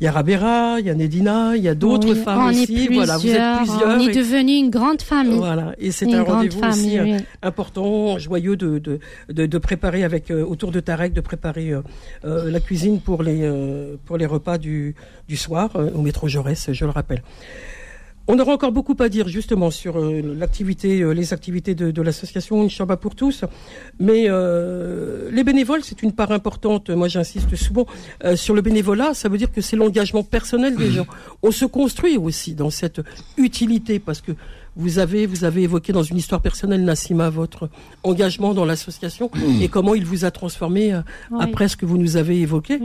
il 0.00 0.04
y 0.04 0.06
a 0.06 0.12
Rabera, 0.12 0.76
il 0.80 0.86
y 0.86 0.90
a 0.90 0.94
Nedina, 0.94 1.56
il 1.56 1.62
y 1.62 1.68
a 1.68 1.74
d'autres 1.74 2.14
femmes 2.14 2.48
aussi. 2.48 2.88
voilà, 2.88 3.18
vous 3.18 3.26
êtes 3.28 3.56
plusieurs. 3.58 3.86
On 3.86 4.00
est 4.00 4.14
devenu 4.14 4.52
une 4.52 4.70
grande 4.70 5.02
famille. 5.02 5.36
Voilà, 5.36 5.74
et 5.78 5.90
c'est 5.90 6.10
un 6.14 6.22
rendez-vous 6.22 6.60
aussi 6.62 6.98
euh, 6.98 7.18
important, 7.42 8.18
joyeux 8.18 8.56
de, 8.56 8.78
de, 8.78 8.98
de, 9.28 9.44
de 9.44 9.58
préparer 9.58 10.02
avec 10.02 10.30
euh, 10.30 10.42
autour 10.42 10.70
de 10.70 10.80
Tarek, 10.80 11.12
de 11.12 11.20
préparer 11.20 11.72
euh, 11.72 12.50
la 12.50 12.60
cuisine 12.60 13.00
pour 13.00 13.22
les 13.22 13.40
pour 14.06 14.16
les 14.16 14.26
repas 14.26 14.56
du 14.56 14.89
du 15.28 15.36
soir 15.36 15.70
au 15.94 16.02
métro 16.02 16.28
Jaurès, 16.28 16.72
je 16.72 16.84
le 16.84 16.90
rappelle. 16.90 17.22
On 18.32 18.38
aura 18.38 18.52
encore 18.52 18.70
beaucoup 18.70 18.94
à 19.00 19.08
dire 19.08 19.26
justement 19.26 19.72
sur 19.72 19.98
euh, 19.98 20.22
l'activité, 20.38 21.00
euh, 21.00 21.10
les 21.10 21.32
activités 21.32 21.74
de, 21.74 22.00
l'association 22.00 22.62
Inchamba 22.62 22.96
pour 22.96 23.16
tous, 23.16 23.44
mais 23.98 24.26
euh, 24.28 25.28
les 25.32 25.42
bénévoles 25.42 25.82
c'est 25.82 26.00
une 26.04 26.12
part 26.12 26.30
importante. 26.30 26.90
Moi 26.90 27.08
j'insiste 27.08 27.56
souvent 27.56 27.86
sur 28.36 28.54
le 28.54 28.60
bénévolat, 28.60 29.14
ça 29.14 29.28
veut 29.28 29.36
dire 29.36 29.50
que 29.50 29.60
c'est 29.60 29.74
l'engagement 29.74 30.22
personnel 30.22 30.76
des 30.76 30.92
gens. 30.92 31.06
On 31.42 31.50
se 31.50 31.64
construit 31.64 32.18
aussi 32.18 32.54
dans 32.54 32.70
cette 32.70 33.00
utilité 33.36 33.98
parce 33.98 34.20
que 34.20 34.32
vous 34.76 34.98
avez, 34.98 35.26
vous 35.26 35.44
avez 35.44 35.62
évoqué 35.62 35.92
dans 35.92 36.02
une 36.02 36.16
histoire 36.16 36.40
personnelle, 36.40 36.84
Nassima, 36.84 37.30
votre 37.30 37.68
engagement 38.02 38.54
dans 38.54 38.64
l'association 38.64 39.30
et 39.60 39.68
comment 39.68 39.94
il 39.94 40.04
vous 40.04 40.24
a 40.24 40.30
transformé 40.30 40.98
après 41.38 41.68
ce 41.68 41.76
que 41.76 41.86
vous 41.86 41.98
nous 41.98 42.16
avez 42.16 42.40
évoqué. 42.40 42.78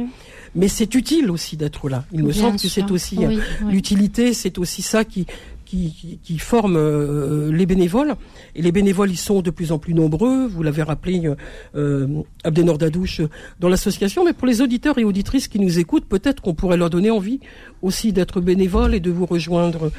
Mais 0.55 0.67
c'est 0.67 0.95
utile 0.95 1.29
aussi 1.29 1.57
d'être 1.57 1.89
là. 1.89 2.05
Il 2.11 2.23
me 2.23 2.31
semble 2.31 2.57
que 2.57 2.67
c'est 2.69 2.89
aussi 2.89 3.25
euh, 3.25 3.41
l'utilité, 3.69 4.33
c'est 4.33 4.57
aussi 4.57 4.81
ça 4.81 5.03
qui 5.03 5.25
qui, 5.65 6.19
qui, 6.23 6.37
forme 6.37 6.75
euh, 6.77 7.51
les 7.51 7.65
bénévoles. 7.65 8.15
Et 8.55 8.61
les 8.61 8.71
bénévoles, 8.71 9.11
ils 9.11 9.17
sont 9.17 9.41
de 9.41 9.49
plus 9.49 9.71
en 9.71 9.79
plus 9.79 9.93
nombreux. 9.93 10.47
Vous 10.47 10.63
l'avez 10.63 10.83
rappelé, 10.83 11.25
euh, 11.25 11.35
euh 11.75 12.23
Abdenor 12.43 12.77
Dadouche, 12.77 13.21
dans 13.59 13.69
l'association. 13.69 14.23
Mais 14.23 14.33
pour 14.33 14.47
les 14.47 14.61
auditeurs 14.61 14.97
et 14.97 15.03
auditrices 15.03 15.47
qui 15.47 15.59
nous 15.59 15.79
écoutent, 15.79 16.05
peut-être 16.05 16.41
qu'on 16.41 16.53
pourrait 16.53 16.77
leur 16.77 16.89
donner 16.89 17.11
envie 17.11 17.39
aussi 17.81 18.13
d'être 18.13 18.41
bénévoles 18.41 18.95
et 18.95 18.99
de 18.99 19.11
vous 19.11 19.25
rejoindre 19.25 19.91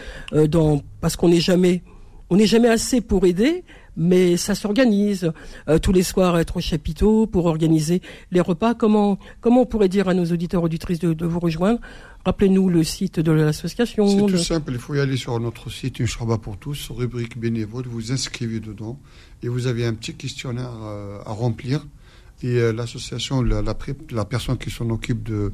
dans 0.48 0.82
parce 1.00 1.16
qu'on 1.16 1.28
n'est 1.28 1.40
jamais 1.40 1.82
on 2.28 2.36
n'est 2.36 2.46
jamais 2.46 2.68
assez 2.68 3.00
pour 3.00 3.24
aider, 3.24 3.62
mais 3.96 4.36
ça 4.36 4.54
s'organise. 4.54 5.32
Euh, 5.68 5.78
tous 5.78 5.92
les 5.92 6.02
soirs, 6.02 6.38
être 6.38 6.56
au 6.56 6.60
chapiteau 6.60 7.26
pour 7.26 7.46
organiser 7.46 8.02
les 8.32 8.40
repas. 8.40 8.74
Comment, 8.74 9.18
comment 9.40 9.62
on 9.62 9.66
pourrait 9.66 9.88
dire 9.88 10.08
à 10.08 10.14
nos 10.14 10.24
auditeurs 10.24 10.62
auditrices 10.62 10.98
de, 10.98 11.24
vous 11.24 11.38
rejoindre 11.40 11.80
Rappelez-nous 12.26 12.68
le 12.68 12.82
site 12.82 13.20
de 13.20 13.30
l'association. 13.30 14.08
C'est 14.08 14.32
tout 14.32 14.42
simple, 14.42 14.72
il 14.72 14.78
faut 14.80 14.96
y 14.96 14.98
aller 14.98 15.16
sur 15.16 15.38
notre 15.38 15.70
site 15.70 16.00
Une 16.00 16.08
Charba 16.08 16.38
pour 16.38 16.56
tous, 16.56 16.90
rubrique 16.90 17.38
bénévole, 17.38 17.84
vous 17.86 18.10
inscrivez 18.10 18.58
dedans 18.58 18.98
et 19.44 19.48
vous 19.48 19.68
avez 19.68 19.86
un 19.86 19.94
petit 19.94 20.12
questionnaire 20.12 20.72
euh, 20.82 21.20
à 21.24 21.30
remplir. 21.30 21.86
Et 22.42 22.58
euh, 22.58 22.72
l'association, 22.72 23.42
la, 23.42 23.62
la, 23.62 24.24
personne 24.24 24.58
qui 24.58 24.70
s'en 24.72 24.90
occupe 24.90 25.22
de, 25.22 25.52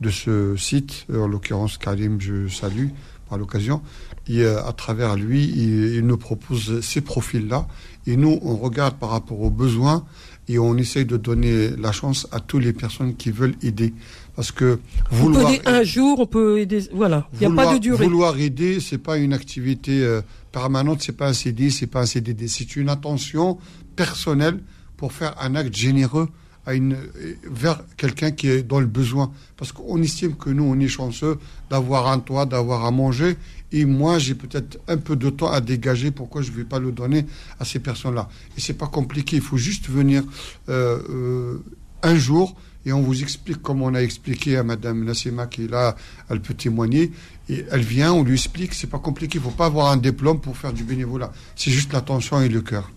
de 0.00 0.10
ce 0.10 0.54
site, 0.56 1.04
en 1.12 1.26
l'occurrence 1.26 1.78
Karim, 1.78 2.20
je 2.20 2.46
salue 2.46 2.90
par 3.28 3.36
l'occasion, 3.36 3.82
et 4.28 4.46
à 4.46 4.72
travers 4.72 5.16
lui, 5.16 5.50
il, 5.56 6.06
nous 6.06 6.16
propose 6.16 6.80
ces 6.80 7.00
profils-là. 7.00 7.66
Et 8.06 8.16
nous, 8.16 8.38
on 8.42 8.54
regarde 8.56 8.98
par 8.98 9.10
rapport 9.10 9.40
aux 9.40 9.50
besoins 9.50 10.04
et 10.48 10.58
on 10.58 10.76
essaye 10.76 11.06
de 11.06 11.16
donner 11.16 11.70
la 11.70 11.90
chance 11.90 12.28
à 12.32 12.40
toutes 12.40 12.62
les 12.62 12.72
personnes 12.72 13.16
qui 13.16 13.30
veulent 13.30 13.56
aider. 13.62 13.94
Parce 14.36 14.50
que 14.52 14.78
vouloir... 15.10 15.44
On 15.44 15.46
peut 15.46 15.54
aider 15.54 15.62
un 15.66 15.82
jour, 15.82 16.20
on 16.20 16.26
peut 16.26 16.58
aider... 16.58 16.84
Voilà, 16.92 17.28
il 17.34 17.40
n'y 17.40 17.46
a 17.46 17.56
pas 17.56 17.72
de 17.72 17.78
durée. 17.78 18.04
Vouloir 18.04 18.38
aider, 18.38 18.80
c'est 18.80 18.98
pas 18.98 19.16
une 19.16 19.32
activité 19.32 20.02
euh, 20.02 20.22
permanente, 20.50 21.02
c'est 21.02 21.16
pas 21.16 21.28
un 21.28 21.32
CD, 21.32 21.70
c'est 21.70 21.86
pas 21.86 22.00
un 22.00 22.06
CDD. 22.06 22.48
C'est 22.48 22.76
une 22.76 22.88
attention 22.88 23.58
personnelle 23.96 24.60
pour 24.96 25.12
faire 25.12 25.34
un 25.40 25.54
acte 25.54 25.74
généreux 25.76 26.28
à 26.66 26.74
une, 26.74 26.96
vers 27.44 27.82
quelqu'un 27.96 28.30
qui 28.30 28.48
est 28.48 28.62
dans 28.62 28.80
le 28.80 28.86
besoin. 28.86 29.32
Parce 29.56 29.72
qu'on 29.72 30.00
estime 30.02 30.34
que 30.36 30.50
nous, 30.50 30.64
on 30.64 30.78
est 30.80 30.88
chanceux 30.88 31.38
d'avoir 31.70 32.08
un 32.08 32.18
toit, 32.18 32.46
d'avoir 32.46 32.84
à 32.84 32.90
manger. 32.90 33.36
Et 33.72 33.84
moi, 33.84 34.18
j'ai 34.18 34.34
peut-être 34.34 34.78
un 34.88 34.96
peu 34.96 35.16
de 35.16 35.30
temps 35.30 35.50
à 35.50 35.60
dégager. 35.60 36.10
Pourquoi 36.10 36.42
je 36.42 36.50
ne 36.50 36.56
vais 36.56 36.64
pas 36.64 36.78
le 36.78 36.92
donner 36.92 37.26
à 37.60 37.64
ces 37.64 37.80
personnes-là? 37.80 38.28
Et 38.56 38.60
c'est 38.60 38.74
pas 38.74 38.86
compliqué. 38.86 39.36
Il 39.36 39.42
faut 39.42 39.56
juste 39.56 39.88
venir 39.88 40.22
euh, 40.68 40.98
euh, 41.10 41.62
un 42.02 42.16
jour 42.16 42.56
et 42.86 42.92
on 42.92 43.00
vous 43.00 43.22
explique 43.22 43.62
comme 43.62 43.82
on 43.82 43.94
a 43.94 44.00
expliqué 44.00 44.56
à 44.56 44.62
Madame 44.62 45.04
Nassima 45.04 45.46
qui 45.46 45.64
est 45.64 45.70
là, 45.70 45.96
elle 46.28 46.40
peut 46.40 46.54
témoigner. 46.54 47.12
Et 47.48 47.64
elle 47.70 47.82
vient, 47.82 48.12
on 48.12 48.22
lui 48.22 48.34
explique. 48.34 48.74
C'est 48.74 48.88
pas 48.88 48.98
compliqué. 48.98 49.38
Il 49.38 49.42
faut 49.42 49.50
pas 49.50 49.66
avoir 49.66 49.90
un 49.90 49.96
diplôme 49.96 50.40
pour 50.40 50.56
faire 50.56 50.72
du 50.72 50.84
bénévolat. 50.84 51.32
C'est 51.56 51.70
juste 51.70 51.92
l'attention 51.92 52.40
et 52.40 52.48
le 52.48 52.60
cœur. 52.60 52.90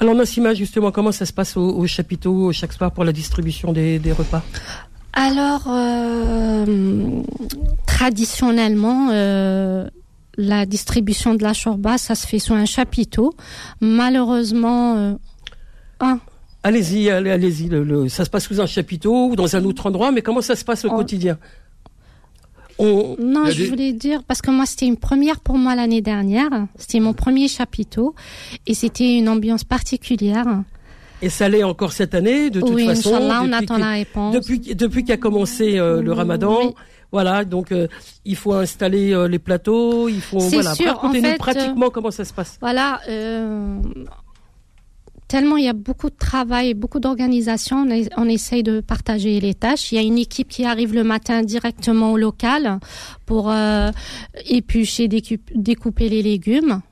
Alors 0.00 0.14
Nassima, 0.14 0.54
justement, 0.54 0.90
comment 0.90 1.12
ça 1.12 1.26
se 1.26 1.32
passe 1.32 1.56
au, 1.56 1.86
chapiteau 1.86 2.52
chaque 2.52 2.72
soir 2.72 2.90
pour 2.90 3.04
la 3.04 3.12
distribution 3.12 3.72
des, 3.72 4.00
repas? 4.12 4.42
Alors, 5.12 5.64
euh, 5.68 7.22
traditionnellement, 7.86 9.10
euh, 9.12 9.86
la 10.36 10.66
distribution 10.66 11.34
de 11.34 11.42
la 11.42 11.52
chorba, 11.52 11.98
ça 11.98 12.14
se 12.14 12.26
fait 12.26 12.38
sur 12.38 12.54
un 12.54 12.64
chapiteau. 12.64 13.34
Malheureusement, 13.80 14.96
euh, 14.96 15.14
Allez-y, 16.64 17.10
allez-y. 17.10 17.68
ça 18.08 18.24
se 18.24 18.30
passe 18.30 18.44
sous 18.44 18.60
un 18.60 18.66
chapiteau 18.66 19.28
ou 19.28 19.36
dans 19.36 19.56
un 19.56 19.64
autre 19.64 19.86
endroit, 19.86 20.12
mais 20.12 20.22
comment 20.22 20.40
ça 20.42 20.54
se 20.54 20.64
passe 20.64 20.84
au 20.84 20.88
oh. 20.90 20.96
quotidien 20.96 21.38
non, 23.18 23.46
je 23.50 23.64
voulais 23.64 23.92
dire, 23.92 24.22
parce 24.24 24.42
que 24.42 24.50
moi, 24.50 24.66
c'était 24.66 24.86
une 24.86 24.96
première 24.96 25.40
pour 25.40 25.56
moi 25.58 25.74
l'année 25.74 26.00
dernière. 26.00 26.50
C'était 26.76 27.00
mon 27.00 27.12
premier 27.12 27.48
chapiteau. 27.48 28.14
Et 28.66 28.74
c'était 28.74 29.18
une 29.18 29.28
ambiance 29.28 29.64
particulière. 29.64 30.46
Et 31.20 31.28
ça 31.28 31.48
l'est 31.48 31.62
encore 31.62 31.92
cette 31.92 32.14
année, 32.14 32.50
de 32.50 32.60
toute 32.60 32.80
façon. 32.80 33.12
on 33.14 33.52
attend 33.52 33.78
la 33.78 33.90
réponse. 33.90 34.34
Depuis, 34.34 34.58
depuis 34.58 35.04
qu'a 35.04 35.16
commencé 35.16 35.78
euh, 35.78 36.02
le 36.02 36.12
ramadan. 36.12 36.74
Voilà, 37.12 37.44
donc 37.44 37.72
euh, 37.72 37.88
il 38.24 38.36
faut 38.36 38.54
installer 38.54 39.12
euh, 39.12 39.28
les 39.28 39.38
plateaux, 39.38 40.08
il 40.08 40.22
faut 40.22 40.38
voilà. 40.38 40.72
Racontez-nous 40.72 41.36
pratiquement 41.36 41.90
comment 41.90 42.10
ça 42.10 42.24
se 42.24 42.32
passe. 42.32 42.56
Voilà, 42.58 43.00
tellement 45.32 45.56
il 45.56 45.64
y 45.64 45.68
a 45.68 45.72
beaucoup 45.72 46.10
de 46.10 46.14
travail, 46.14 46.74
beaucoup 46.74 47.00
d'organisation, 47.00 47.86
on, 47.88 48.22
on, 48.22 48.28
essaye 48.28 48.62
de 48.62 48.82
partager 48.82 49.40
les 49.40 49.54
tâches. 49.54 49.90
Il 49.90 49.94
y 49.94 49.98
a 49.98 50.02
une 50.02 50.18
équipe 50.18 50.48
qui 50.48 50.66
arrive 50.66 50.92
le 50.92 51.04
matin 51.04 51.42
directement 51.42 52.12
au 52.12 52.18
local 52.18 52.78
pour 53.24 53.50
euh, 53.50 53.90
éplucher, 54.44 55.08
découper 55.08 56.10
les 56.10 56.22
légumes. 56.22 56.82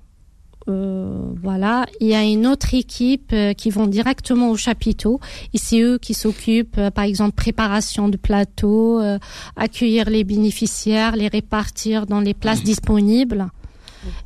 Euh, 0.68 1.33
voilà, 1.42 1.85
il 2.00 2.09
y 2.09 2.14
a 2.14 2.22
une 2.22 2.46
autre 2.46 2.72
équipe 2.72 3.31
euh, 3.35 3.53
qui 3.53 3.68
vont 3.68 3.87
directement 3.87 4.50
au 4.50 4.57
chapiteau 4.57 5.20
et 5.53 5.59
c'est 5.59 5.81
eux 5.81 5.98
qui 5.98 6.14
s'occupent, 6.14 6.79
euh, 6.79 6.90
par 6.90 7.05
exemple, 7.05 7.35
préparation 7.35 8.09
de 8.09 8.16
plateau, 8.16 9.03
accueillir 9.57 10.09
les 10.09 10.24
bénéficiaires, 10.24 11.14
les 11.14 11.29
répartir 11.29 12.07
dans 12.07 12.20
les 12.20 12.35
places 12.35 12.62
disponibles. 12.62 13.50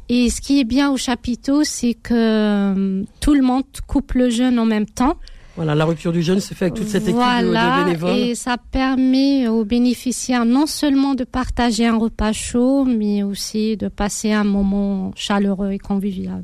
Et 0.09 0.31
ce 0.31 0.41
qui 0.41 0.61
est 0.61 0.65
bien 0.65 0.91
au 0.91 0.97
chapiteau, 0.97 1.65
c'est 1.65 1.95
que 1.95 3.05
tout 3.21 3.35
le 3.35 3.43
monde 3.43 3.65
coupe 3.87 4.13
le 4.13 4.31
jeûne 4.31 4.59
en 4.59 4.67
même 4.67 4.87
temps. 4.87 5.17
Voilà, 5.57 5.77
la 5.77 5.85
rupture 5.85 6.11
du 6.11 6.21
jeûne 6.21 6.41
se 6.41 6.53
fait 6.53 6.65
avec 6.65 6.75
toute 6.75 6.89
cette 6.89 7.05
équipe 7.05 7.17
de, 7.17 7.85
bénévoles. 7.85 8.17
Et 8.17 8.35
ça 8.35 8.57
permet 8.59 9.47
aux 9.47 9.65
bénéficiaires 9.65 10.45
non 10.45 10.67
seulement 10.67 11.15
de 11.15 11.23
partager 11.23 11.87
un 11.87 11.97
repas 11.97 12.33
chaud, 12.33 12.85
mais 12.85 13.23
aussi 13.23 13.77
de 13.77 13.87
passer 13.87 14.33
un 14.33 14.43
moment 14.43 15.13
chaleureux 15.15 15.71
et 15.71 15.79
convivial. 15.79 16.43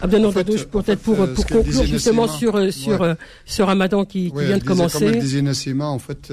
Abdel 0.00 0.22
peut-être 0.32 1.00
pour, 1.00 1.20
euh, 1.20 1.34
pour 1.34 1.46
conclure 1.46 1.84
justement 1.84 2.28
sur, 2.28 2.54
euh, 2.54 2.70
sur 2.70 3.02
euh, 3.02 3.14
ce 3.44 3.62
ramadan 3.62 4.04
qui, 4.04 4.30
qui 4.30 4.44
vient 4.44 4.58
de 4.58 4.64
commencer. 4.64 5.00
Comme 5.00 5.14
le 5.14 5.20
disait 5.20 5.42
Nassima, 5.42 5.86
en 5.86 5.98
fait, 5.98 6.32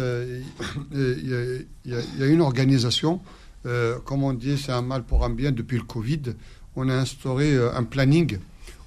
il 0.93 1.63
y, 1.85 1.89
y, 1.89 2.23
a 2.23 2.25
une 2.27 2.41
organisation, 2.41 3.19
comme 4.05 4.23
on 4.23 4.33
dit, 4.33 4.57
c'est 4.57 4.71
un 4.71 4.81
mal 4.81 5.03
pour 5.03 5.23
un 5.23 5.29
bien 5.29 5.51
depuis 5.51 5.77
le 5.77 5.83
Covid. 5.83 6.21
On 6.75 6.89
a 6.89 6.95
instauré 6.95 7.57
un 7.57 7.83
planning 7.83 8.39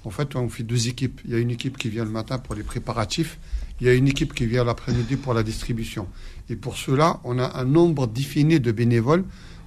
en 0.05 0.11
fait, 0.11 0.35
on 0.35 0.47
fait 0.49 0.63
deux 0.63 0.87
équipes. 0.87 1.19
Il 1.25 1.31
y 1.31 1.35
a 1.35 1.39
une 1.39 1.49
équipe 1.49 1.77
qui 1.77 1.89
vient 1.89 2.05
le 2.05 2.11
matin 2.11 2.37
pour 2.37 2.53
les 2.55 2.63
préparatifs. 2.63 3.39
Il 3.81 3.87
y 3.87 3.89
a 3.89 3.93
une 3.93 4.07
équipe 4.07 4.33
qui 4.33 4.45
vient 4.45 4.63
l'après-midi 4.63 5.15
pour 5.15 5.33
la 5.33 5.43
distribution. 5.43 6.07
Et 6.49 6.55
pour 6.55 6.77
cela, 6.77 7.19
on 7.23 7.39
a 7.39 7.59
un 7.59 7.65
nombre 7.65 8.07
défini 8.07 8.59
de 8.59 8.71
bénévoles 8.71 9.25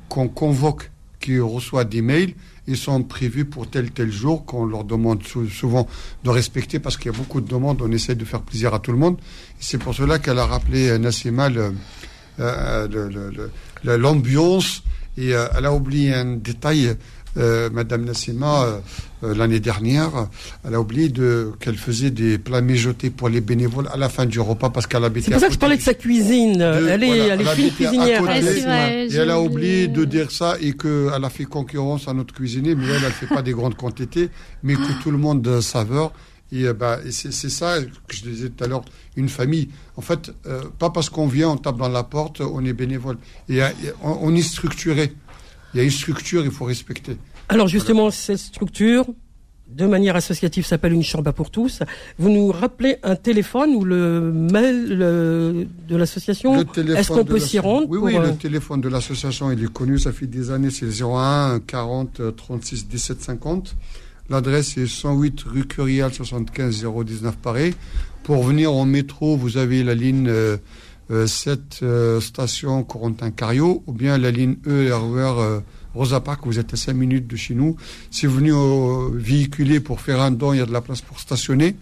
qu'on 0.08 0.28
convoque, 0.28 0.90
qui 1.20 1.40
reçoivent 1.40 1.88
des 1.88 2.02
mails. 2.02 2.34
Ils 2.68 2.76
sont 2.76 3.02
prévus 3.02 3.44
pour 3.44 3.68
tel 3.68 3.90
tel 3.90 4.12
jour 4.12 4.44
qu'on 4.44 4.64
leur 4.64 4.84
demande 4.84 5.22
souvent 5.24 5.88
de 6.22 6.30
respecter 6.30 6.78
parce 6.78 6.96
qu'il 6.96 7.10
y 7.10 7.14
a 7.14 7.18
beaucoup 7.18 7.40
de 7.40 7.48
demandes. 7.48 7.82
On 7.82 7.90
essaie 7.90 8.14
de 8.14 8.24
faire 8.24 8.42
plaisir 8.42 8.72
à 8.74 8.78
tout 8.78 8.92
le 8.92 8.98
monde. 8.98 9.18
C'est 9.58 9.78
pour 9.78 9.94
cela 9.94 10.20
qu'elle 10.20 10.38
a 10.38 10.46
rappelé 10.46 10.88
euh, 10.88 10.98
Nassima 10.98 11.50
l'ambiance 13.82 14.84
et 15.18 15.34
euh, 15.34 15.46
elle 15.56 15.66
a 15.66 15.72
oublié 15.72 16.14
un 16.14 16.36
détail 16.36 16.94
euh, 17.36 17.68
Madame 17.70 18.04
Nassima, 18.04 18.80
euh, 19.22 19.34
l'année 19.34 19.60
dernière, 19.60 20.28
elle 20.66 20.74
a 20.74 20.80
oublié 20.80 21.08
de, 21.08 21.52
qu'elle 21.60 21.76
faisait 21.76 22.10
des 22.10 22.38
plats 22.38 22.62
mijotés 22.62 23.10
pour 23.10 23.28
les 23.28 23.40
bénévoles 23.40 23.88
à 23.92 23.96
la 23.96 24.08
fin 24.08 24.26
du 24.26 24.40
repas 24.40 24.70
parce 24.70 24.86
qu'elle 24.86 25.04
habitait. 25.04 25.26
C'est 25.26 25.32
pour 25.32 25.40
ça 25.40 25.46
que 25.48 25.52
je 25.54 25.58
parlais 25.58 25.76
de 25.76 25.82
sa 25.82 25.94
cuisine. 25.94 26.60
elle 26.60 27.04
est, 27.04 27.18
elle 27.18 27.40
est 27.40 27.44
fine 27.44 27.70
cuisinière. 27.70 28.22
et 28.30 29.14
elle 29.14 29.30
a 29.30 29.40
oublié 29.40 29.88
de 29.88 30.04
dire 30.04 30.30
ça 30.30 30.56
et 30.60 30.72
qu'elle 30.72 31.22
a 31.22 31.30
fait 31.30 31.44
concurrence 31.44 32.08
à 32.08 32.14
notre 32.14 32.34
cuisinier, 32.34 32.74
mais 32.74 32.86
elle, 32.86 33.04
elle 33.04 33.12
fait 33.12 33.26
pas 33.26 33.42
des 33.42 33.52
grandes 33.52 33.76
quantités, 33.76 34.30
mais 34.62 34.74
que 34.74 35.02
tout 35.02 35.10
le 35.10 35.18
monde 35.18 35.60
saveur. 35.60 36.12
Et, 36.52 36.72
bah, 36.72 36.98
c'est, 37.10 37.32
ça 37.32 37.78
que 37.80 38.16
je 38.16 38.22
disais 38.22 38.48
tout 38.50 38.64
à 38.64 38.66
l'heure, 38.66 38.84
une 39.16 39.28
famille. 39.28 39.68
En 39.96 40.00
fait, 40.00 40.32
pas 40.78 40.90
parce 40.90 41.10
qu'on 41.10 41.26
vient, 41.26 41.50
on 41.50 41.56
tape 41.56 41.76
dans 41.76 41.88
la 41.88 42.04
porte, 42.04 42.40
on 42.40 42.64
est 42.64 42.72
bénévole. 42.72 43.18
Et, 43.48 43.60
on, 44.02 44.18
on 44.22 44.34
est 44.34 44.42
structuré. 44.42 45.12
Il 45.74 45.78
y 45.78 45.80
a 45.80 45.84
une 45.84 45.90
structure, 45.90 46.44
il 46.44 46.50
faut 46.50 46.64
respecter. 46.64 47.16
Alors 47.48 47.68
justement, 47.68 48.10
cette 48.10 48.38
structure, 48.38 49.06
de 49.68 49.86
manière 49.86 50.16
associative, 50.16 50.66
s'appelle 50.66 50.92
une 50.92 51.02
chambre 51.02 51.32
pour 51.32 51.50
tous. 51.50 51.82
Vous 52.18 52.30
nous 52.30 52.50
rappelez 52.50 52.96
un 53.02 53.16
téléphone 53.16 53.74
ou 53.74 53.84
le 53.84 54.32
mail 54.32 54.98
de 54.98 55.96
l'association? 55.96 56.60
Est-ce 56.60 57.08
qu'on 57.08 57.24
peut 57.24 57.38
s'y 57.38 57.58
rendre 57.58 57.86
Oui, 57.88 57.98
oui, 58.00 58.14
le 58.14 58.20
euh, 58.20 58.32
téléphone 58.32 58.80
de 58.80 58.88
l'association, 58.88 59.50
il 59.50 59.62
est 59.62 59.72
connu, 59.72 59.98
ça 59.98 60.12
fait 60.12 60.26
des 60.26 60.50
années, 60.50 60.70
c'est 60.70 61.02
01 61.02 61.60
40 61.66 62.36
36 62.36 62.88
17 62.88 63.22
50. 63.22 63.76
L'adresse 64.30 64.76
est 64.76 64.86
108 64.86 65.42
rue 65.42 65.64
Curial 65.64 66.12
75 66.12 66.84
019 66.84 67.36
Paris. 67.36 67.74
Pour 68.24 68.44
venir 68.44 68.72
en 68.74 68.84
métro, 68.84 69.38
vous 69.38 69.56
avez 69.56 69.82
la 69.82 69.94
ligne 69.94 70.30
7 71.08 71.10
euh, 71.10 71.56
euh, 71.82 72.20
station 72.20 72.82
Corentin-Cario 72.82 73.82
ou 73.86 73.92
bien 73.92 74.18
la 74.18 74.30
ligne 74.30 74.56
E 74.66 74.92
RER 74.92 75.62
Rosa 75.94 76.20
Park, 76.20 76.42
vous 76.44 76.58
êtes 76.58 76.74
à 76.74 76.76
5 76.76 76.92
minutes 76.92 77.26
de 77.26 77.36
chez 77.36 77.54
nous. 77.54 77.76
Si 78.10 78.26
vous 78.26 78.36
venez 78.36 78.52
au 78.52 79.10
véhiculer 79.14 79.80
pour 79.80 80.02
faire 80.02 80.20
un 80.20 80.30
don, 80.30 80.52
il 80.52 80.58
y 80.58 80.60
a 80.62 80.66
de 80.66 80.72
la 80.72 80.82
place 80.82 81.00
pour 81.00 81.20
stationner. 81.20 81.74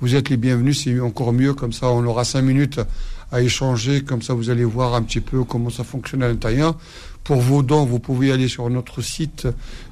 Vous 0.00 0.14
êtes 0.14 0.30
les 0.30 0.38
bienvenus, 0.38 0.82
c'est 0.82 0.98
encore 0.98 1.34
mieux, 1.34 1.52
comme 1.52 1.72
ça 1.72 1.88
on 1.90 2.04
aura 2.06 2.24
5 2.24 2.40
minutes 2.40 2.80
à 3.30 3.42
échanger, 3.42 4.02
comme 4.02 4.22
ça 4.22 4.34
vous 4.34 4.50
allez 4.50 4.64
voir 4.64 4.94
un 4.94 5.02
petit 5.02 5.20
peu 5.20 5.44
comment 5.44 5.70
ça 5.70 5.84
fonctionne 5.84 6.22
à 6.22 6.28
l'intérieur. 6.28 6.76
Pour 7.24 7.40
vos 7.40 7.62
dons, 7.62 7.84
vous 7.84 8.00
pouvez 8.00 8.32
aller 8.32 8.48
sur 8.48 8.68
notre 8.68 9.00
site. 9.00 9.46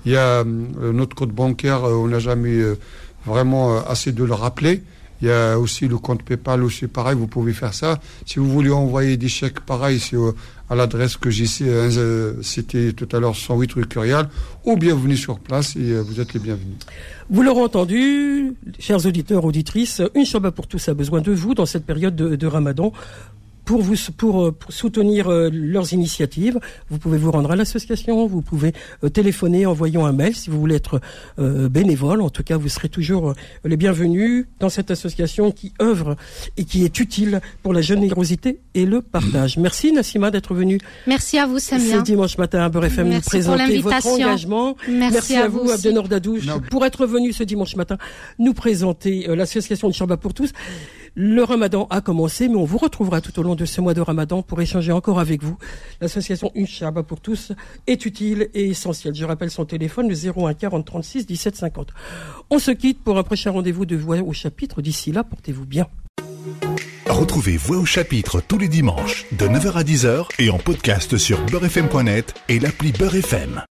Il 0.05 0.13
y 0.13 0.17
a 0.17 0.41
euh, 0.41 0.45
notre 0.93 1.15
code 1.15 1.31
bancaire, 1.31 1.85
euh, 1.85 1.95
on 1.95 2.09
n'a 2.09 2.19
jamais 2.19 2.55
euh, 2.55 2.77
vraiment 3.25 3.79
assez 3.87 4.13
de 4.13 4.25
le 4.25 4.35
rappeler. 4.35 4.83
Il 5.23 5.29
y 5.29 5.31
a 5.31 5.59
aussi 5.59 5.87
le 5.87 5.99
compte 5.99 6.23
PayPal 6.23 6.63
aussi 6.63 6.87
pareil, 6.87 7.15
vous 7.15 7.27
pouvez 7.27 7.53
faire 7.53 7.75
ça. 7.75 8.01
Si 8.25 8.39
vous 8.39 8.49
voulez 8.49 8.71
envoyer 8.71 9.19
des 9.19 9.29
chèques 9.29 9.61
pareil, 9.61 10.01
c'est 10.01 10.17
à 10.71 10.75
l'adresse 10.75 11.19
que 11.19 11.29
j'ai 11.29 11.45
cité 12.43 12.95
tout 12.95 13.09
à 13.15 13.21
l'heure 13.21 13.37
108 13.37 13.73
rue 13.75 13.85
Curial, 13.85 14.31
ou 14.65 14.79
bien 14.79 14.95
venez 14.95 15.17
sur 15.17 15.39
place 15.39 15.77
et 15.77 16.01
vous 16.01 16.21
êtes 16.21 16.33
les 16.33 16.41
bienvenus. 16.41 16.77
Vous 17.29 17.43
l'aurez 17.43 17.61
entendu, 17.61 18.55
chers 18.79 19.05
auditeurs, 19.05 19.45
auditrices, 19.45 20.01
une 20.15 20.25
Shabbat 20.25 20.55
pour 20.55 20.67
tous 20.67 20.89
a 20.89 20.95
besoin 20.95 21.21
de 21.21 21.33
vous 21.33 21.53
dans 21.53 21.67
cette 21.67 21.85
période 21.85 22.17
de, 22.17 22.35
de 22.35 22.47
Ramadan 22.47 22.91
pour 23.71 23.83
vous 23.83 23.95
pour, 24.17 24.47
euh, 24.47 24.57
soutenir 24.69 25.29
euh, 25.29 25.49
leurs 25.53 25.93
initiatives, 25.93 26.59
vous 26.91 26.99
pouvez 26.99 27.19
vous 27.19 27.31
rendre 27.31 27.53
à 27.53 27.57
l'association, 27.57 28.27
vous 28.27 28.43
pouvez 28.43 28.73
euh, 29.05 29.11
téléphoner, 29.11 29.65
envoyant 29.65 30.07
un 30.07 30.13
mail 30.13 30.35
si 30.35 30.51
vous 30.51 30.59
voulez 30.59 30.75
être 30.75 31.01
bénévole. 31.39 32.21
En 32.21 32.31
tout 32.31 32.43
cas, 32.43 32.57
vous 32.57 32.69
serez 32.69 32.89
toujours 32.89 33.35
les 33.65 33.77
bienvenus 33.77 34.47
dans 34.59 34.71
cette 34.71 34.91
association 34.91 35.53
qui 35.53 35.73
œuvre 35.81 36.17
et 36.57 36.65
qui 36.65 36.85
est 36.85 36.99
utile 36.99 37.41
pour 37.63 37.73
la 37.73 37.81
générosité 37.81 38.59
et 38.75 38.87
le 38.87 39.03
partage. 39.03 39.57
Merci 39.57 39.93
Nassima 39.93 40.33
d'être 40.33 40.53
venu. 40.53 40.79
Merci 41.07 41.39
à 41.39 41.47
vous 41.47 41.61
Samia. 41.61 41.99
Ce 41.99 42.03
dimanche 42.03 42.39
matin 42.39 42.63
à 42.65 42.69
Beurre 42.69 42.87
FM 42.87 43.09
nous 43.09 43.21
présenter 43.21 43.79
votre 43.79 44.07
engagement. 44.07 44.77
Merci, 44.89 45.37
à, 45.37 45.47
vous, 45.47 45.71
Abdenor 45.71 46.09
Dadouche 46.09 46.47
pour 46.71 46.85
être 46.85 47.07
venu 47.07 47.33
ce 47.33 47.45
dimanche 47.45 47.77
matin 47.77 47.99
nous 48.41 48.53
présenter 48.53 49.27
l'association 49.29 49.89
de 49.89 49.95
Chamba 49.95 50.17
pour 50.17 50.35
tous. 50.35 50.51
Le 51.15 51.43
ramadan 51.43 51.87
a 51.91 52.01
commencé, 52.01 52.49
mais 52.49 52.57
on 52.57 52.65
vous 52.65 52.79
retrouvera 52.79 53.21
tout 53.21 53.39
au 53.39 53.43
long 53.43 53.55
de 53.55 53.65
ce 53.65 53.81
mois 53.81 53.95
de 53.95 54.01
ramadan 54.01 54.43
pour 54.43 54.61
échanger 54.61 54.93
encore 54.93 55.19
avec 55.19 55.43
vous. 55.43 55.57
L'association 56.01 56.51
Une 56.55 56.67
pour 57.07 57.21
tous 57.21 57.53
est 57.87 58.05
utile 58.07 58.49
et 58.55 58.69
essentielle. 58.71 59.15
Je 59.15 59.25
rappelle 59.25 59.51
son 59.51 59.65
téléphone, 59.65 60.09
le 60.09 60.15
01 60.15 60.55
40 60.55 60.85
36 60.85 61.27
17 61.27 61.57
50. 61.57 61.89
On 62.51 62.59
se 62.59 62.71
quitte 62.71 63.03
pour 63.03 63.19
un 63.19 63.23
prochain 63.23 63.51
rendez-vous 63.51 63.87
de 63.87 63.97
Voix 63.97 64.19
au 64.19 64.33
chapitre. 64.33 64.83
D'ici 64.83 65.13
là, 65.13 65.25
portez-vous 65.25 65.67
bien. 65.67 65.87
Retrouvez 67.07 67.57
Voix 67.57 67.79
au 67.79 67.85
chapitre 67.85 68.41
tous 68.41 68.59
les 68.59 68.69
dimanches 68.69 69.27
de 69.33 69.47
9h 69.47 69.73
à 69.73 69.83
10h 69.83 70.27
et 70.39 70.51
en 70.51 70.59
podcast 70.59 71.19
sur 71.19 71.45
beurrefm.net 71.47 72.35
et 72.49 72.59
l'appli 72.59 72.93
Beurrefm. 72.93 73.63